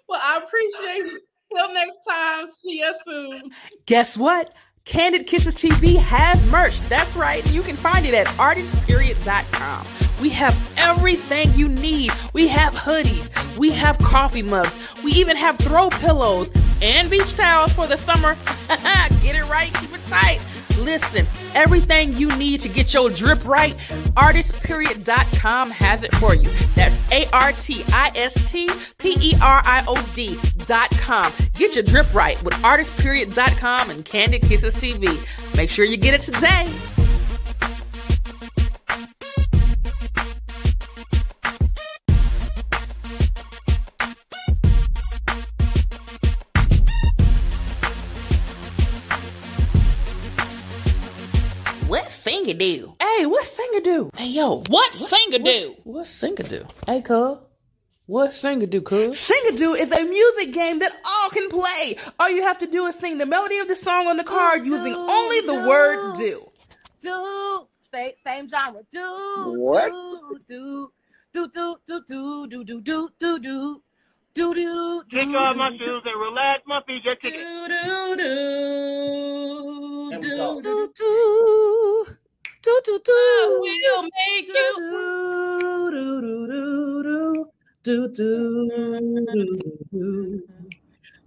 Well, 0.07 0.19
I 0.23 0.37
appreciate 0.37 1.13
it. 1.13 1.21
Till 1.53 1.73
next 1.73 1.97
time. 2.07 2.47
See 2.47 2.79
you 2.79 2.93
soon. 3.05 3.51
Guess 3.85 4.17
what? 4.17 4.53
Kandid 4.85 5.27
Kisses 5.27 5.55
TV 5.55 5.97
has 5.97 6.51
merch. 6.51 6.79
That's 6.81 7.13
right. 7.15 7.45
You 7.51 7.61
can 7.61 7.75
find 7.75 8.05
it 8.05 8.13
at 8.13 8.27
artistperiod.com. 8.27 9.85
We 10.21 10.29
have 10.29 10.73
everything 10.77 11.53
you 11.53 11.67
need. 11.67 12.11
We 12.33 12.47
have 12.47 12.73
hoodies. 12.73 13.57
We 13.57 13.71
have 13.71 13.97
coffee 13.99 14.41
mugs. 14.41 14.73
We 15.03 15.11
even 15.13 15.37
have 15.37 15.57
throw 15.57 15.89
pillows 15.89 16.49
and 16.81 17.09
beach 17.09 17.35
towels 17.35 17.73
for 17.73 17.87
the 17.87 17.97
summer. 17.97 18.35
get 19.21 19.35
it 19.35 19.47
right. 19.49 19.73
Keep 19.75 19.93
it 19.93 20.05
tight. 20.07 20.39
Listen, 20.79 21.25
everything 21.55 22.13
you 22.13 22.27
need 22.37 22.61
to 22.61 22.69
get 22.69 22.93
your 22.93 23.09
drip 23.09 23.43
right, 23.45 23.75
artistperiod.com 24.15 25.71
has 25.71 26.03
it 26.03 26.13
for 26.15 26.35
you. 26.35 26.49
That's 26.75 27.11
A 27.11 27.25
R 27.33 27.51
T 27.51 27.83
I 27.91 28.11
S 28.15 28.51
T 28.51 28.69
P 28.97 29.17
E 29.19 29.33
R 29.41 29.61
I 29.65 29.83
O 29.87 30.01
D 30.15 30.37
dot 30.65 30.91
com. 30.91 31.33
Get 31.55 31.75
your 31.75 31.83
drip 31.83 32.13
right 32.13 32.41
with 32.43 32.53
artistperiod.com 32.55 33.89
and 33.89 34.05
Kandid 34.05 34.47
Kisses 34.47 34.75
TV. 34.75 35.57
Make 35.57 35.69
sure 35.69 35.85
you 35.85 35.97
get 35.97 36.13
it 36.13 36.21
today. 36.21 36.71
Do? 52.57 52.95
Hey, 52.99 53.25
what 53.25 53.45
Sing 53.45 53.69
A 53.77 53.81
Doo? 53.81 54.09
Hey, 54.17 54.27
yo, 54.27 54.63
what, 54.69 54.91
Sing 54.93 55.33
A 55.33 55.39
Doo? 55.39 55.75
What, 55.83 56.07
Sing 56.07 56.35
A 56.39 56.43
Doo? 56.43 56.65
Hey, 56.85 57.01
cuz. 57.01 57.37
What 58.07 58.33
Sing 58.33 58.63
A 58.63 58.67
Doo, 58.67 58.81
cuz? 58.81 59.19
Sing 59.19 59.41
A 59.49 59.51
Doo 59.51 59.73
is 59.73 59.91
a 59.91 60.03
music 60.03 60.53
game 60.53 60.79
that 60.79 60.93
all 61.05 61.29
can 61.29 61.49
play. 61.49 61.97
All 62.19 62.29
you 62.29 62.41
have 62.43 62.57
to 62.59 62.67
do 62.67 62.85
is 62.87 62.95
sing 62.95 63.17
the 63.17 63.25
melody 63.25 63.57
of 63.59 63.67
the 63.67 63.75
song 63.75 64.07
on 64.07 64.17
the 64.17 64.23
card 64.23 64.65
using 64.65 64.93
only 64.95 65.41
the 65.41 65.67
word 65.67 66.15
do. 66.15 66.49
Do 67.03 67.67
same 67.91 68.13
same 68.25 68.47
genre. 68.49 68.81
Do 68.91 69.53
What? 69.59 69.91
do 69.91 70.39
do 70.47 70.91
do 71.33 71.47
do 71.53 71.77
do 71.85 72.01
do 72.07 72.47
do 72.47 72.63
do 72.63 72.81
do 72.81 73.09
do 73.19 73.39
do 73.39 73.81
do 74.33 74.53
do 74.53 75.03
Kick 75.11 75.27
off 75.35 75.55
my 75.57 75.69
shoes 75.77 76.03
and 76.05 76.19
relax 76.21 76.63
my 76.65 76.81
feet. 76.87 77.03
Get 77.03 77.21
tickets. 77.21 77.43
Do 77.43 77.67
do 77.67 78.15
do 80.21 80.21
do 80.21 80.61
do 80.61 80.91
do 80.95 82.05
do. 82.83 82.99
Oh, 83.07 83.59
we'll 83.61 84.03
make 84.03 84.47
you. 84.47 84.73
do 87.83 88.07
do 88.07 88.07
do 88.07 88.07
do 88.07 88.69
do 89.33 89.59
do. 89.91 90.43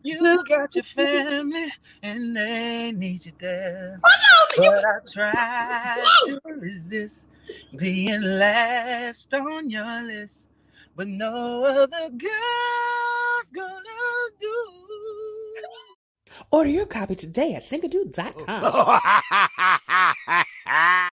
You 0.03 0.45
got 0.49 0.75
your 0.75 0.85
family 0.85 1.71
and 2.03 2.37
they 2.37 2.93
need 2.93 3.27
you 3.27 3.33
there. 3.39 4.01
But 4.57 4.85
I 4.85 4.99
try 5.13 6.05
to 6.27 6.41
resist 6.45 7.27
being 7.77 8.23
last 8.23 9.33
on 9.35 9.69
your 9.69 10.03
list. 10.03 10.47
But 10.97 11.09
no 11.09 11.65
other 11.65 12.11
girl's 12.11 13.51
gonna 13.55 14.31
do. 14.41 14.57
Order 16.51 16.71
your 16.71 16.87
copy 16.87 17.15
today 17.15 17.55
at 17.55 17.63
singadoo.com. 17.63 18.63